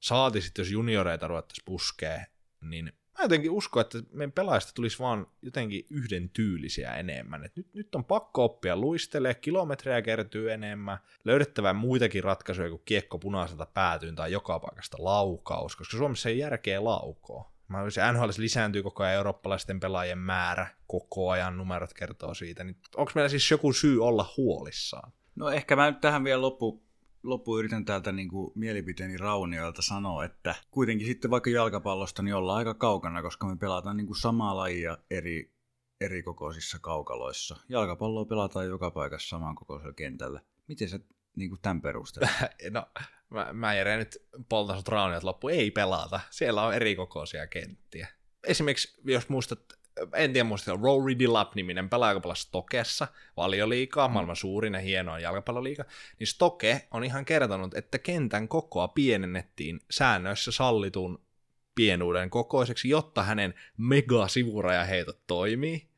saati 0.00 0.40
sitten 0.40 0.62
jos 0.62 0.70
junioreita 0.70 1.28
ruvettaisiin 1.28 1.64
puskee, 1.64 2.26
niin 2.60 2.92
jotenkin 3.22 3.50
uskon, 3.50 3.80
että 3.80 3.98
meidän 4.12 4.32
pelaajista 4.32 4.72
tulisi 4.74 4.98
vaan 4.98 5.26
jotenkin 5.42 5.86
yhden 5.90 6.28
tyylisiä 6.28 6.94
enemmän. 6.94 7.44
Et 7.44 7.56
nyt, 7.56 7.74
nyt 7.74 7.94
on 7.94 8.04
pakko 8.04 8.44
oppia 8.44 8.76
luistelee, 8.76 9.34
kilometrejä 9.34 10.02
kertyy 10.02 10.52
enemmän, 10.52 10.98
löydettävä 11.24 11.72
muitakin 11.72 12.24
ratkaisuja 12.24 12.68
kuin 12.68 12.82
kiekko 12.84 13.18
punaiselta 13.18 13.66
päätyyn 13.66 14.14
tai 14.14 14.32
joka 14.32 14.60
paikasta 14.60 14.96
laukaus, 15.00 15.76
koska 15.76 15.96
Suomessa 15.96 16.28
ei 16.28 16.38
järkeä 16.38 16.84
laukoa. 16.84 17.52
Mä 17.68 17.80
olisin, 17.80 18.02
NHL 18.12 18.30
lisääntyy 18.38 18.82
koko 18.82 19.02
ajan 19.02 19.14
eurooppalaisten 19.14 19.80
pelaajien 19.80 20.18
määrä, 20.18 20.66
koko 20.86 21.30
ajan 21.30 21.56
numerot 21.56 21.94
kertoo 21.94 22.34
siitä, 22.34 22.64
niin 22.64 22.76
onko 22.96 23.12
meillä 23.14 23.28
siis 23.28 23.50
joku 23.50 23.72
syy 23.72 24.04
olla 24.04 24.34
huolissaan? 24.36 25.12
No 25.34 25.50
ehkä 25.50 25.76
mä 25.76 25.90
nyt 25.90 26.00
tähän 26.00 26.24
vielä 26.24 26.42
loppu, 26.42 26.81
loppu 27.22 27.58
yritän 27.58 27.84
täältä 27.84 28.12
niin 28.12 28.28
kuin 28.28 28.52
mielipiteeni 28.54 29.16
raunioilta 29.16 29.82
sanoa, 29.82 30.24
että 30.24 30.54
kuitenkin 30.70 31.06
sitten 31.06 31.30
vaikka 31.30 31.50
jalkapallosta 31.50 32.22
niin 32.22 32.34
ollaan 32.34 32.58
aika 32.58 32.74
kaukana, 32.74 33.22
koska 33.22 33.46
me 33.46 33.56
pelataan 33.56 33.96
niin 33.96 34.06
kuin 34.06 34.20
samaa 34.20 34.56
lajia 34.56 34.98
eri, 35.10 35.52
eri 36.00 36.22
kokoisissa 36.22 36.78
kaukaloissa. 36.78 37.56
Jalkapalloa 37.68 38.24
pelataan 38.24 38.66
joka 38.66 38.90
paikassa 38.90 39.28
saman 39.28 39.54
kokoisella 39.54 39.92
kentällä. 39.92 40.40
Miten 40.68 40.88
sä 40.88 41.00
niin 41.36 41.50
kuin 41.50 41.60
tämän 41.60 41.80
perusteella? 41.80 42.30
no, 42.70 42.86
mä, 43.30 43.52
mä 43.52 43.74
Jere 43.74 43.96
nyt 43.96 44.18
poltan 44.48 44.76
sut 44.76 44.88
rauniot 44.88 45.22
loppu, 45.22 45.48
ei 45.48 45.70
pelata. 45.70 46.20
Siellä 46.30 46.62
on 46.62 46.74
eri 46.74 46.96
kokoisia 46.96 47.46
kenttiä. 47.46 48.08
Esimerkiksi, 48.44 49.00
jos 49.04 49.28
muistat, 49.28 49.60
en 50.14 50.32
tiedä 50.32 50.48
muista, 50.48 50.78
Rory 50.82 51.18
Dillap-niminen 51.18 51.88
pelaaja, 51.88 52.12
joka 52.12 52.34
Stokessa, 52.34 53.08
valioliikaa, 53.36 54.08
mm. 54.08 54.12
maailman 54.12 54.36
suurin 54.36 54.74
ja 54.74 54.80
hienoin 54.80 55.22
jalkapalloliiga, 55.22 55.84
niin 56.18 56.26
Stoke 56.26 56.88
on 56.90 57.04
ihan 57.04 57.24
kertonut, 57.24 57.74
että 57.74 57.98
kentän 57.98 58.48
kokoa 58.48 58.88
pienennettiin 58.88 59.80
säännöissä 59.90 60.52
sallitun 60.52 61.18
pienuuden 61.74 62.30
kokoiseksi, 62.30 62.88
jotta 62.88 63.22
hänen 63.22 63.54
mega 63.76 64.28
heitot 64.84 65.26
toimii. 65.26 65.91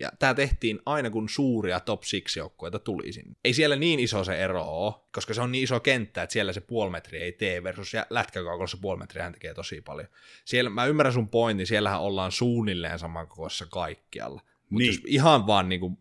Ja 0.00 0.12
tämä 0.18 0.34
tehtiin 0.34 0.78
aina 0.86 1.10
kun 1.10 1.28
suuria 1.28 1.80
top 1.80 2.00
6 2.00 2.38
joukkueita 2.38 2.78
tuli 2.78 3.12
sinne. 3.12 3.36
Ei 3.44 3.54
siellä 3.54 3.76
niin 3.76 4.00
iso 4.00 4.24
se 4.24 4.44
ero 4.44 4.64
ole, 4.64 4.94
koska 5.12 5.34
se 5.34 5.40
on 5.40 5.52
niin 5.52 5.64
iso 5.64 5.80
kenttä, 5.80 6.22
että 6.22 6.32
siellä 6.32 6.52
se 6.52 6.60
puoli 6.60 6.90
metriä 6.90 7.24
ei 7.24 7.32
tee 7.32 7.62
versus 7.62 7.94
ja 7.94 8.06
lätkäkaukossa 8.10 8.78
puoli 8.80 8.98
metriä 8.98 9.24
hän 9.24 9.32
tekee 9.32 9.54
tosi 9.54 9.80
paljon. 9.80 10.08
Siellä, 10.44 10.70
mä 10.70 10.84
ymmärrän 10.84 11.12
sun 11.12 11.28
pointin, 11.28 11.66
siellähän 11.66 12.00
ollaan 12.00 12.32
suunnilleen 12.32 12.98
samankokoisessa 12.98 13.66
kaikkialla. 13.70 14.40
Mutta 14.70 14.78
niin. 14.78 14.94
jos 14.94 15.02
ihan 15.06 15.46
vaan 15.46 15.68
niinku 15.68 15.98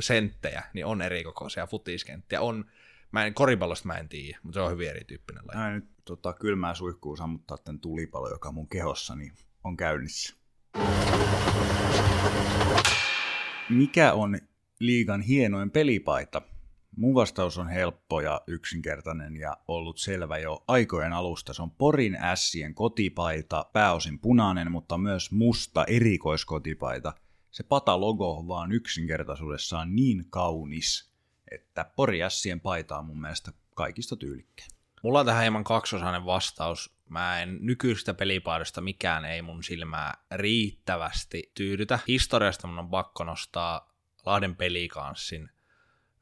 senttejä, 0.00 0.62
niin 0.74 0.86
on 0.86 1.02
eri 1.02 1.24
kokoisia 1.24 1.66
futiskenttiä. 1.66 2.40
On, 2.40 2.64
mä 3.12 3.26
en, 3.26 3.34
koripallosta 3.34 3.86
mä 3.86 3.94
en 3.94 4.08
tiedä, 4.08 4.38
mutta 4.42 4.54
se 4.54 4.60
on 4.60 4.72
hyvin 4.72 4.90
erityyppinen 4.90 5.42
laji. 5.46 5.58
Mä 5.58 5.70
nyt 5.70 5.88
tota, 6.04 6.32
kylmää 6.32 6.74
suihkuu 6.74 7.16
sammuttaa 7.16 7.58
tämän 7.58 7.80
tulipalo, 7.80 8.30
joka 8.30 8.52
mun 8.52 8.68
kehossani 8.68 9.32
on 9.64 9.76
käynnissä 9.76 10.36
mikä 13.68 14.12
on 14.12 14.38
liigan 14.80 15.20
hienoin 15.20 15.70
pelipaita? 15.70 16.42
Mun 16.96 17.14
vastaus 17.14 17.58
on 17.58 17.68
helppo 17.68 18.20
ja 18.20 18.40
yksinkertainen 18.46 19.36
ja 19.36 19.56
ollut 19.68 19.98
selvä 19.98 20.38
jo 20.38 20.64
aikojen 20.68 21.12
alusta. 21.12 21.54
Se 21.54 21.62
on 21.62 21.70
Porin 21.70 22.16
ässien 22.20 22.74
kotipaita, 22.74 23.66
pääosin 23.72 24.18
punainen, 24.18 24.72
mutta 24.72 24.98
myös 24.98 25.32
musta 25.32 25.84
erikoiskotipaita. 25.84 27.12
Se 27.50 27.62
pata-logo 27.62 28.38
on 28.38 28.48
vaan 28.48 28.72
yksinkertaisuudessaan 28.72 29.94
niin 29.96 30.24
kaunis, 30.30 31.12
että 31.50 31.90
Pori 31.96 32.22
ässien 32.22 32.60
paita 32.60 32.98
on 32.98 33.06
mun 33.06 33.20
mielestä 33.20 33.52
kaikista 33.74 34.16
tyylikkäin. 34.16 34.70
Mulla 35.02 35.20
on 35.20 35.26
tähän 35.26 35.42
hieman 35.42 35.64
kaksosainen 35.64 36.24
vastaus. 36.24 36.96
Mä 37.12 37.42
en 37.42 37.58
nykyistä 37.60 38.14
pelipaidosta 38.14 38.80
mikään 38.80 39.24
ei 39.24 39.42
mun 39.42 39.62
silmää 39.62 40.14
riittävästi 40.30 41.52
tyydytä. 41.54 41.98
Historiasta 42.08 42.66
mun 42.66 42.78
on 42.78 42.90
pakko 42.90 43.24
nostaa 43.24 43.94
Lahden 44.26 44.56
pelikanssin. 44.56 45.48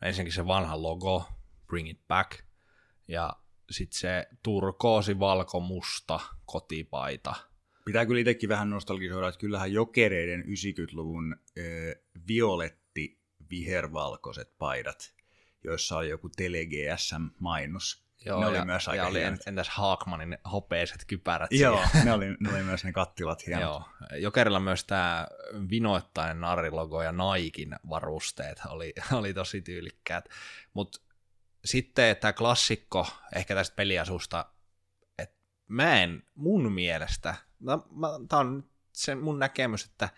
Ensinnäkin 0.03 0.32
se 0.32 0.47
vanha 0.47 0.82
logo, 0.82 1.28
Bring 1.66 1.91
It 1.91 2.09
Back, 2.09 2.38
ja 3.09 3.36
sitten 3.70 3.99
se 3.99 4.26
turkoosi 4.43 5.18
valkomusta 5.18 6.20
kotipaita. 6.47 7.34
Pitää 7.84 8.07
kyllä 8.07 8.20
itsekin 8.20 8.49
vähän 8.49 8.70
nostalgisoida, 8.70 9.28
että 9.28 9.41
kyllähän 9.41 9.72
jokereiden 9.72 10.45
90-luvun 10.45 11.32
äh, 11.32 11.64
violetti 12.28 13.20
vihervalkoiset 13.51 14.59
paidat, 14.59 15.14
joissa 15.64 15.97
oli 15.97 16.09
joku 16.09 16.28
Tele 16.28 16.59
GSM-mainos, 16.64 18.09
Joo, 18.24 18.40
ne 18.40 18.46
oli 18.46 18.56
ja, 18.56 18.64
myös 18.64 18.88
aika 18.88 19.02
ja 19.02 19.08
oli 19.08 19.22
entäs 19.46 19.68
Haakmanin 19.68 20.38
hopeiset 20.52 21.04
kypärät. 21.06 21.52
Joo, 21.52 21.84
ne 22.04 22.12
oli, 22.12 22.26
ne 22.40 22.52
oli 22.54 22.62
myös 22.62 22.84
ne 22.84 22.92
kattilat 22.92 23.46
hienot. 23.46 23.62
Joo, 23.62 23.84
Jokerilla 24.18 24.60
myös 24.60 24.84
tämä 24.84 25.26
vinoittainen 25.70 26.40
narilogo 26.40 27.02
ja 27.02 27.12
Naikin 27.12 27.76
varusteet 27.88 28.60
oli, 28.68 28.94
oli 29.12 29.34
tosi 29.34 29.62
tyylikkäät. 29.62 30.28
Mutta 30.74 31.00
sitten 31.64 32.16
tämä 32.16 32.32
klassikko 32.32 33.06
ehkä 33.36 33.54
tästä 33.54 33.76
peliasusta, 33.76 34.46
että 35.18 35.36
mä 35.68 36.02
en 36.02 36.22
mun 36.34 36.72
mielestä, 36.72 37.34
tämä 38.28 38.40
on 38.40 38.70
se 38.92 39.14
mun 39.14 39.38
näkemys, 39.38 39.84
että 39.84 40.08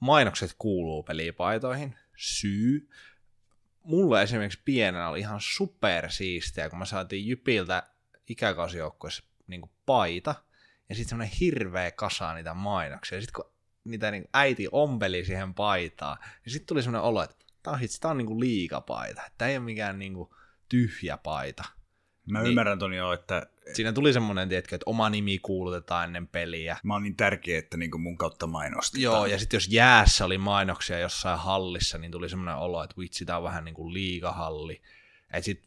mainokset 0.00 0.54
kuuluu 0.58 1.02
pelipaitoihin. 1.02 1.96
Syy. 2.16 2.88
Mulle 3.86 4.22
esimerkiksi 4.22 4.60
pienenä 4.64 5.08
oli 5.08 5.20
ihan 5.20 5.40
supersiistiä, 5.42 6.70
kun 6.70 6.78
me 6.78 6.86
saatiin 6.86 7.26
Jypiltä 7.26 7.82
ikäkausijoukkueessa 8.28 9.22
niin 9.46 9.70
paita, 9.86 10.34
ja 10.88 10.94
sitten 10.94 11.08
semmoinen 11.08 11.36
hirveä 11.40 11.90
kasa 11.90 12.34
niitä 12.34 12.54
mainoksia. 12.54 13.18
Ja 13.18 13.22
sitten 13.22 13.42
kun 13.42 13.52
niitä 13.84 14.10
niin 14.10 14.28
äiti 14.34 14.68
ompeli 14.72 15.24
siihen 15.24 15.54
paitaan, 15.54 16.18
niin 16.44 16.52
sitten 16.52 16.66
tuli 16.66 16.82
semmoinen 16.82 17.08
olo, 17.08 17.22
että 17.22 17.36
tämä 17.62 17.76
on, 17.76 18.10
on 18.10 18.18
niin 18.18 18.40
liikapaita. 18.40 19.22
Tämä 19.38 19.48
ei 19.48 19.56
ole 19.56 19.64
mikään 19.64 19.98
niin 19.98 20.14
tyhjä 20.68 21.16
paita. 21.16 21.64
Mä 22.26 22.38
niin, 22.38 22.48
ymmärrän 22.48 22.78
ton 22.78 22.94
jo, 22.94 23.12
että... 23.12 23.46
Siinä 23.72 23.92
tuli 23.92 24.12
semmoinen, 24.12 24.48
tiedätkö, 24.48 24.74
että 24.74 24.90
oma 24.90 25.10
nimi 25.10 25.38
kuulutetaan 25.38 26.04
ennen 26.04 26.28
peliä. 26.28 26.76
Mä 26.82 26.94
oon 26.94 27.02
niin 27.02 27.16
tärkeä, 27.16 27.58
että 27.58 27.76
niin 27.76 28.00
mun 28.00 28.18
kautta 28.18 28.46
mainostetaan. 28.46 29.02
Joo, 29.02 29.26
ja 29.26 29.38
sitten 29.38 29.56
jos 29.56 29.68
jäässä 29.68 30.24
oli 30.24 30.38
mainoksia 30.38 30.98
jossain 30.98 31.38
hallissa, 31.38 31.98
niin 31.98 32.10
tuli 32.10 32.28
semmoinen 32.28 32.56
olo, 32.56 32.82
että 32.82 32.96
vitsi, 32.98 33.24
tää 33.24 33.36
on 33.36 33.42
vähän 33.42 33.64
niin 33.64 33.74
kuin 33.74 33.94
liikahalli. 33.94 34.82
Et 35.32 35.44
sit 35.44 35.62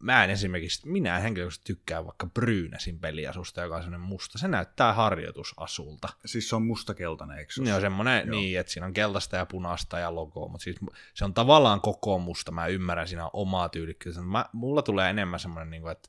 mä 0.00 0.24
en 0.24 0.30
esimerkiksi, 0.30 0.88
minä 0.88 1.16
en 1.16 1.22
henkilökohtaisesti 1.22 1.72
tykkää 1.74 2.04
vaikka 2.04 2.26
Brynäsin 2.26 2.98
peliasusta, 2.98 3.62
joka 3.62 3.76
on 3.76 3.82
semmoinen 3.82 4.08
musta. 4.08 4.38
Se 4.38 4.48
näyttää 4.48 4.92
harjoitusasulta. 4.92 6.08
Siis 6.26 6.48
se 6.48 6.56
on 6.56 6.66
mustakeltainen, 6.66 7.38
eikö 7.38 7.52
se? 7.52 7.62
Joo, 7.62 7.80
semmoinen, 7.80 8.26
Joo. 8.26 8.30
niin, 8.30 8.60
että 8.60 8.72
siinä 8.72 8.86
on 8.86 8.92
keltaista 8.92 9.36
ja 9.36 9.46
punaista 9.46 9.98
ja 9.98 10.14
logoa, 10.14 10.48
mutta 10.48 10.64
siis 10.64 10.76
se 11.14 11.24
on 11.24 11.34
tavallaan 11.34 11.80
koko 11.80 12.18
musta. 12.18 12.52
Mä 12.52 12.66
ymmärrän 12.66 13.08
siinä 13.08 13.30
omaa 13.32 13.68
tyylikkyyttä. 13.68 14.20
Mulla 14.52 14.82
tulee 14.82 15.10
enemmän 15.10 15.40
semmoinen, 15.40 15.70
niin 15.70 15.82
kuin, 15.82 15.92
että 15.92 16.08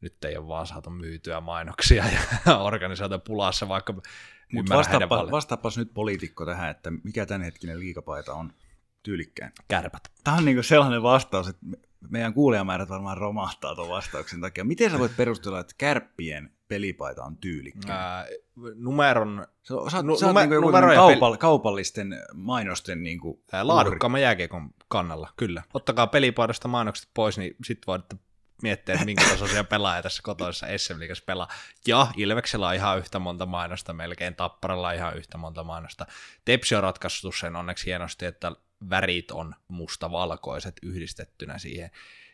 nyt 0.00 0.24
ei 0.24 0.36
ole 0.36 0.48
vaan 0.48 0.66
saatu 0.66 0.90
myytyä 0.90 1.40
mainoksia 1.40 2.04
ja 2.46 2.58
organisaatio 2.68 3.18
pulassa, 3.18 3.68
vaikka 3.68 3.94
mutta 4.52 4.76
vastaapa, 4.76 5.30
vastaapas 5.30 5.78
nyt 5.78 5.94
poliitikko 5.94 6.46
tähän, 6.46 6.70
että 6.70 6.90
mikä 7.04 7.26
tämänhetkinen 7.26 7.80
liikapaita 7.80 8.34
on 8.34 8.52
tyylikkään. 9.02 9.52
Kärpät. 9.68 10.02
Tämä 10.24 10.36
on 10.36 10.44
niin 10.44 10.64
sellainen 10.64 11.02
vastaus, 11.02 11.48
että 11.48 11.66
meidän 12.10 12.34
kuulijamäärät 12.34 12.88
varmaan 12.88 13.16
romahtaa 13.16 13.74
tuon 13.74 13.88
vastauksen 13.88 14.40
takia. 14.40 14.64
Miten 14.64 14.90
sä 14.90 14.98
voit 14.98 15.16
perustella, 15.16 15.60
että 15.60 15.74
kärppien 15.78 16.52
pelipaita 16.68 17.24
on 17.24 17.36
tyylikkään? 17.36 18.26
numeron... 18.74 19.46
Sä, 19.62 19.74
sä, 19.90 20.02
nu, 20.02 20.16
sä 20.16 20.26
oot 20.26 20.34
niin 20.34 20.52
joku 20.52 20.72
kaupall, 20.72 21.32
peli... 21.32 21.38
kaupallisten 21.38 22.22
mainosten... 22.34 23.02
Niin 23.02 23.20
kuin, 23.20 23.42
laadukkaamman 23.62 24.22
jääkiekon 24.22 24.70
kannalla, 24.88 25.32
kyllä. 25.36 25.62
Ottakaa 25.74 26.06
pelipaidasta 26.06 26.68
mainokset 26.68 27.08
pois, 27.14 27.38
niin 27.38 27.56
sit 27.64 27.86
voitte 27.86 28.16
miettiä, 28.62 28.94
että 28.94 29.04
minkä 29.04 29.24
tasoisia 29.30 29.64
pelaajia 29.64 30.02
tässä 30.02 30.22
kotoisessa 30.22 30.66
SM 30.76 30.98
Liigassa 30.98 31.24
pelaa. 31.26 31.48
Ja 31.86 32.06
Ilveksellä 32.16 32.68
on 32.68 32.74
ihan 32.74 32.98
yhtä 32.98 33.18
monta 33.18 33.46
mainosta, 33.46 33.92
melkein 33.92 34.34
Tapparalla 34.34 34.88
on 34.88 34.94
ihan 34.94 35.16
yhtä 35.16 35.38
monta 35.38 35.64
mainosta. 35.64 36.06
Tepsi 36.44 36.74
on 36.74 36.82
ratkaissut 36.82 37.34
sen 37.36 37.56
onneksi 37.56 37.86
hienosti, 37.86 38.26
että 38.26 38.52
värit 38.90 39.30
on 39.30 39.54
mustavalkoiset 39.68 40.76
yhdistettynä 40.82 41.58
siihen. 41.58 41.90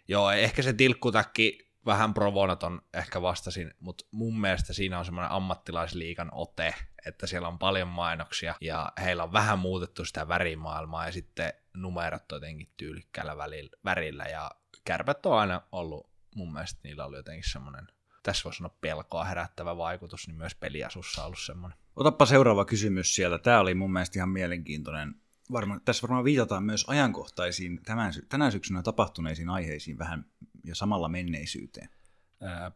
Joo, 0.09 0.30
ehkä 0.30 0.62
se 0.62 0.72
tilkkutakki 0.72 1.70
vähän 1.86 2.14
provonaton 2.14 2.82
ehkä 2.95 3.22
vastasin, 3.22 3.74
mutta 3.80 4.05
mun 4.11 4.40
mielestä 4.40 4.72
siinä 4.72 4.99
on 4.99 5.05
semmoinen 5.05 5.30
ammattilaisliikan 5.30 6.28
ote, 6.32 6.74
että 7.07 7.26
siellä 7.26 7.49
on 7.49 7.59
paljon 7.59 7.88
mainoksia 7.88 8.55
ja 8.61 8.92
heillä 9.01 9.22
on 9.22 9.32
vähän 9.32 9.59
muutettu 9.59 10.05
sitä 10.05 10.28
värimaailmaa 10.28 11.07
ja 11.07 11.12
sitten 11.12 11.53
numerot 11.74 12.22
jotenkin 12.32 12.72
tyylikkäällä 12.76 13.36
värillä 13.84 14.24
ja 14.24 14.51
kärpät 14.84 15.26
on 15.26 15.38
aina 15.38 15.62
ollut, 15.72 16.11
mun 16.34 16.53
mielestä 16.53 16.80
niillä 16.84 17.05
oli 17.05 17.16
jotenkin 17.16 17.51
semmoinen, 17.51 17.86
tässä 18.22 18.45
voisi 18.45 18.57
sanoa 18.57 18.76
pelkoa 18.80 19.24
herättävä 19.24 19.76
vaikutus, 19.76 20.28
niin 20.28 20.36
myös 20.36 20.55
peliasussa 20.55 21.22
on 21.22 21.26
ollut 21.26 21.38
semmoinen. 21.38 21.78
Otappa 21.97 22.26
seuraava 22.26 22.64
kysymys 22.64 23.14
sieltä. 23.14 23.38
Tämä 23.38 23.61
oli 23.61 23.74
mun 23.74 23.92
mielestä 23.92 24.18
ihan 24.18 24.28
mielenkiintoinen 24.28 25.14
varma, 25.53 25.80
tässä 25.84 26.03
varmaan 26.03 26.24
viitataan 26.24 26.64
myös 26.64 26.84
ajankohtaisiin 26.88 27.80
tämän, 27.84 28.12
tänä 28.28 28.51
syksynä 28.51 28.82
tapahtuneisiin 28.82 29.51
aiheisiin 29.51 29.99
vähän 29.99 30.26
ja 30.64 30.74
samalla 30.74 31.09
menneisyyteen. 31.09 31.88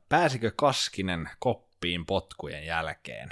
Pääsikö 0.08 0.52
Kaskinen 0.56 1.30
koppiin 1.38 2.06
potkujen 2.06 2.66
jälkeen? 2.66 3.28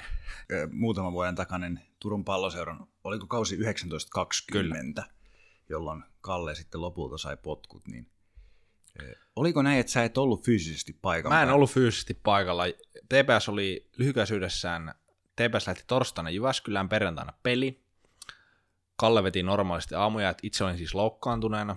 Muutaman 0.71 1.13
vuoden 1.13 1.35
takainen 1.35 1.81
Turun 1.99 2.25
palloseuran, 2.25 2.87
oliko 3.03 3.27
kausi 3.27 3.57
1920, 3.57 5.01
Kyllä. 5.01 5.13
jolloin 5.69 6.03
Kalle 6.21 6.55
sitten 6.55 6.81
lopulta 6.81 7.17
sai 7.17 7.37
potkut, 7.37 7.87
niin 7.87 8.11
Oliko 9.35 9.61
näin, 9.61 9.79
että 9.79 9.91
sä 9.91 10.03
et 10.03 10.17
ollut 10.17 10.45
fyysisesti 10.45 10.93
paikalla? 11.01 11.35
Mä 11.35 11.43
en 11.43 11.49
ollut 11.49 11.71
fyysisesti 11.71 12.13
paikalla. 12.13 12.63
TPS 13.09 13.49
oli 13.49 13.89
lyhykäisyydessään, 13.97 14.93
TPS 15.35 15.67
lähti 15.67 15.83
torstaina 15.87 16.29
Jyväskylään 16.29 16.89
perjantaina 16.89 17.33
peli. 17.43 17.86
Kalle 18.97 19.23
veti 19.23 19.43
normaalisti 19.43 19.95
aamuja, 19.95 20.29
että 20.29 20.47
itse 20.47 20.63
olin 20.63 20.77
siis 20.77 20.95
loukkaantuneena, 20.95 21.75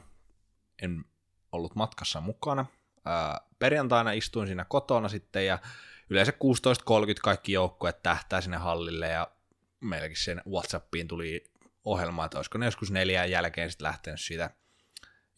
en 0.83 1.05
ollut 1.53 1.75
matkassa 1.75 2.21
mukana. 2.21 2.67
Ää, 3.05 3.41
perjantaina 3.59 4.13
istuin 4.13 4.47
siinä 4.47 4.65
kotona 4.65 5.09
sitten 5.09 5.47
ja 5.47 5.59
yleensä 6.11 6.33
16.30 6.33 6.37
kaikki 7.23 7.53
joukkueet 7.53 8.03
tähtää 8.03 8.41
sinne 8.41 8.57
hallille 8.57 9.09
ja 9.09 9.31
meilläkin 9.81 10.17
sen 10.17 10.43
Whatsappiin 10.49 11.09
tuli 11.09 11.45
ohjelma, 11.85 12.25
että 12.25 12.39
olisiko 12.39 12.59
ne 12.59 12.67
joskus 12.67 12.91
neljän 12.91 13.31
jälkeen 13.31 13.71
sitten 13.71 13.87
lähtenyt 13.87 14.21
siitä 14.21 14.51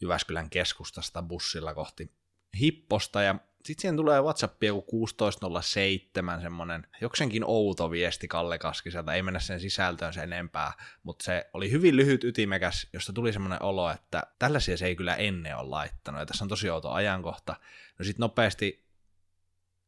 Jyväskylän 0.01 0.49
keskustasta 0.49 1.21
bussilla 1.21 1.73
kohti 1.73 2.11
Hipposta 2.59 3.21
ja 3.21 3.35
sitten 3.65 3.81
siihen 3.81 3.95
tulee 3.95 4.21
WhatsApp 4.21 4.63
joku 4.63 5.05
16.07 5.05 6.41
semmonen 6.41 6.87
joksenkin 7.01 7.43
outo 7.45 7.91
viesti 7.91 8.27
Kalle 8.27 8.59
Kaskiselta, 8.59 9.13
ei 9.13 9.23
mennä 9.23 9.39
sen 9.39 9.59
sisältöön 9.59 10.13
sen 10.13 10.23
enempää, 10.23 10.73
mutta 11.03 11.23
se 11.25 11.49
oli 11.53 11.71
hyvin 11.71 11.95
lyhyt 11.95 12.23
ytimekäs, 12.23 12.87
josta 12.93 13.13
tuli 13.13 13.33
semmoinen 13.33 13.63
olo, 13.63 13.91
että 13.91 14.23
tällaisia 14.39 14.77
se 14.77 14.85
ei 14.85 14.95
kyllä 14.95 15.15
ennen 15.15 15.57
ole 15.57 15.69
laittanut, 15.69 16.19
ja 16.19 16.25
tässä 16.25 16.45
on 16.45 16.49
tosi 16.49 16.69
outo 16.69 16.91
ajankohta. 16.91 17.55
No 17.99 18.05
sitten 18.05 18.23
nopeasti 18.23 18.85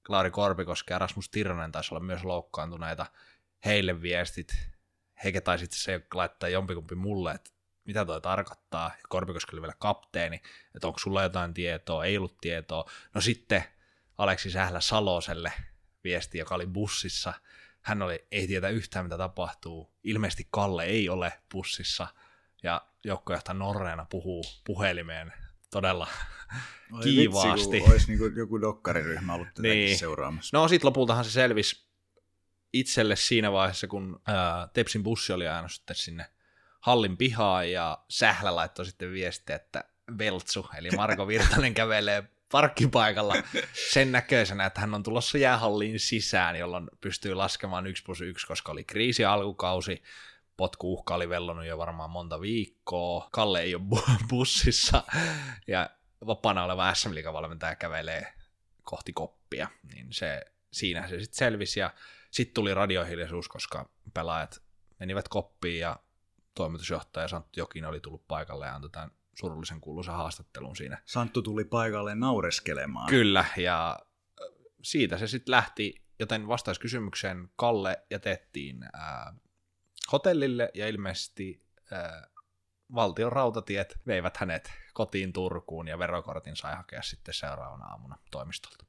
Klaari 0.06 0.32
Korpikoski 0.32 0.94
ja 0.94 1.00
Rasmus 1.00 1.30
Tironen 1.30 1.72
taisi 1.72 1.94
olla 1.94 2.04
myös 2.04 2.24
loukkaantuneita, 2.24 3.06
heille 3.66 4.02
viestit, 4.02 4.54
heikä 5.24 5.42
tai 5.42 5.60
sitten 5.60 5.80
se 5.80 6.02
laittaa 6.14 6.50
jompikumpi 6.50 6.96
mulle, 6.96 7.32
että 7.32 7.52
mitä 7.86 8.06
toi 8.06 8.22
tarkoittaa, 8.22 8.92
Korpikoski 9.10 9.56
oli 9.56 9.62
vielä 9.62 9.76
kapteeni, 9.80 10.42
että 10.76 10.88
onko 10.88 11.00
sulla 11.00 11.24
jotain 11.24 11.54
tietoa, 11.54 12.06
ei 12.06 12.18
ollut 12.18 12.38
tietoa. 12.42 12.92
No 13.14 13.22
sitten 13.22 13.64
Aleksi 14.18 14.52
Sählä 14.52 14.82
Saloselle 14.82 15.54
viesti, 16.04 16.38
joka 16.38 16.56
oli 16.56 16.68
bussissa. 16.68 17.34
Hän 17.82 18.02
oli, 18.02 18.28
ei 18.32 18.48
tiedä 18.48 18.70
yhtään 18.70 19.06
mitä 19.06 19.18
tapahtuu. 19.18 19.94
Ilmeisesti 20.04 20.48
Kalle 20.52 20.84
ei 20.84 21.10
ole 21.10 21.34
bussissa, 21.52 22.08
ja 22.64 22.82
joukkojohtaja 23.04 23.54
Norreena 23.54 24.06
puhuu 24.10 24.44
puhelimeen 24.64 25.34
todella 25.72 26.08
Oi 26.92 27.04
kiivaasti. 27.04 27.72
Vitsi, 27.72 27.92
olisi 27.92 28.16
niin 28.16 28.36
joku 28.36 28.62
dokkariryhmä 28.62 29.34
ollut 29.34 29.48
niin. 29.60 29.98
seuraamassa. 29.98 30.58
No 30.58 30.68
sitten 30.68 30.88
lopultahan 30.88 31.26
se 31.26 31.32
selvisi 31.32 31.88
itselle 32.74 33.16
siinä 33.16 33.52
vaiheessa, 33.52 33.88
kun 33.88 34.22
ää, 34.28 34.68
Tepsin 34.74 35.04
bussi 35.04 35.34
oli 35.34 35.48
ajanut 35.48 35.72
sitten 35.72 35.96
sinne 35.96 36.26
hallin 36.86 37.18
pihaa 37.18 37.64
ja 37.64 37.98
Sählä 38.10 38.56
laittoi 38.56 38.86
sitten 38.86 39.12
viesti, 39.12 39.54
että 39.54 39.84
Veltsu, 40.18 40.70
eli 40.78 40.90
Marko 40.92 41.28
Virtanen 41.34 41.74
kävelee 41.74 42.24
parkkipaikalla 42.52 43.36
sen 43.92 44.12
näköisenä, 44.12 44.66
että 44.66 44.82
hän 44.82 44.94
on 44.94 45.04
tulossa 45.04 45.38
jäähalliin 45.38 46.00
sisään, 46.00 46.56
jolloin 46.56 46.90
pystyy 47.02 47.34
laskemaan 47.34 47.88
1 47.88 48.04
plus 48.04 48.22
1, 48.22 48.48
koska 48.48 48.72
oli 48.72 48.84
kriisi 48.84 49.26
alkukausi, 49.26 50.04
potkuuhka 50.58 51.16
oli 51.16 51.30
vellonut 51.30 51.66
jo 51.66 51.78
varmaan 51.78 52.10
monta 52.10 52.42
viikkoa, 52.42 53.30
Kalle 53.32 53.62
ei 53.62 53.76
ole 53.76 53.84
bussissa, 54.30 55.04
ja 55.68 55.90
vapaana 56.26 56.64
oleva 56.64 56.94
SM 56.94 57.10
valmentaja 57.34 57.76
kävelee 57.76 58.34
kohti 58.84 59.14
koppia, 59.14 59.68
niin 59.94 60.08
se, 60.14 60.46
siinä 60.72 61.08
se 61.08 61.20
sitten 61.20 61.38
selvisi, 61.38 61.80
ja 61.80 61.94
sitten 62.32 62.54
tuli 62.54 62.74
radiohiljaisuus, 62.74 63.48
koska 63.48 63.90
pelaajat 64.14 64.62
menivät 65.00 65.28
koppiin, 65.28 65.80
ja 65.80 66.00
toimitusjohtaja 66.56 67.28
Santtu 67.28 67.60
Jokin 67.60 67.86
oli 67.86 68.00
tullut 68.00 68.28
paikalle 68.28 68.66
ja 68.66 68.76
antoi 68.76 68.90
tämän 68.90 69.12
surullisen 69.36 69.82
kuuluisen 69.82 70.14
haastattelun 70.14 70.76
siinä. 70.76 71.02
Santtu 71.06 71.42
tuli 71.42 71.66
paikalle 71.66 72.16
naureskelemaan. 72.16 73.10
Kyllä, 73.10 73.46
ja 73.58 74.00
siitä 74.82 75.18
se 75.18 75.28
sitten 75.28 75.52
lähti, 75.52 76.04
joten 76.20 76.48
vastauskysymykseen 76.48 77.50
Kalle 77.56 78.06
jätettiin 78.12 78.84
ää, 78.94 79.34
hotellille 80.12 80.72
ja 80.74 80.88
ilmeisesti 80.88 81.66
ää, 81.92 82.28
valtion 82.96 83.32
rautatiet 83.32 84.00
veivät 84.08 84.38
hänet 84.38 84.72
kotiin 84.94 85.34
Turkuun 85.34 85.88
ja 85.88 86.00
verokortin 86.00 86.56
sai 86.56 86.76
hakea 86.76 87.02
sitten 87.02 87.34
seuraavana 87.34 87.86
aamuna 87.86 88.18
toimistolta. 88.32 88.86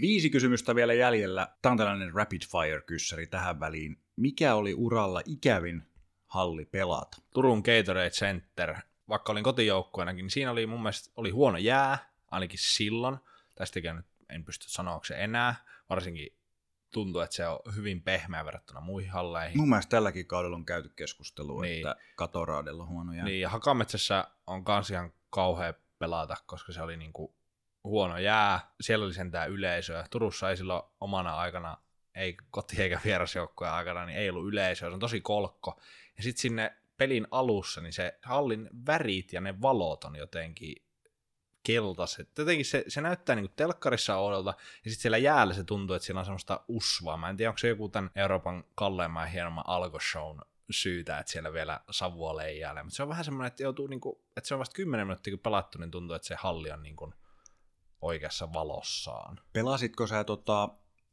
Viisi 0.00 0.30
kysymystä 0.30 0.74
vielä 0.74 0.94
jäljellä. 0.94 1.48
Tämä 1.62 1.70
on 1.70 1.78
tällainen 1.78 2.14
rapid 2.14 2.42
fire-kyssäri 2.42 3.26
tähän 3.26 3.60
väliin. 3.60 3.96
Mikä 4.16 4.54
oli 4.54 4.74
uralla 4.74 5.22
ikävin 5.24 5.82
halli 6.26 6.64
pelata? 6.64 7.16
Turun 7.34 7.62
Gatorade 7.64 8.10
Center 8.10 8.76
vaikka 9.08 9.32
olin 9.32 9.44
kotijoukkueenakin, 9.44 10.22
niin 10.22 10.30
siinä 10.30 10.50
oli 10.50 10.66
mun 10.66 10.82
mielestä 10.82 11.12
oli 11.16 11.30
huono 11.30 11.58
jää, 11.58 12.12
ainakin 12.30 12.58
silloin. 12.62 13.16
Tästäkin 13.54 13.96
nyt 13.96 14.06
en 14.28 14.44
pysty 14.44 14.70
sanoa 14.70 15.00
se 15.04 15.24
enää, 15.24 15.54
varsinkin 15.90 16.36
tuntuu, 16.92 17.20
että 17.20 17.36
se 17.36 17.46
on 17.46 17.58
hyvin 17.74 18.02
pehmeä 18.02 18.44
verrattuna 18.44 18.80
muihin 18.80 19.10
halleihin. 19.10 19.58
Mun 19.58 19.68
mielestä 19.68 19.90
tälläkin 19.90 20.26
kaudella 20.26 20.56
on 20.56 20.64
käyty 20.64 20.88
keskustelua, 20.88 21.62
niin. 21.62 21.76
että 21.76 22.02
katoraadella 22.16 22.82
on 22.82 22.88
huono 22.88 23.12
jää. 23.12 23.24
Niin, 23.24 23.40
ja 23.40 23.48
Hakametsässä 23.48 24.28
on 24.46 24.64
kans 24.64 24.90
ihan 24.90 25.12
kauhea 25.30 25.74
pelata, 25.98 26.36
koska 26.46 26.72
se 26.72 26.82
oli 26.82 26.96
niinku 26.96 27.35
huono 27.86 28.18
jää. 28.18 28.60
Siellä 28.80 29.04
oli 29.04 29.14
sentään 29.14 29.50
yleisöä. 29.50 30.04
Turussa 30.10 30.50
ei 30.50 30.56
silloin 30.56 30.82
omana 31.00 31.36
aikana, 31.36 31.76
ei 32.14 32.36
koti- 32.50 32.82
eikä 32.82 33.00
vierasjoukkojen 33.04 33.72
aikana, 33.72 34.06
niin 34.06 34.18
ei 34.18 34.30
ollut 34.30 34.48
yleisöä. 34.48 34.88
Se 34.88 34.94
on 34.94 35.00
tosi 35.00 35.20
kolkko. 35.20 35.80
Ja 36.16 36.22
sitten 36.22 36.40
sinne 36.40 36.76
pelin 36.96 37.26
alussa, 37.30 37.80
niin 37.80 37.92
se 37.92 38.18
hallin 38.22 38.70
värit 38.86 39.32
ja 39.32 39.40
ne 39.40 39.60
valot 39.62 40.04
on 40.04 40.16
jotenkin 40.16 40.86
keltaiset. 41.62 42.38
Jotenkin 42.38 42.64
se, 42.64 42.84
se 42.88 43.00
näyttää 43.00 43.36
niin 43.36 43.46
kuin 43.48 43.56
telkkarissa 43.56 44.16
oudolta, 44.16 44.54
ja 44.84 44.90
sitten 44.90 45.02
siellä 45.02 45.18
jäällä 45.18 45.54
se 45.54 45.64
tuntuu, 45.64 45.96
että 45.96 46.06
siellä 46.06 46.18
on 46.18 46.24
semmoista 46.24 46.60
usvaa. 46.68 47.16
Mä 47.16 47.30
en 47.30 47.36
tiedä, 47.36 47.50
onko 47.50 47.58
se 47.58 47.68
joku 47.68 47.88
tämän 47.88 48.10
Euroopan 48.14 48.64
kalleimman 48.74 49.22
ja 49.22 49.30
hienomman 49.30 49.64
alkoshown 49.66 50.40
syytä, 50.70 51.18
että 51.18 51.32
siellä 51.32 51.52
vielä 51.52 51.80
savua 51.90 52.36
leijailee. 52.36 52.82
Mutta 52.82 52.96
se 52.96 53.02
on 53.02 53.08
vähän 53.08 53.24
semmoinen, 53.24 53.46
että, 53.46 53.62
joutuu, 53.62 53.86
niin 53.86 54.00
kuin, 54.00 54.16
että 54.36 54.48
se 54.48 54.54
on 54.54 54.60
vasta 54.60 54.74
10 54.76 55.06
minuuttia 55.06 55.32
kun 55.32 55.40
pelattu, 55.40 55.78
niin 55.78 55.90
tuntuu, 55.90 56.16
että 56.16 56.28
se 56.28 56.34
halli 56.34 56.70
on 56.70 56.82
niin 56.82 56.96
kuin 56.96 57.14
oikeassa 58.02 58.52
valossaan. 58.52 59.40
Pelasitko 59.52 60.06
sä 60.06 60.24
tota, 60.24 60.68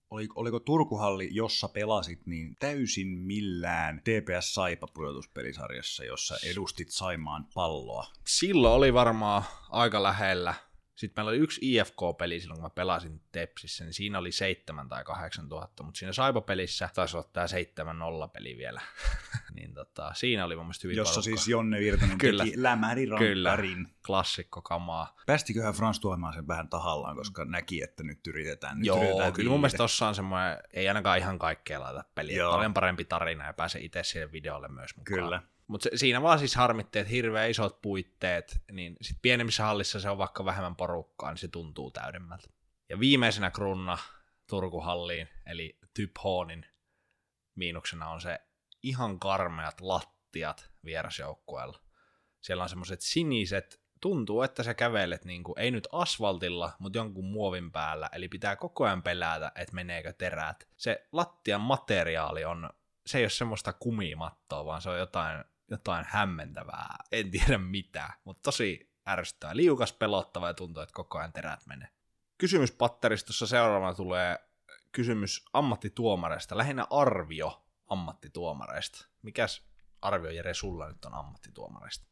oli, 0.09 0.27
oliko 0.35 0.59
Turkuhalli, 0.59 1.29
jossa 1.31 1.67
pelasit, 1.67 2.27
niin 2.27 2.55
täysin 2.59 3.07
millään 3.07 4.01
TPS 4.01 4.53
Saipa 4.53 4.87
pudotuspelisarjassa, 4.93 6.03
jossa 6.03 6.35
edustit 6.51 6.89
Saimaan 6.89 7.47
palloa? 7.53 8.05
Silloin 8.27 8.75
oli 8.75 8.93
varmaan 8.93 9.43
aika 9.69 10.03
lähellä. 10.03 10.53
Sitten 10.95 11.21
meillä 11.21 11.29
oli 11.29 11.37
yksi 11.37 11.59
IFK-peli 11.63 12.39
silloin, 12.39 12.57
kun 12.59 12.65
mä 12.65 12.69
pelasin 12.69 13.21
Tepsissä, 13.31 13.83
niin 13.83 13.93
siinä 13.93 14.19
oli 14.19 14.31
7 14.31 14.89
tai 14.89 15.03
8 15.03 15.49
tuhatta, 15.49 15.83
mutta 15.83 15.97
siinä 15.97 16.13
Saipa-pelissä 16.13 16.89
taisi 16.93 17.17
olla 17.17 17.29
tämä 17.33 17.45
7-0-peli 17.45 18.57
vielä. 18.57 18.81
niin 19.55 19.73
tota, 19.73 20.13
siinä 20.13 20.45
oli 20.45 20.55
mun 20.55 20.65
mielestä 20.65 20.87
hyvin 20.87 20.97
Jossa 20.97 21.13
porukkaa. 21.13 21.37
siis 21.37 21.47
Jonne 21.47 21.79
Virtanen 21.79 22.17
Kyllä. 22.27 22.43
teki 22.43 22.57
klassikko 24.07 24.61
kamaa. 24.61 25.15
Päästiköhän 25.25 25.73
Frans 25.73 25.99
tuomaan 25.99 26.33
sen 26.33 26.47
vähän 26.47 26.69
tahallaan, 26.69 27.15
koska 27.15 27.45
näki, 27.45 27.83
että 27.83 28.03
nyt 28.03 28.27
yritetään. 28.27 28.77
Nyt 28.77 28.85
Joo, 28.85 28.97
yritetään 28.97 29.33
kyllä 29.33 29.49
mun 29.49 29.59
mielestä 29.59 29.77
tossa 29.77 30.07
on 30.07 30.15
semmoinen, 30.15 30.57
ei 30.73 30.87
ainakaan 30.87 31.17
ihan 31.17 31.39
kaikkea 31.39 31.79
laita 31.79 32.03
peliä. 32.15 32.45
Paljon 32.49 32.73
parempi 32.73 33.05
tarina 33.05 33.45
ja 33.45 33.53
pääsee 33.53 33.81
itse 33.81 34.03
siihen 34.03 34.31
videolle 34.31 34.67
myös 34.67 34.97
mukaan. 34.97 35.19
Kyllä. 35.19 35.41
Mutta 35.73 35.89
siinä 35.95 36.21
vaan 36.21 36.39
siis 36.39 36.55
harmitti, 36.55 36.99
että 36.99 37.11
hirveän 37.11 37.49
isot 37.49 37.81
puitteet, 37.81 38.61
niin 38.71 38.95
sit 39.01 39.17
pienemmissä 39.21 39.63
hallissa 39.63 39.99
se 39.99 40.09
on 40.09 40.17
vaikka 40.17 40.45
vähemmän 40.45 40.75
porukkaa, 40.75 41.31
niin 41.31 41.37
se 41.37 41.47
tuntuu 41.47 41.91
täydemmältä. 41.91 42.49
Ja 42.89 42.99
viimeisenä 42.99 43.51
krunna 43.51 43.97
Turkuhalliin, 44.49 45.29
eli 45.45 45.79
Typhoonin 45.93 46.65
miinuksena 47.55 48.09
on 48.09 48.21
se 48.21 48.39
ihan 48.83 49.19
karmeat 49.19 49.81
lattiat 49.81 50.71
vierasjoukkueella. 50.85 51.79
Siellä 52.41 52.63
on 52.63 52.69
semmoiset 52.69 53.01
siniset, 53.01 53.81
tuntuu, 54.01 54.41
että 54.41 54.63
sä 54.63 54.73
kävelet 54.73 55.25
niin 55.25 55.43
kuin, 55.43 55.59
ei 55.59 55.71
nyt 55.71 55.87
asfaltilla, 55.91 56.73
mutta 56.79 56.99
jonkun 56.99 57.25
muovin 57.25 57.71
päällä, 57.71 58.09
eli 58.11 58.27
pitää 58.27 58.55
koko 58.55 58.85
ajan 58.85 59.03
pelätä, 59.03 59.51
että 59.55 59.75
meneekö 59.75 60.13
terät. 60.13 60.67
Se 60.77 61.07
lattian 61.11 61.61
materiaali 61.61 62.45
on, 62.45 62.69
se 63.05 63.17
ei 63.17 63.23
ole 63.23 63.29
semmoista 63.29 63.73
kumimattoa, 63.73 64.65
vaan 64.65 64.81
se 64.81 64.89
on 64.89 64.99
jotain, 64.99 65.43
jotain 65.71 66.05
hämmentävää, 66.09 66.95
en 67.11 67.31
tiedä 67.31 67.57
mitä, 67.57 68.13
mutta 68.23 68.41
tosi 68.41 68.93
ärsyttävää, 69.07 69.55
liukas, 69.55 69.93
pelottava 69.93 70.47
ja 70.47 70.53
tuntuu, 70.53 70.83
että 70.83 70.93
koko 70.93 71.17
ajan 71.17 71.33
terät 71.33 71.65
menee. 71.65 71.87
Kysymyspatteristossa 72.37 73.47
seuraavana 73.47 73.93
tulee 73.93 74.39
kysymys 74.91 75.45
ammattituomareista, 75.53 76.57
lähinnä 76.57 76.87
arvio 76.89 77.65
ammattituomareista. 77.87 79.07
Mikäs 79.21 79.63
arvio 80.01 80.31
Jere 80.31 80.53
sulla 80.53 80.87
nyt 80.87 81.05
on 81.05 81.13
ammattituomareista? 81.13 82.07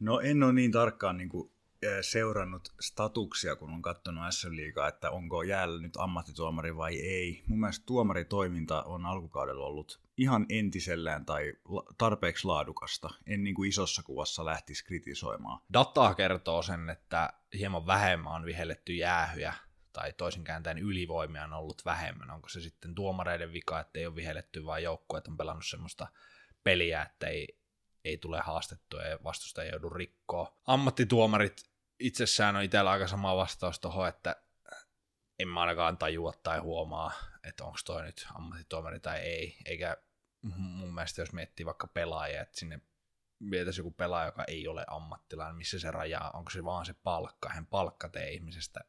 No 0.00 0.20
en 0.20 0.42
ole 0.42 0.52
niin 0.52 0.72
tarkkaan 0.72 1.16
niin 1.16 1.28
kuin, 1.28 1.52
seurannut 2.00 2.72
statuksia, 2.80 3.56
kun 3.56 3.70
on 3.70 3.82
katsonut 3.82 4.24
SM 4.30 4.56
Liigaa, 4.56 4.88
että 4.88 5.10
onko 5.10 5.42
jäällä 5.42 5.82
nyt 5.82 5.96
ammattituomari 5.96 6.76
vai 6.76 7.00
ei. 7.00 7.42
Mun 7.46 7.60
mielestä 7.60 7.86
tuomaritoiminta 7.86 8.82
on 8.82 9.06
alkukaudella 9.06 9.66
ollut 9.66 10.00
ihan 10.16 10.46
entisellään 10.48 11.26
tai 11.26 11.52
tarpeeksi 11.98 12.46
laadukasta. 12.46 13.10
En 13.26 13.44
niin 13.44 13.54
kuin 13.54 13.68
isossa 13.68 14.02
kuvassa 14.02 14.44
lähtisi 14.44 14.84
kritisoimaan. 14.84 15.60
Data 15.72 16.14
kertoo 16.14 16.62
sen, 16.62 16.90
että 16.90 17.32
hieman 17.58 17.86
vähemmän 17.86 18.32
on 18.32 18.44
vihelletty 18.44 18.92
jäähyjä, 18.92 19.54
tai 19.92 20.12
toisin 20.12 20.44
kääntäen 20.44 20.78
ylivoimia 20.78 21.44
on 21.44 21.52
ollut 21.52 21.84
vähemmän. 21.84 22.30
Onko 22.30 22.48
se 22.48 22.60
sitten 22.60 22.94
tuomareiden 22.94 23.52
vika, 23.52 23.80
että 23.80 23.98
ei 23.98 24.06
ole 24.06 24.16
vihelletty, 24.16 24.64
vai 24.64 24.82
joukkueet 24.82 25.28
on 25.28 25.36
pelannut 25.36 25.66
semmoista 25.66 26.06
peliä, 26.64 27.02
että 27.02 27.26
ei, 27.26 27.58
ei 28.04 28.18
tule 28.18 28.40
haastettua 28.40 29.02
ja 29.02 29.18
vastustaja 29.24 29.70
joudu 29.70 29.90
rikkoa. 29.90 30.56
Ammattituomarit 30.66 31.71
itsessään 32.02 32.56
on 32.56 32.62
itsellä 32.62 32.90
aika 32.90 33.06
sama 33.06 33.36
vastaus 33.36 33.80
tuohon, 33.80 34.08
että 34.08 34.36
en 35.38 35.48
mä 35.48 35.60
ainakaan 35.60 35.98
tajua 35.98 36.32
tai 36.42 36.58
huomaa, 36.58 37.12
että 37.44 37.64
onko 37.64 37.78
toi 37.84 38.02
nyt 38.02 38.26
ammattituomari 38.34 39.00
tai 39.00 39.18
ei, 39.18 39.56
eikä 39.64 39.96
mun 40.56 40.94
mielestä 40.94 41.22
jos 41.22 41.32
miettii 41.32 41.66
vaikka 41.66 41.86
pelaajia, 41.86 42.42
että 42.42 42.58
sinne 42.58 42.80
vietäisi 43.50 43.80
joku 43.80 43.90
pelaaja, 43.90 44.26
joka 44.26 44.44
ei 44.44 44.68
ole 44.68 44.84
ammattilainen, 44.88 45.56
missä 45.56 45.78
se 45.78 45.90
rajaa, 45.90 46.30
onko 46.30 46.50
se 46.50 46.64
vaan 46.64 46.86
se 46.86 46.94
palkka, 46.94 47.48
hän 47.48 47.66
palkka 47.66 48.08
tee 48.08 48.30
ihmisestä 48.30 48.80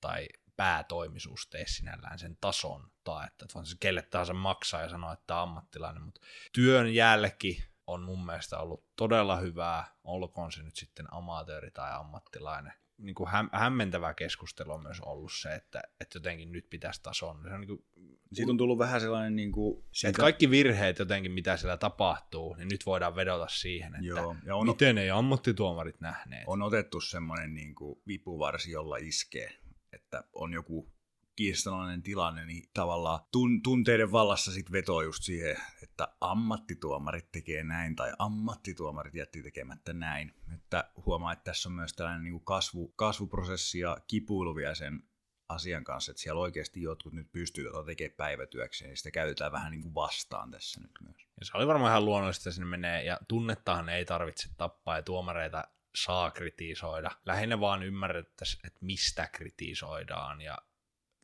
tai 0.00 0.28
päätoimisuus 0.56 1.46
tee 1.46 1.66
sinällään 1.66 2.18
sen 2.18 2.36
tason, 2.40 2.90
tai 3.04 3.26
että 3.26 3.46
vaan 3.54 3.66
se 3.66 3.76
kelle 3.80 4.02
tahansa 4.02 4.34
maksaa 4.34 4.82
ja 4.82 4.88
sanoo, 4.88 5.12
että 5.12 5.36
on 5.36 5.42
ammattilainen, 5.42 6.02
mutta 6.02 6.20
työn 6.52 6.94
jälki 6.94 7.71
on 7.86 8.02
mun 8.02 8.26
mielestä 8.26 8.58
ollut 8.58 8.84
todella 8.96 9.36
hyvää, 9.36 9.84
olkoon 10.04 10.52
se 10.52 10.62
nyt 10.62 10.76
sitten 10.76 11.14
amatööri 11.14 11.70
tai 11.70 11.92
ammattilainen. 11.94 12.72
Niin 12.98 13.14
kuin 13.14 13.28
häm- 13.28 13.58
hämmentävä 13.58 14.14
keskustelu 14.14 14.72
on 14.72 14.82
myös 14.82 15.00
ollut 15.00 15.32
se, 15.32 15.54
että, 15.54 15.82
että 16.00 16.16
jotenkin 16.16 16.52
nyt 16.52 16.70
pitäisi 16.70 17.02
tason. 17.02 17.42
Se 17.48 17.54
on 17.54 17.60
niin 17.60 17.68
kuin, 17.68 17.84
Siitä 18.32 18.50
on 18.52 18.58
tullut 18.58 18.78
vähän 18.78 19.00
sellainen... 19.00 19.36
Niin 19.36 19.52
kuin, 19.52 19.84
että 20.04 20.20
kaikki 20.20 20.50
virheet 20.50 20.98
jotenkin, 20.98 21.32
mitä 21.32 21.56
siellä 21.56 21.76
tapahtuu, 21.76 22.54
niin 22.54 22.68
nyt 22.68 22.86
voidaan 22.86 23.16
vedota 23.16 23.48
siihen, 23.48 23.94
että 23.94 24.06
Joo, 24.06 24.36
ja 24.46 24.56
on, 24.56 24.66
miten 24.66 24.98
ei 24.98 25.10
ammattituomarit 25.10 26.00
nähneet. 26.00 26.44
on 26.46 26.62
otettu 26.62 27.00
semmoinen 27.00 27.54
niin 27.54 27.74
kuin 27.74 28.02
vipuvarsi, 28.06 28.70
jolla 28.70 28.96
iskee, 28.96 29.52
että 29.92 30.24
on 30.32 30.52
joku 30.52 30.91
kiistanalainen 31.36 32.02
tilanne, 32.02 32.46
niin 32.46 32.70
tavallaan 32.74 33.20
tun, 33.32 33.62
tunteiden 33.62 34.12
vallassa 34.12 34.52
sit 34.52 34.72
vetoo 34.72 35.02
just 35.02 35.22
siihen, 35.22 35.56
että 35.82 36.08
ammattituomarit 36.20 37.32
tekee 37.32 37.64
näin 37.64 37.96
tai 37.96 38.12
ammattituomarit 38.18 39.14
jätti 39.14 39.42
tekemättä 39.42 39.92
näin. 39.92 40.34
Että 40.54 40.90
huomaa, 41.06 41.32
että 41.32 41.44
tässä 41.44 41.68
on 41.68 41.72
myös 41.72 41.92
tällainen 41.92 42.22
niin 42.22 42.32
kuin 42.32 42.44
kasvu, 42.44 42.88
kasvuprosessi 42.88 43.78
ja 43.78 43.96
kipuilu 44.06 44.56
vielä 44.56 44.74
sen 44.74 45.02
asian 45.48 45.84
kanssa, 45.84 46.12
että 46.12 46.22
siellä 46.22 46.40
oikeasti 46.40 46.82
jotkut 46.82 47.12
nyt 47.12 47.32
pystyy 47.32 47.64
tota 47.64 47.84
tekemään 47.84 48.16
päivätyökseen, 48.16 48.90
ja 48.90 48.96
sitä 48.96 49.10
käytetään 49.10 49.52
vähän 49.52 49.70
niin 49.70 49.82
kuin 49.82 49.94
vastaan 49.94 50.50
tässä 50.50 50.80
nyt 50.80 50.90
myös. 51.02 51.16
Ja 51.40 51.46
se 51.46 51.52
oli 51.54 51.66
varmaan 51.66 51.90
ihan 51.90 52.04
luonnollista, 52.04 52.40
että 52.40 52.54
sinne 52.54 52.70
menee, 52.70 53.04
ja 53.04 53.18
tunnettahan 53.28 53.88
ei 53.88 54.04
tarvitse 54.04 54.48
tappaa, 54.56 54.96
ja 54.96 55.02
tuomareita 55.02 55.64
saa 55.94 56.30
kritisoida. 56.30 57.10
Lähinnä 57.26 57.60
vaan 57.60 57.82
ymmärrettäisiin, 57.82 58.66
että 58.66 58.78
mistä 58.82 59.28
kritisoidaan, 59.32 60.40
ja 60.40 60.58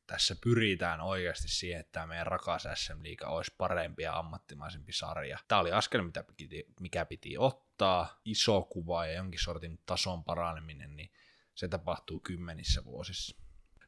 tässä 0.08 0.36
pyritään 0.44 1.00
oikeasti 1.00 1.48
siihen, 1.48 1.80
että 1.80 1.92
tämä 1.92 2.06
meidän 2.06 2.26
rakas 2.26 2.68
SM 2.74 3.02
Liiga 3.02 3.26
olisi 3.26 3.54
parempi 3.58 4.02
ja 4.02 4.18
ammattimaisempi 4.18 4.92
sarja. 4.92 5.38
Tämä 5.48 5.60
oli 5.60 5.72
askel, 5.72 6.02
mitä 6.02 6.22
piti, 6.22 6.66
mikä 6.80 7.04
piti 7.04 7.38
ottaa, 7.38 8.20
iso 8.24 8.62
kuva 8.62 9.06
ja 9.06 9.12
jonkin 9.12 9.40
sortin 9.40 9.78
tason 9.86 10.24
paraneminen, 10.24 10.96
niin 10.96 11.10
se 11.54 11.68
tapahtuu 11.68 12.20
kymmenissä 12.20 12.84
vuosissa. 12.84 13.36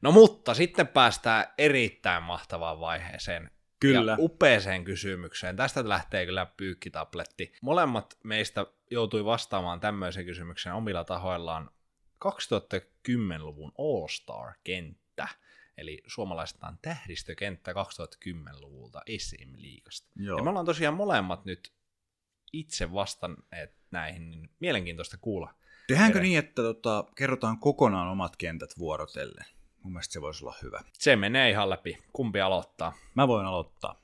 No 0.03 0.13
mutta 0.13 0.55
sitten 0.55 0.89
päästään 0.89 1.47
erittäin 1.59 2.23
mahtavaan 2.23 2.81
vaiheeseen, 2.81 3.51
Kyllä. 3.81 4.13
ja 4.13 4.17
upeeseen 4.21 4.85
kysymykseen. 4.85 5.57
Tästä 5.57 5.89
lähtee 5.89 6.27
kyllä 6.27 6.47
pyykkitabletti. 6.47 7.53
Molemmat 7.63 8.19
meistä 8.25 8.67
joutui 8.91 9.25
vastaamaan 9.25 9.81
tämmöiseen 9.81 10.27
kysymykseen 10.27 10.75
omilla 10.75 11.05
tahoillaan 11.05 11.71
2010-luvun 12.25 13.73
All-Star-kenttä, 13.79 15.29
eli 15.81 16.03
suomalaistaan 16.07 16.79
tähdistökenttä 16.83 17.73
2010-luvulta 17.73 19.01
esim. 19.07 19.53
liikasta. 19.57 20.11
Joo. 20.17 20.39
Ja 20.39 20.45
me 20.45 20.51
ollaan 20.51 20.67
tosiaan 20.67 20.95
molemmat 20.95 21.45
nyt 21.45 21.73
itse 22.53 22.93
vastanneet 22.93 23.75
näihin, 23.91 24.31
niin 24.31 24.51
mielenkiintoista 24.61 25.17
kuulla. 25.21 25.55
Tehdäänkö 25.87 26.21
niin, 26.21 26.39
että 26.39 26.63
tota, 26.63 27.05
kerrotaan 27.17 27.59
kokonaan 27.59 28.09
omat 28.09 28.37
kentät 28.37 28.71
vuorotellen? 28.79 29.45
Mun 29.83 29.93
mielestä 29.93 30.13
se 30.13 30.21
voisi 30.21 30.45
olla 30.45 30.55
hyvä. 30.63 30.83
Se 30.93 31.17
menee 31.17 31.51
ihan 31.51 31.71
läpi. 31.71 31.99
Kumpi 32.13 32.41
aloittaa? 32.41 32.93
Mä 33.15 33.29
voin 33.29 33.47
aloittaa. 33.47 34.03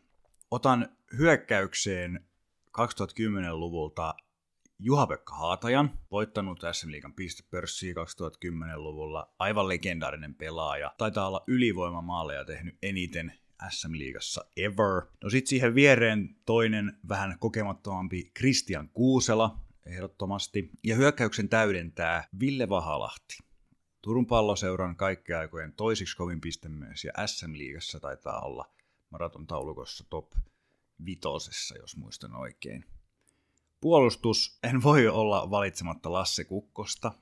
Otan 0.51 0.97
hyökkäykseen 1.19 2.27
2010-luvulta 2.69 4.15
Juha-Pekka 4.79 5.35
Haatajan, 5.35 5.99
voittanut 6.11 6.61
SM 6.73 6.91
Liigan 6.91 7.13
pistepörssiä 7.13 7.95
2010-luvulla, 7.95 9.35
aivan 9.39 9.69
legendaarinen 9.69 10.35
pelaaja. 10.35 10.95
Taitaa 10.99 11.29
olla 11.29 11.45
ylivoimamaaleja 11.47 12.45
tehnyt 12.45 12.79
eniten 12.83 13.33
SM 13.71 13.93
Liigassa 13.93 14.45
ever. 14.57 15.03
No 15.23 15.31
sit 15.31 15.47
siihen 15.47 15.75
viereen 15.75 16.37
toinen 16.47 16.99
vähän 17.09 17.39
kokemattomampi 17.39 18.31
Christian 18.39 18.89
Kuusela, 18.89 19.61
ehdottomasti. 19.87 20.71
Ja 20.85 20.97
hyökkäyksen 20.97 21.49
täydentää 21.49 22.29
Ville 22.41 22.69
Vahalahti. 22.69 23.39
Turun 24.03 24.27
palloseuran 24.27 24.97
kaikkien 24.97 25.39
aikojen 25.39 25.73
toisiksi 25.73 26.17
kovin 26.17 26.41
pistemies 26.41 27.05
ja 27.05 27.13
SM-liigassa 27.27 28.01
taitaa 28.01 28.41
olla 28.41 28.75
maraton 29.11 29.47
taulukossa 29.47 30.05
top 30.11 30.33
vitosessa, 31.07 31.79
jos 31.79 31.97
muistan 31.97 32.35
oikein. 32.35 32.96
Puolustus, 33.87 34.59
en 34.63 34.83
voi 34.83 35.09
olla 35.09 35.51
valitsematta 35.51 36.13
Lasse 36.13 36.45
Kukkosta. 36.45 37.13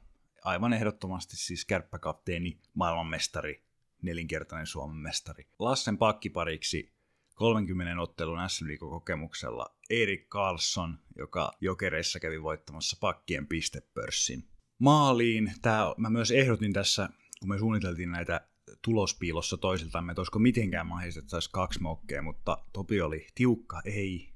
Aivan 0.44 0.72
ehdottomasti 0.72 1.36
siis 1.36 1.64
kärppäkapteeni, 1.64 2.58
maailmanmestari, 2.74 3.64
nelinkertainen 4.02 4.66
Suomen 4.66 4.96
mestari. 4.96 5.46
Lassen 5.58 5.98
pakkipariksi 5.98 6.92
30 7.34 8.02
ottelun 8.02 8.38
sm 8.48 8.64
kokemuksella 8.78 9.76
Erik 9.90 10.28
Karlsson, 10.28 10.98
joka 11.16 11.52
jokereissa 11.60 12.20
kävi 12.20 12.42
voittamassa 12.42 12.96
pakkien 13.00 13.46
pistepörssin. 13.46 14.48
Maaliin, 14.78 15.52
tää, 15.62 15.84
mä 15.96 16.10
myös 16.10 16.30
ehdotin 16.30 16.72
tässä, 16.72 17.08
kun 17.40 17.48
me 17.48 17.58
suunniteltiin 17.58 18.10
näitä 18.10 18.48
tulospiilossa 18.82 19.56
toisiltamme, 19.56 20.12
että 20.12 20.20
olisiko 20.20 20.38
mitenkään 20.38 20.86
mahdollista, 20.86 21.20
että 21.20 21.30
saisi 21.30 21.50
kaksi 21.52 21.80
mokkea, 21.82 22.22
mutta 22.22 22.58
Topi 22.72 23.00
oli 23.00 23.26
tiukka, 23.34 23.80
ei. 23.84 24.33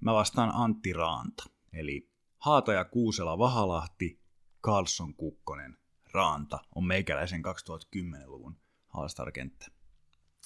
Mä 0.00 0.14
vastaan 0.14 0.50
Antti 0.54 0.92
Raanta, 0.92 1.44
eli 1.72 2.10
Haata 2.38 2.72
ja 2.72 2.84
Kuusela 2.84 3.38
Vahalahti, 3.38 4.20
Carlson 4.64 5.14
Kukkonen, 5.14 5.78
Raanta 6.12 6.58
on 6.74 6.84
meikäläisen 6.84 7.42
2010-luvun 7.44 8.56
haastarkenttä. 8.88 9.66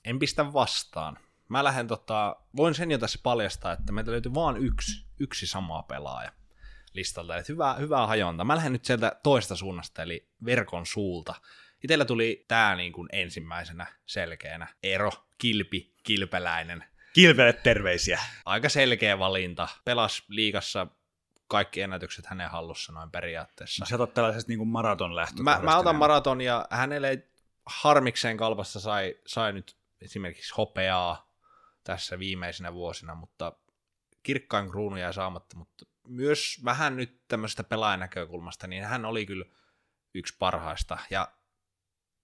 En 0.04 0.18
pistä 0.18 0.52
vastaan. 0.52 1.18
Mä 1.48 1.64
lähden 1.64 1.88
tota, 1.88 2.36
voin 2.56 2.74
sen 2.74 2.90
jo 2.90 2.98
tässä 2.98 3.18
paljastaa, 3.22 3.72
että 3.72 3.92
meiltä 3.92 4.10
löytyy 4.10 4.34
vain 4.34 4.56
yksi, 4.56 5.06
yksi 5.20 5.46
sama 5.46 5.82
pelaaja 5.82 6.32
listalta. 6.94 7.36
Eli 7.36 7.44
hyvää, 7.48 7.74
hyvää 7.74 8.06
hajonta. 8.06 8.44
Mä 8.44 8.56
lähden 8.56 8.72
nyt 8.72 8.84
sieltä 8.84 9.20
toista 9.22 9.56
suunnasta, 9.56 10.02
eli 10.02 10.28
verkon 10.44 10.86
suulta. 10.86 11.34
Itellä 11.84 12.04
tuli 12.04 12.44
tää 12.48 12.76
niin 12.76 12.92
ensimmäisenä 13.12 13.86
selkeänä 14.06 14.68
ero, 14.82 15.10
kilpi, 15.38 15.94
kilpeläinen. 16.02 16.84
Kilpelle 17.12 17.52
terveisiä. 17.52 18.20
Aika 18.44 18.68
selkeä 18.68 19.18
valinta. 19.18 19.68
Pelas 19.84 20.22
liigassa 20.28 20.86
kaikki 21.48 21.80
ennätykset 21.80 22.26
hänen 22.26 22.50
hallussa 22.50 22.92
noin 22.92 23.10
periaatteessa. 23.10 23.84
Sä 23.88 23.94
otat 23.94 24.14
tällaisesta 24.14 24.52
niin 24.52 24.68
maraton 24.68 25.16
lähtö. 25.16 25.42
Mä, 25.42 25.60
mä 25.62 25.78
otan 25.78 25.96
maraton 25.96 26.40
ja 26.40 26.66
hänelle 26.70 27.08
ei 27.08 27.18
harmikseen 27.66 28.36
kalpassa 28.36 28.80
sai, 28.80 29.14
sai 29.26 29.52
nyt 29.52 29.76
esimerkiksi 30.00 30.54
hopeaa 30.56 31.32
tässä 31.84 32.18
viimeisinä 32.18 32.72
vuosina, 32.72 33.14
mutta 33.14 33.52
kirkkain 34.22 34.70
kruunu 34.70 34.96
jäi 34.96 35.14
saamatta, 35.14 35.56
mutta 35.56 35.86
myös 36.08 36.60
vähän 36.64 36.96
nyt 36.96 37.22
tämmöisestä 37.28 37.64
pelaajan 37.64 38.00
näkökulmasta, 38.00 38.66
niin 38.66 38.84
hän 38.84 39.04
oli 39.04 39.26
kyllä 39.26 39.44
yksi 40.14 40.36
parhaista, 40.38 40.98
ja 41.10 41.32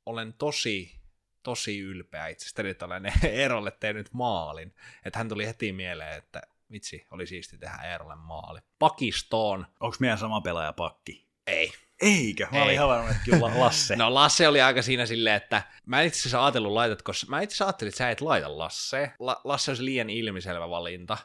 olen 0.07 0.33
tosi, 0.33 1.01
tosi 1.43 1.79
ylpeä 1.79 2.27
itsestäni, 2.27 2.69
että 2.69 2.87
olen 2.87 3.13
Eerolle 3.25 3.71
tehnyt 3.71 4.13
maalin, 4.13 4.75
että 5.05 5.19
hän 5.19 5.29
tuli 5.29 5.47
heti 5.47 5.73
mieleen, 5.73 6.19
että 6.19 6.43
vitsi, 6.71 7.07
oli 7.11 7.27
siisti 7.27 7.59
tehdä 7.59 7.77
Eerolle 7.77 8.17
maali. 8.17 8.61
Pakistoon. 8.79 9.67
Onko 9.81 9.97
meidän 10.01 10.19
sama 10.19 10.41
pelaaja 10.41 10.73
pakki? 10.73 11.29
Ei. 11.47 11.73
Eikö? 12.01 12.47
Mä 12.53 12.63
olin 12.63 12.79
havainnut, 12.79 13.11
että 13.11 13.23
kyllä 13.25 13.61
Lasse. 13.61 13.97
no 13.97 14.15
Lasse 14.15 14.49
oli 14.49 14.61
aika 14.61 14.83
siinä 14.83 15.07
silleen, 15.07 15.37
että 15.37 15.63
mä 15.87 16.01
en 16.01 16.07
itse 16.07 16.21
asiassa 16.21 16.45
ajatellut 16.45 16.73
laitatko, 16.73 17.13
mä 17.29 17.41
itse 17.41 17.55
asiassa 17.55 17.65
ajattelin, 17.65 17.89
että 17.89 17.99
sä 17.99 18.11
et 18.11 18.21
laita 18.21 18.59
Lasse. 18.59 19.13
La- 19.19 19.41
Lasse 19.45 19.71
olisi 19.71 19.85
liian 19.85 20.11
ilmiselvä 20.11 20.71
valinta 20.71 21.19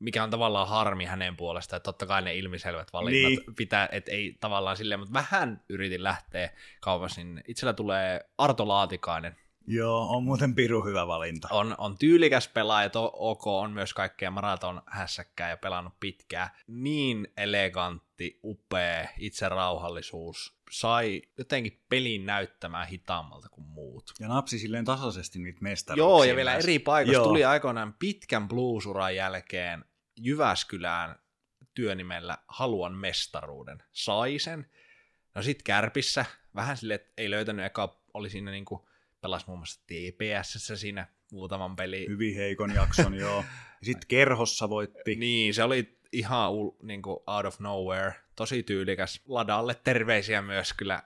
mikä 0.00 0.24
on 0.24 0.30
tavallaan 0.30 0.68
harmi 0.68 1.04
hänen 1.04 1.36
puolestaan, 1.36 1.76
että 1.76 1.84
totta 1.84 2.06
kai 2.06 2.22
ne 2.22 2.34
ilmiselvät 2.34 2.92
valinnat 2.92 3.30
niin. 3.30 3.54
pitää, 3.56 3.88
että 3.92 4.12
ei 4.12 4.36
tavallaan 4.40 4.76
silleen, 4.76 5.00
mutta 5.00 5.14
vähän 5.14 5.62
yritin 5.68 6.04
lähteä 6.04 6.50
kauas, 6.80 7.16
niin 7.16 7.44
itsellä 7.48 7.72
tulee 7.72 8.30
Arto 8.38 8.68
Laatikainen. 8.68 9.36
Joo, 9.66 10.16
on 10.16 10.24
muuten 10.24 10.54
piru 10.54 10.84
hyvä 10.84 11.06
valinta. 11.06 11.48
On, 11.50 11.74
on 11.78 11.98
tyylikäs 11.98 12.48
pelaaja, 12.48 12.90
to, 12.90 13.10
OK, 13.14 13.46
on 13.46 13.72
myös 13.72 13.94
kaikkea 13.94 14.30
maraton 14.30 14.82
hässäkkää 14.86 15.50
ja 15.50 15.56
pelannut 15.56 15.94
pitkää. 16.00 16.58
Niin 16.66 17.28
elegantti, 17.36 18.40
upea, 18.44 19.08
itse 19.18 19.48
rauhallisuus, 19.48 20.60
sai 20.70 21.22
jotenkin 21.38 21.80
pelin 21.88 22.26
näyttämään 22.26 22.88
hitaammalta 22.88 23.48
kuin 23.48 23.66
muut. 23.66 24.12
Ja 24.20 24.28
napsi 24.28 24.58
silleen 24.58 24.84
tasaisesti 24.84 25.38
niitä 25.38 25.58
mestaruuksia. 25.62 26.04
Joo, 26.04 26.24
ja 26.24 26.36
vielä 26.36 26.54
eri 26.54 26.78
paikoissa 26.78 27.20
Joo. 27.20 27.28
tuli 27.28 27.44
aikoinaan 27.44 27.94
pitkän 27.98 28.48
bluesuran 28.48 29.16
jälkeen 29.16 29.84
Jyväskylään 30.20 31.16
työnimellä 31.74 32.38
Haluan 32.48 32.94
mestaruuden. 32.94 33.82
Sai 33.92 34.38
sen. 34.38 34.70
No 35.34 35.42
sit 35.42 35.62
Kärpissä, 35.62 36.24
vähän 36.54 36.76
sille, 36.76 36.94
että 36.94 37.12
ei 37.16 37.30
löytänyt, 37.30 37.66
eka 37.66 38.02
oli 38.14 38.30
siinä 38.30 38.50
niinku, 38.50 38.88
pelasi 39.20 39.46
muun 39.46 39.58
muassa 39.58 39.80
TPS 39.80 40.72
siinä 40.74 41.06
muutaman 41.32 41.76
peli. 41.76 42.06
Hyvin 42.08 42.36
heikon 42.36 42.74
jakson, 42.74 43.14
joo. 43.14 43.44
Sitten 43.82 44.08
Kerhossa 44.08 44.68
voitti. 44.68 45.16
Niin, 45.16 45.54
se 45.54 45.62
oli 45.62 45.98
ihan 46.12 46.52
niin 46.82 47.02
kuin 47.02 47.18
out 47.26 47.46
of 47.46 47.60
nowhere. 47.60 48.14
Tosi 48.36 48.62
tyylikäs. 48.62 49.20
Ladalle 49.28 49.74
terveisiä 49.74 50.42
myös 50.42 50.72
kyllä. 50.72 51.02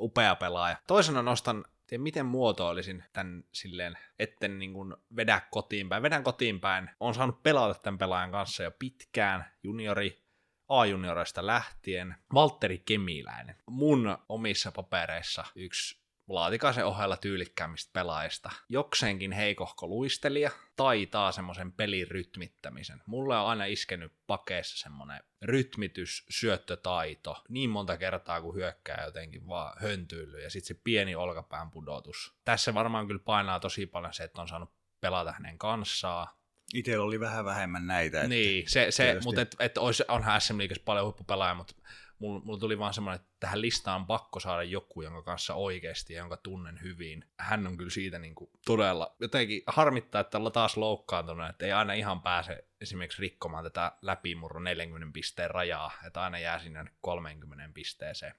Upea 0.00 0.34
pelaaja. 0.34 0.76
Toisena 0.86 1.22
nostan 1.22 1.64
tiedä, 1.88 2.02
miten 2.02 2.26
muotoilisin 2.26 3.04
tämän 3.12 3.44
silleen, 3.52 3.98
etten 4.18 4.58
niin 4.58 4.72
kuin 4.72 4.94
vedä 5.16 5.40
kotiin 5.50 5.88
päin. 5.88 6.02
Vedän 6.02 6.24
kotiin 6.24 6.60
päin. 6.60 6.90
Olen 7.00 7.14
saanut 7.14 7.42
pelata 7.42 7.80
tämän 7.80 7.98
pelaajan 7.98 8.30
kanssa 8.30 8.62
jo 8.62 8.70
pitkään, 8.70 9.44
juniori, 9.62 10.22
A-junioreista 10.68 11.46
lähtien. 11.46 12.14
Valtteri 12.34 12.78
Kemiläinen. 12.78 13.56
Mun 13.66 14.18
omissa 14.28 14.72
papereissa 14.72 15.44
yksi 15.56 16.07
Laatikaisen 16.28 16.86
ohella 16.86 17.16
tyylikkäämmistä 17.16 17.90
pelaajista. 17.92 18.50
Jokseenkin 18.68 19.32
heikohko 19.32 19.86
luistelija, 19.86 20.50
taitaa 20.76 21.32
semmoisen 21.32 21.72
pelin 21.72 22.08
rytmittämisen. 22.08 23.02
Mulle 23.06 23.38
on 23.38 23.46
aina 23.46 23.64
iskenyt 23.64 24.12
pakeessa 24.26 24.78
semmoinen 24.78 25.20
rytmitys, 25.42 26.26
syöttötaito, 26.30 27.42
niin 27.48 27.70
monta 27.70 27.96
kertaa 27.96 28.40
kuin 28.40 28.56
hyökkää 28.56 29.04
jotenkin 29.04 29.48
vaan 29.48 29.76
höntyily 29.82 30.40
ja 30.42 30.50
sitten 30.50 30.76
se 30.76 30.80
pieni 30.84 31.14
olkapään 31.14 31.70
pudotus. 31.70 32.34
Tässä 32.44 32.74
varmaan 32.74 33.06
kyllä 33.06 33.22
painaa 33.24 33.60
tosi 33.60 33.86
paljon 33.86 34.12
se, 34.12 34.24
että 34.24 34.40
on 34.40 34.48
saanut 34.48 34.70
pelata 35.00 35.32
hänen 35.32 35.58
kanssaan, 35.58 36.28
Itsellä 36.74 37.04
oli 37.04 37.20
vähän 37.20 37.44
vähemmän 37.44 37.86
näitä. 37.86 38.18
Että 38.18 38.28
niin, 38.28 38.70
se, 38.70 38.86
se 38.90 39.18
mutta 39.24 39.40
et, 39.40 39.56
et 39.58 39.78
olisi, 39.78 40.04
onhan 40.08 40.40
SM 40.40 40.58
Liigassa 40.58 40.82
paljon 40.84 41.04
huippupelaajia, 41.04 41.54
mutta 41.54 41.74
mulla, 42.18 42.40
mulla 42.44 42.58
tuli 42.58 42.78
vaan 42.78 42.94
semmoinen, 42.94 43.20
että 43.20 43.36
tähän 43.40 43.60
listaan 43.60 44.06
pakko 44.06 44.40
saada 44.40 44.62
joku, 44.62 45.02
jonka 45.02 45.22
kanssa 45.22 45.54
oikeasti 45.54 46.12
ja 46.12 46.18
jonka 46.18 46.36
tunnen 46.36 46.82
hyvin. 46.82 47.24
Hän 47.38 47.66
on 47.66 47.76
kyllä 47.76 47.90
siitä 47.90 48.18
niin 48.18 48.34
kuin 48.34 48.50
todella, 48.64 49.16
jotenkin 49.20 49.62
harmittaa, 49.66 50.20
että 50.20 50.38
ollaan 50.38 50.52
taas 50.52 50.76
loukkaantunut, 50.76 51.48
että 51.48 51.66
ei 51.66 51.72
aina 51.72 51.92
ihan 51.92 52.22
pääse 52.22 52.68
esimerkiksi 52.80 53.22
rikkomaan 53.22 53.64
tätä 53.64 53.92
läpimurro 54.02 54.60
40 54.60 55.12
pisteen 55.12 55.50
rajaa, 55.50 55.92
että 56.06 56.22
aina 56.22 56.38
jää 56.38 56.58
sinne 56.58 56.84
30 57.00 57.74
pisteeseen. 57.74 58.34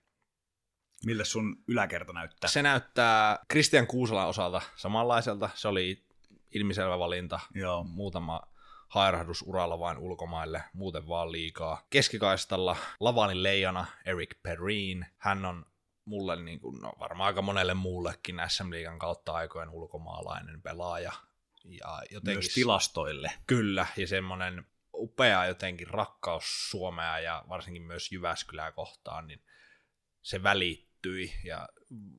Millä 1.06 1.24
sun 1.24 1.64
yläkerta 1.68 2.14
näyttää? 2.14 2.50
Se 2.50 2.62
näyttää 2.62 3.40
Christian 3.52 3.88
Kuusalan 3.88 4.28
osalta 4.28 4.62
samanlaiselta. 4.76 5.50
Se 5.54 5.68
oli 5.68 6.06
ilmiselvä 6.52 7.00
valinta. 7.00 7.40
Joo. 7.54 7.84
Muutama 7.84 8.42
hairahdus 8.90 9.42
uralla 9.42 9.80
vain 9.80 9.98
ulkomaille, 9.98 10.64
muuten 10.74 11.08
vaan 11.08 11.32
liikaa. 11.32 11.88
Keskikaistalla 11.90 12.76
Lavanin 13.00 13.44
leijona 13.44 13.86
Eric 14.06 14.44
Perrin. 14.44 15.06
Hän 15.18 15.46
on 15.46 15.66
mulle, 16.06 16.42
niin 16.42 16.60
kuin, 16.60 16.82
no 16.82 16.94
varmaan 17.00 17.28
aika 17.28 17.42
monelle 17.42 17.74
muullekin 17.74 18.42
SM 18.48 18.72
Liigan 18.72 19.00
kautta 19.00 19.34
aikojen 19.34 19.70
ulkomaalainen 19.70 20.62
pelaaja. 20.62 21.12
Ja 21.64 22.02
jotenkin, 22.12 22.38
Myös 22.38 22.54
tilastoille. 22.54 23.32
Kyllä, 23.48 23.86
ja 23.98 24.08
semmoinen 24.08 24.66
upea 24.94 25.46
jotenkin 25.46 25.88
rakkaus 25.88 26.70
Suomea 26.70 27.20
ja 27.20 27.44
varsinkin 27.50 27.84
myös 27.84 28.12
Jyväskylää 28.12 28.72
kohtaan, 28.72 29.28
niin 29.28 29.44
se 30.22 30.44
välittyi 30.44 31.34
ja 31.44 31.70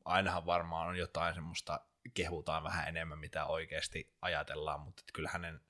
ainahan 0.05 0.47
varmaan 0.47 0.89
on 0.89 0.97
jotain 0.97 1.35
semmoista, 1.35 1.81
kehutaan 2.14 2.62
vähän 2.62 2.89
enemmän 2.89 3.18
mitä 3.18 3.47
oikeasti 3.47 4.14
ajatellaan, 4.23 4.81
mutta 4.81 5.03
kyllä 5.12 5.31
hänen 5.33 5.61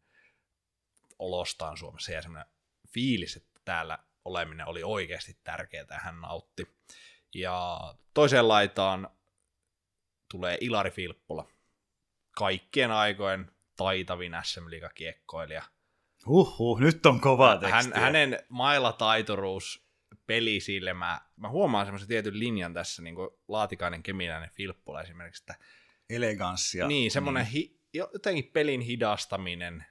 olostaan 1.21 1.77
Suomessa 1.77 2.13
ja 2.13 2.23
semmoinen 2.23 2.53
fiilis, 2.89 3.37
että 3.37 3.61
täällä 3.65 3.99
oleminen 4.25 4.69
oli 4.69 4.83
oikeasti 4.83 5.39
tärkeää 5.45 5.87
ja 5.91 5.99
hän 5.99 6.21
nautti. 6.21 6.67
Ja 7.35 7.81
toiseen 8.15 8.49
laitaan 8.49 9.11
tulee 10.31 10.59
Ilari 10.61 10.91
Filppula, 10.91 11.49
kaikkien 12.37 12.91
aikojen 12.91 13.53
taitavin 13.77 14.33
SM 14.43 14.65
kiekkoilija 14.95 15.63
Huhhuh, 16.27 16.81
nyt 16.81 17.07
on 17.07 17.21
kovaa 17.21 17.57
tekstiä. 17.57 17.83
Hän, 17.83 17.93
hänen 18.03 18.39
mailataituruus, 18.49 19.87
pelisilmä, 20.27 21.21
mä 21.37 21.49
huomaan 21.49 21.87
semmoisen 21.87 22.09
tietyn 22.09 22.39
linjan 22.39 22.75
tässä, 22.75 23.03
niin 23.03 23.15
kuin 23.15 23.31
Laatikainen, 23.49 24.03
Kemiläinen, 24.03 24.51
Filppula 24.51 25.03
esimerkiksi, 25.03 25.43
että 25.43 25.65
Eleganssia. 26.11 26.87
niin, 26.87 27.11
semmoinen 27.11 27.47
hi, 27.47 27.81
jotenkin 27.93 28.51
pelin 28.53 28.81
hidastaminen, 28.81 29.85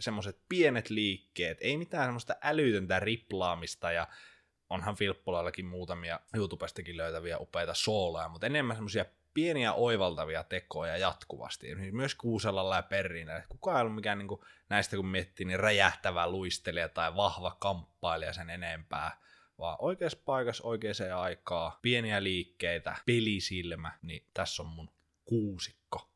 semmoiset 0.00 0.38
pienet 0.48 0.90
liikkeet, 0.90 1.58
ei 1.60 1.76
mitään 1.76 2.06
semmoista 2.06 2.34
älytöntä 2.42 3.00
riplaamista 3.00 3.92
ja 3.92 4.08
onhan 4.70 4.96
Filppulallakin 4.96 5.66
muutamia 5.66 6.20
YouTubestakin 6.34 6.96
löytäviä 6.96 7.38
upeita 7.38 7.74
sooloja, 7.74 8.28
mutta 8.28 8.46
enemmän 8.46 8.76
semmoisia 8.76 9.04
pieniä 9.34 9.72
oivaltavia 9.72 10.44
tekoja 10.44 10.96
jatkuvasti. 10.96 11.74
Myös 11.74 12.14
Kuuselalla 12.14 12.76
ja 12.76 12.82
Perrinä. 12.82 13.42
Kukaan 13.48 13.76
ei 13.76 13.80
ollut 13.80 13.94
mikään 13.94 14.18
niin 14.18 14.28
kuin, 14.28 14.40
näistä 14.68 14.96
kun 14.96 15.06
miettii, 15.06 15.46
niin 15.46 15.60
räjähtävä 15.60 16.30
luistelija 16.30 16.88
tai 16.88 17.16
vahva 17.16 17.56
kamppailija 17.60 18.32
sen 18.32 18.50
enempää, 18.50 19.18
vaan 19.58 19.76
oikeassa 19.80 20.18
paikassa 20.24 20.64
oikeaan 20.64 21.20
aikaan, 21.20 21.72
pieniä 21.82 22.22
liikkeitä, 22.22 22.96
pelisilmä, 23.06 23.92
niin 24.02 24.26
tässä 24.34 24.62
on 24.62 24.68
mun 24.68 24.90
kuusikko. 25.24 26.13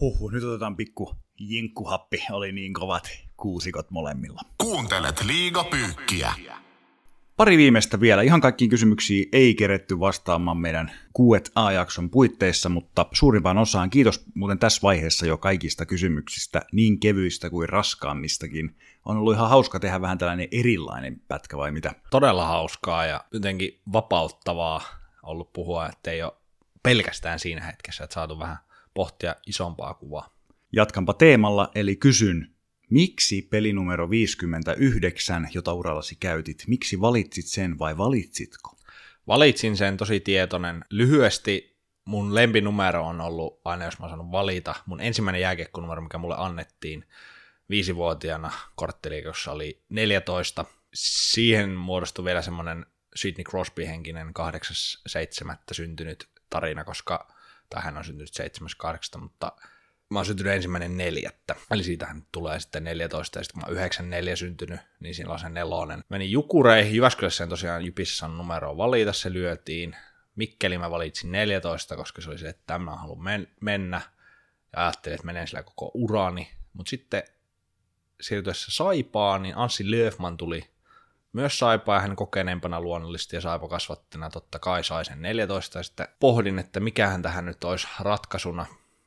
Huhhuh, 0.00 0.32
nyt 0.32 0.44
otetaan 0.44 0.76
pikku 0.76 1.14
jinkkuhappi. 1.40 2.24
Oli 2.30 2.52
niin 2.52 2.72
kovat 2.72 3.10
kuusikot 3.36 3.90
molemmilla. 3.90 4.40
Kuuntelet 4.58 5.24
liigapyykkiä. 5.24 6.32
Pari 7.36 7.56
viimeistä 7.56 8.00
vielä. 8.00 8.22
Ihan 8.22 8.40
kaikkiin 8.40 8.70
kysymyksiin 8.70 9.28
ei 9.32 9.54
keretty 9.54 10.00
vastaamaan 10.00 10.56
meidän 10.56 10.90
Q&A-jakson 11.18 12.10
puitteissa, 12.10 12.68
mutta 12.68 13.06
suurimpaan 13.12 13.58
osaan 13.58 13.90
kiitos 13.90 14.24
muuten 14.34 14.58
tässä 14.58 14.82
vaiheessa 14.82 15.26
jo 15.26 15.38
kaikista 15.38 15.86
kysymyksistä, 15.86 16.62
niin 16.72 17.00
kevyistä 17.00 17.50
kuin 17.50 17.68
raskaammistakin. 17.68 18.76
On 19.04 19.16
ollut 19.16 19.34
ihan 19.34 19.50
hauska 19.50 19.80
tehdä 19.80 20.00
vähän 20.00 20.18
tällainen 20.18 20.48
erilainen 20.50 21.22
pätkä 21.28 21.56
vai 21.56 21.70
mitä? 21.70 21.94
Todella 22.10 22.46
hauskaa 22.46 23.06
ja 23.06 23.24
jotenkin 23.32 23.80
vapauttavaa 23.92 24.82
ollut 25.22 25.52
puhua, 25.52 25.88
että 25.88 26.10
ei 26.10 26.22
ole 26.22 26.32
pelkästään 26.82 27.38
siinä 27.38 27.64
hetkessä, 27.64 28.04
että 28.04 28.14
saatu 28.14 28.38
vähän 28.38 28.67
pohtia 28.98 29.36
isompaa 29.46 29.94
kuvaa. 29.94 30.34
Jatkanpa 30.72 31.14
teemalla, 31.14 31.70
eli 31.74 31.96
kysyn, 31.96 32.54
miksi 32.90 33.42
pelinumero 33.50 34.10
59, 34.10 35.48
jota 35.54 35.72
urallasi 35.72 36.16
käytit, 36.20 36.64
miksi 36.66 37.00
valitsit 37.00 37.46
sen 37.46 37.78
vai 37.78 37.98
valitsitko? 37.98 38.78
Valitsin 39.26 39.76
sen 39.76 39.96
tosi 39.96 40.20
tietoinen. 40.20 40.84
Lyhyesti 40.90 41.78
mun 42.04 42.34
lempinumero 42.34 43.06
on 43.06 43.20
ollut, 43.20 43.60
aina 43.64 43.84
jos 43.84 43.98
mä 43.98 44.08
sanon 44.08 44.32
valita, 44.32 44.74
mun 44.86 45.00
ensimmäinen 45.00 45.40
jääkiekkonumero, 45.40 46.02
mikä 46.02 46.18
mulle 46.18 46.36
annettiin 46.38 47.04
viisivuotiaana 47.70 48.50
kortteliikossa 48.74 49.52
oli 49.52 49.82
14. 49.88 50.64
Siihen 50.94 51.70
muodostui 51.70 52.24
vielä 52.24 52.42
semmoinen 52.42 52.86
Sidney 53.16 53.44
Crosby-henkinen 53.44 54.32
8.7. 55.48 55.56
syntynyt 55.72 56.28
tarina, 56.50 56.84
koska, 56.84 57.37
tai 57.70 57.82
hän 57.82 57.96
on 57.96 58.04
syntynyt 58.04 58.30
7.8. 59.14 59.20
mutta 59.20 59.52
mä 60.10 60.18
oon 60.18 60.26
syntynyt 60.26 60.52
ensimmäinen 60.52 60.96
neljättä. 60.96 61.54
Eli 61.70 61.84
siitähän 61.84 62.26
tulee 62.32 62.60
sitten 62.60 62.84
14, 62.84 63.38
ja 63.38 63.44
sitten 63.44 63.54
kun 63.54 63.62
mä 63.62 63.66
oon 63.66 63.76
94 63.76 64.36
syntynyt, 64.36 64.80
niin 65.00 65.14
siinä 65.14 65.32
on 65.32 65.38
se 65.38 65.48
nelonen. 65.48 66.04
Menin 66.08 66.30
Jukureihin, 66.30 66.94
Jyväskylässä 66.94 67.44
en 67.44 67.50
tosiaan 67.50 67.84
Jypissä 67.84 68.26
on 68.26 68.38
numeroa 68.38 68.76
valita, 68.76 69.12
se 69.12 69.32
lyötiin. 69.32 69.96
Mikkeli 70.36 70.78
mä 70.78 70.90
valitsin 70.90 71.32
14, 71.32 71.96
koska 71.96 72.22
se 72.22 72.30
oli 72.30 72.38
se, 72.38 72.48
että 72.48 72.62
tämä 72.66 72.96
haluan 72.96 73.22
men- 73.22 73.48
mennä. 73.60 74.00
Ja 74.72 74.84
ajattelin, 74.84 75.14
että 75.14 75.26
menen 75.26 75.48
sillä 75.48 75.62
koko 75.62 75.90
urani. 75.94 76.50
Mutta 76.72 76.90
sitten 76.90 77.22
siirtyessä 78.20 78.70
Saipaan, 78.70 79.42
niin 79.42 79.56
Anssi 79.56 79.90
Löfman 79.90 80.36
tuli 80.36 80.70
myös 81.32 81.58
Saipa 81.58 81.94
ja 81.94 82.00
hän 82.00 82.16
kokeneempana 82.16 82.80
luonnollisesti 82.80 83.36
ja 83.36 83.40
Saipa 83.40 83.68
kasvattina 83.68 84.30
totta 84.30 84.58
kai 84.58 84.84
sai 84.84 85.04
sen 85.04 85.22
14 85.22 85.78
ja 85.78 85.82
sitten 85.82 86.08
pohdin, 86.20 86.58
että 86.58 86.80
mikähän 86.80 87.22
tähän 87.22 87.46
nyt 87.46 87.64
olisi 87.64 87.88
ratkaisuna. 88.00 88.66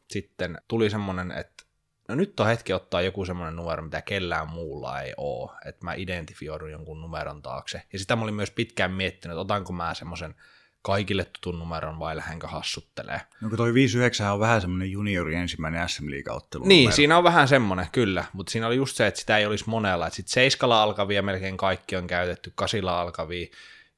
Sitten 0.09 0.61
tuli 0.67 0.89
semmoinen, 0.89 1.31
että 1.31 1.63
no 2.07 2.15
nyt 2.15 2.39
on 2.39 2.47
hetki 2.47 2.73
ottaa 2.73 3.01
joku 3.01 3.25
semmoinen 3.25 3.55
numero, 3.55 3.83
mitä 3.83 4.01
kellään 4.01 4.49
muulla 4.49 5.01
ei 5.01 5.13
ole, 5.17 5.51
että 5.65 5.85
mä 5.85 5.93
identifioidun 5.93 6.71
jonkun 6.71 7.01
numeron 7.01 7.41
taakse. 7.41 7.81
Ja 7.93 7.99
sitä 7.99 8.15
mä 8.15 8.23
olin 8.23 8.35
myös 8.35 8.51
pitkään 8.51 8.91
miettinyt, 8.91 9.35
että 9.35 9.41
otanko 9.41 9.73
mä 9.73 9.93
semmoisen 9.93 10.35
kaikille 10.81 11.25
tutun 11.25 11.59
numeron 11.59 11.99
vai 11.99 12.15
lähdenkö 12.15 12.47
hassuttelee. 12.47 13.21
No 13.41 13.49
kun 13.49 13.57
toi 13.57 13.73
59 13.73 14.33
on 14.33 14.39
vähän 14.39 14.61
semmoinen 14.61 14.91
juniori 14.91 15.35
ensimmäinen 15.35 15.89
SM 15.89 16.09
Liiga-ottelu. 16.09 16.65
Niin, 16.65 16.83
numero. 16.83 16.95
siinä 16.95 17.17
on 17.17 17.23
vähän 17.23 17.47
semmoinen, 17.47 17.87
kyllä, 17.91 18.25
mutta 18.33 18.51
siinä 18.51 18.67
oli 18.67 18.75
just 18.75 18.97
se, 18.97 19.07
että 19.07 19.19
sitä 19.19 19.37
ei 19.37 19.45
olisi 19.45 19.63
monella, 19.67 20.07
että 20.07 20.15
sitten 20.15 20.33
seiskalla 20.33 20.83
alkavia 20.83 21.21
melkein 21.21 21.57
kaikki 21.57 21.95
on 21.95 22.07
käytetty, 22.07 22.51
kasilla 22.55 23.01
alkavia 23.01 23.47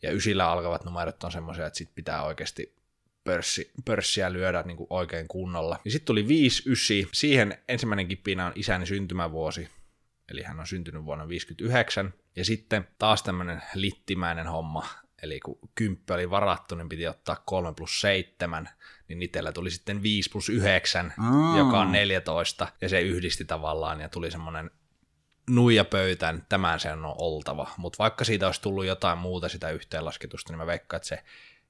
ja 0.01 0.11
ysillä 0.11 0.49
alkavat 0.49 0.85
numerot 0.85 1.23
on 1.23 1.31
semmoisia, 1.31 1.65
että 1.65 1.77
sitten 1.77 1.95
pitää 1.95 2.23
oikeasti 2.23 2.75
pörssi, 3.23 3.71
pörssiä 3.85 4.33
lyödä 4.33 4.63
niin 4.63 4.77
kuin 4.77 4.87
oikein 4.89 5.27
kunnolla. 5.27 5.79
Ja 5.85 5.91
sitten 5.91 6.05
tuli 6.05 6.27
5 6.27 6.69
ysi. 6.69 7.07
Siihen 7.13 7.57
ensimmäinen 7.67 8.07
kipinä 8.07 8.45
on 8.45 8.51
isäni 8.55 8.85
syntymävuosi, 8.85 9.69
eli 10.31 10.43
hän 10.43 10.59
on 10.59 10.67
syntynyt 10.67 11.05
vuonna 11.05 11.27
59. 11.27 12.13
Ja 12.35 12.45
sitten 12.45 12.87
taas 12.99 13.23
tämmöinen 13.23 13.61
littimäinen 13.73 14.47
homma, 14.47 14.87
eli 15.23 15.39
kun 15.39 15.59
kymppä 15.75 16.13
oli 16.13 16.29
varattu, 16.29 16.75
niin 16.75 16.89
piti 16.89 17.07
ottaa 17.07 17.43
3 17.45 17.73
plus 17.73 18.01
7, 18.01 18.69
niin 19.07 19.21
itsellä 19.21 19.51
tuli 19.51 19.71
sitten 19.71 20.03
5 20.03 20.29
plus 20.29 20.49
9, 20.49 21.13
Aa. 21.17 21.57
joka 21.57 21.79
on 21.79 21.91
14, 21.91 22.67
ja 22.81 22.89
se 22.89 23.01
yhdisti 23.01 23.45
tavallaan, 23.45 24.01
ja 24.01 24.09
tuli 24.09 24.31
semmoinen 24.31 24.71
nuija 25.49 25.85
pöytään, 25.85 26.45
tämän 26.49 26.79
sen 26.79 27.05
on 27.05 27.15
oltava. 27.17 27.71
Mutta 27.77 27.97
vaikka 27.99 28.23
siitä 28.23 28.45
olisi 28.45 28.61
tullut 28.61 28.85
jotain 28.85 29.17
muuta 29.17 29.49
sitä 29.49 29.69
yhteenlasketusta, 29.69 30.53
niin 30.53 30.57
mä 30.57 30.67
veikkaan, 30.67 30.97
että 30.97 31.07
se 31.07 31.23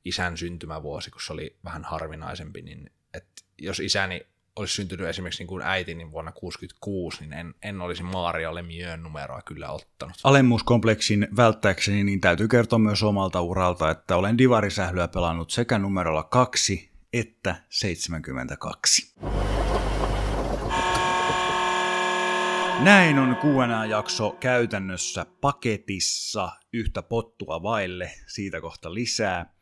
isän 0.05 0.37
syntymävuosi, 0.37 1.11
kun 1.11 1.21
se 1.21 1.33
oli 1.33 1.57
vähän 1.63 1.83
harvinaisempi, 1.83 2.61
niin 2.61 2.91
että 3.13 3.43
jos 3.57 3.79
isäni 3.79 4.27
olisi 4.55 4.73
syntynyt 4.73 5.07
esimerkiksi 5.07 5.41
niin 5.41 5.47
kuin 5.47 5.63
äiti 5.63 5.95
niin 5.95 6.11
vuonna 6.11 6.31
66, 6.31 7.17
niin 7.21 7.33
en, 7.33 7.53
en 7.63 7.81
olisi 7.81 8.03
Mario 8.03 8.55
Lemieux 8.55 9.01
numeroa 9.01 9.41
kyllä 9.41 9.71
ottanut. 9.71 10.15
Alemmuuskompleksin 10.23 11.27
välttääkseni, 11.37 12.03
niin 12.03 12.21
täytyy 12.21 12.47
kertoa 12.47 12.79
myös 12.79 13.03
omalta 13.03 13.41
uralta, 13.41 13.89
että 13.89 14.15
olen 14.15 14.37
divarisählyä 14.37 15.07
pelannut 15.07 15.51
sekä 15.51 15.79
numerolla 15.79 16.23
2 16.23 16.93
että 17.13 17.55
72. 17.69 19.13
Näin 22.83 23.19
on 23.19 23.35
Q&A-jakso 23.35 24.31
käytännössä 24.39 25.25
paketissa 25.41 26.51
yhtä 26.73 27.03
pottua 27.03 27.63
vaille, 27.63 28.11
siitä 28.27 28.61
kohta 28.61 28.93
lisää. 28.93 29.53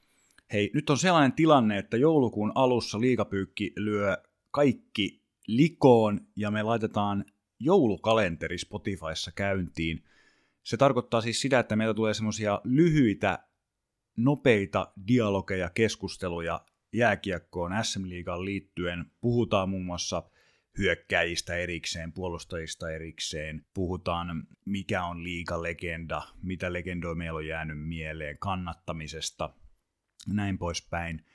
Hei, 0.54 0.72
nyt 0.74 0.90
on 0.90 0.98
sellainen 0.98 1.34
tilanne, 1.34 1.78
että 1.78 1.98
joulukuun 1.98 2.52
alussa 2.56 3.00
liikapyykki 3.00 3.74
lyö 3.76 4.18
kaikki 4.52 5.24
likoon 5.48 6.28
ja 6.36 6.52
me 6.52 6.64
laitetaan 6.64 7.26
joulukalenteri 7.60 8.58
Spotifyssa 8.58 9.32
käyntiin. 9.36 10.04
Se 10.64 10.78
tarkoittaa 10.78 11.22
siis 11.22 11.42
sitä, 11.42 11.60
että 11.60 11.76
meiltä 11.76 11.94
tulee 11.94 12.14
semmoisia 12.14 12.62
lyhyitä, 12.64 13.40
nopeita 14.18 14.94
dialogeja, 15.08 15.70
keskusteluja 15.70 16.66
jääkiekkoon 16.94 17.72
SM-liigaan 17.84 18.46
liittyen. 18.46 19.06
Puhutaan 19.22 19.70
muun 19.70 19.86
muassa 19.86 20.24
hyökkäjistä 20.78 21.56
erikseen, 21.56 22.14
puolustajista 22.14 22.92
erikseen. 22.92 23.66
Puhutaan, 23.74 24.48
mikä 24.66 25.06
on 25.06 25.24
liigalegenda, 25.24 26.22
mitä 26.44 26.74
legendoja 26.74 27.16
meillä 27.16 27.38
on 27.38 27.48
jäänyt 27.48 27.88
mieleen, 27.88 28.38
kannattamisesta, 28.40 29.54
näin 30.28 30.58
poispäin. 30.58 31.26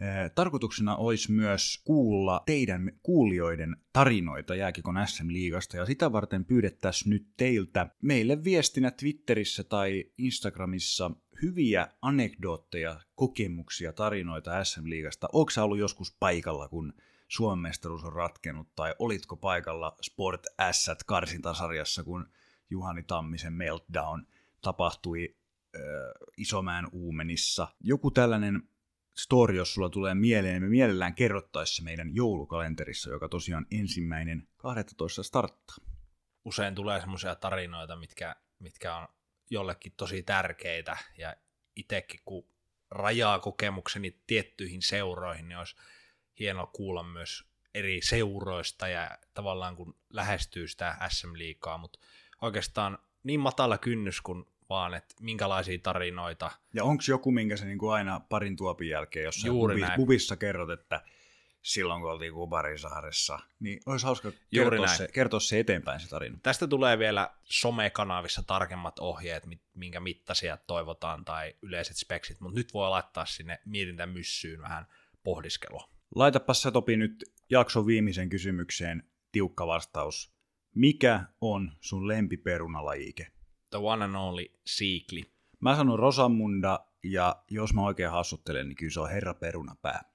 Ee, 0.00 0.28
Tarkoituksena 0.28 0.96
olisi 0.96 1.32
myös 1.32 1.82
kuulla 1.84 2.42
teidän 2.46 2.92
kuulijoiden 3.02 3.76
tarinoita 3.92 4.54
Jääkikon 4.54 4.96
SM-liigasta, 5.06 5.76
ja 5.76 5.86
sitä 5.86 6.12
varten 6.12 6.44
pyydettäisiin 6.44 7.10
nyt 7.10 7.26
teiltä 7.36 7.86
meille 8.02 8.44
viestinä 8.44 8.90
Twitterissä 8.90 9.64
tai 9.64 10.04
Instagramissa 10.18 11.10
hyviä 11.42 11.88
anekdootteja, 12.02 13.00
kokemuksia, 13.14 13.92
tarinoita 13.92 14.64
SM-liigasta. 14.64 15.28
Sä 15.54 15.64
ollut 15.64 15.78
joskus 15.78 16.16
paikalla, 16.20 16.68
kun 16.68 16.92
Suomen 17.28 17.58
mestaruus 17.62 18.04
on 18.04 18.12
ratkennut, 18.12 18.74
tai 18.76 18.94
olitko 18.98 19.36
paikalla 19.36 19.96
Sport 20.02 20.46
S 20.72 20.90
karsintasarjassa, 21.06 22.04
kun 22.04 22.28
Juhani 22.70 23.02
Tammisen 23.02 23.52
meltdown 23.52 24.26
tapahtui 24.62 25.36
äh, 25.76 25.80
Isomäen 26.36 26.86
Uumenissa. 26.92 27.68
Joku 27.80 28.10
tällainen 28.10 28.62
story, 29.16 29.56
jos 29.56 29.74
sulla 29.74 29.88
tulee 29.88 30.14
mieleen, 30.14 30.54
niin 30.54 30.62
me 30.62 30.68
mielellään 30.68 31.14
kerrottaessa 31.14 31.82
meidän 31.82 32.14
joulukalenterissa, 32.14 33.10
joka 33.10 33.28
tosiaan 33.28 33.66
ensimmäinen 33.70 34.48
12 34.56 35.22
starttaa. 35.22 35.76
Usein 36.44 36.74
tulee 36.74 37.00
semmoisia 37.00 37.34
tarinoita, 37.34 37.96
mitkä, 37.96 38.36
mitkä 38.58 38.96
on 38.96 39.08
jollekin 39.50 39.92
tosi 39.96 40.22
tärkeitä, 40.22 40.96
ja 41.18 41.36
itsekin 41.76 42.20
kun 42.24 42.48
rajaa 42.90 43.38
kokemukseni 43.38 44.22
tiettyihin 44.26 44.82
seuroihin, 44.82 45.48
niin 45.48 45.58
olisi 45.58 45.76
hienoa 46.38 46.66
kuulla 46.66 47.02
myös 47.02 47.44
eri 47.74 48.00
seuroista 48.02 48.88
ja 48.88 49.18
tavallaan 49.34 49.76
kun 49.76 49.98
lähestyy 50.10 50.68
sitä 50.68 50.96
SM-liikaa, 51.08 51.78
mutta 51.78 51.98
oikeastaan 52.42 52.98
niin 53.22 53.40
matala 53.40 53.78
kynnys 53.78 54.20
kuin 54.20 54.44
vaan, 54.70 54.94
että 54.94 55.14
minkälaisia 55.20 55.78
tarinoita. 55.78 56.50
Ja 56.74 56.84
onko 56.84 57.02
joku, 57.08 57.30
minkä 57.30 57.56
se 57.56 57.64
niinku 57.64 57.88
aina 57.88 58.20
parin 58.20 58.56
tuopin 58.56 58.88
jälkeen 58.88 59.24
jossain 59.24 59.46
Juuri 59.46 59.82
pubissa 59.96 60.36
kerrot, 60.36 60.70
että 60.70 61.00
silloin 61.62 62.00
kun 62.00 62.10
oltiin 62.10 62.32
Kubarisaaressa, 62.32 63.38
niin 63.60 63.80
olisi 63.86 64.06
hauska 64.06 64.32
Juuri 64.52 64.70
kertoa 64.70 64.86
näin. 64.86 64.98
se, 64.98 65.08
kertoa 65.12 65.40
se 65.40 65.60
eteenpäin 65.60 66.00
se 66.00 66.08
tarina. 66.08 66.38
Tästä 66.42 66.66
tulee 66.66 66.98
vielä 66.98 67.30
somekanavissa 67.44 68.42
tarkemmat 68.42 68.98
ohjeet, 68.98 69.44
minkä 69.74 70.00
mittaisia 70.00 70.56
toivotaan 70.56 71.24
tai 71.24 71.54
yleiset 71.62 71.96
speksit, 71.96 72.40
mutta 72.40 72.58
nyt 72.58 72.74
voi 72.74 72.90
laittaa 72.90 73.26
sinne 73.26 73.58
mietintämyssyyn 73.64 74.62
vähän 74.62 74.86
pohdiskelua. 75.22 75.88
Laitapa 76.14 76.54
sä 76.54 76.70
Topi 76.70 76.96
nyt 76.96 77.24
jakson 77.50 77.86
viimeisen 77.86 78.28
kysymykseen 78.28 79.02
tiukka 79.32 79.66
vastaus. 79.66 80.34
Mikä 80.74 81.24
on 81.40 81.72
sun 81.80 82.08
lempiperunalajike? 82.08 83.33
The 83.74 83.80
one 83.82 84.04
and 84.04 84.14
only 84.14 84.46
siikli. 84.66 85.22
Mä 85.60 85.76
sanon 85.76 85.98
Rosamunda, 85.98 86.86
ja 87.04 87.36
jos 87.50 87.74
mä 87.74 87.82
oikein 87.82 88.10
hassuttelen, 88.10 88.68
niin 88.68 88.76
kyllä 88.76 88.92
se 88.92 89.00
on 89.00 89.10
herra 89.10 89.34
perunapää. 89.34 90.13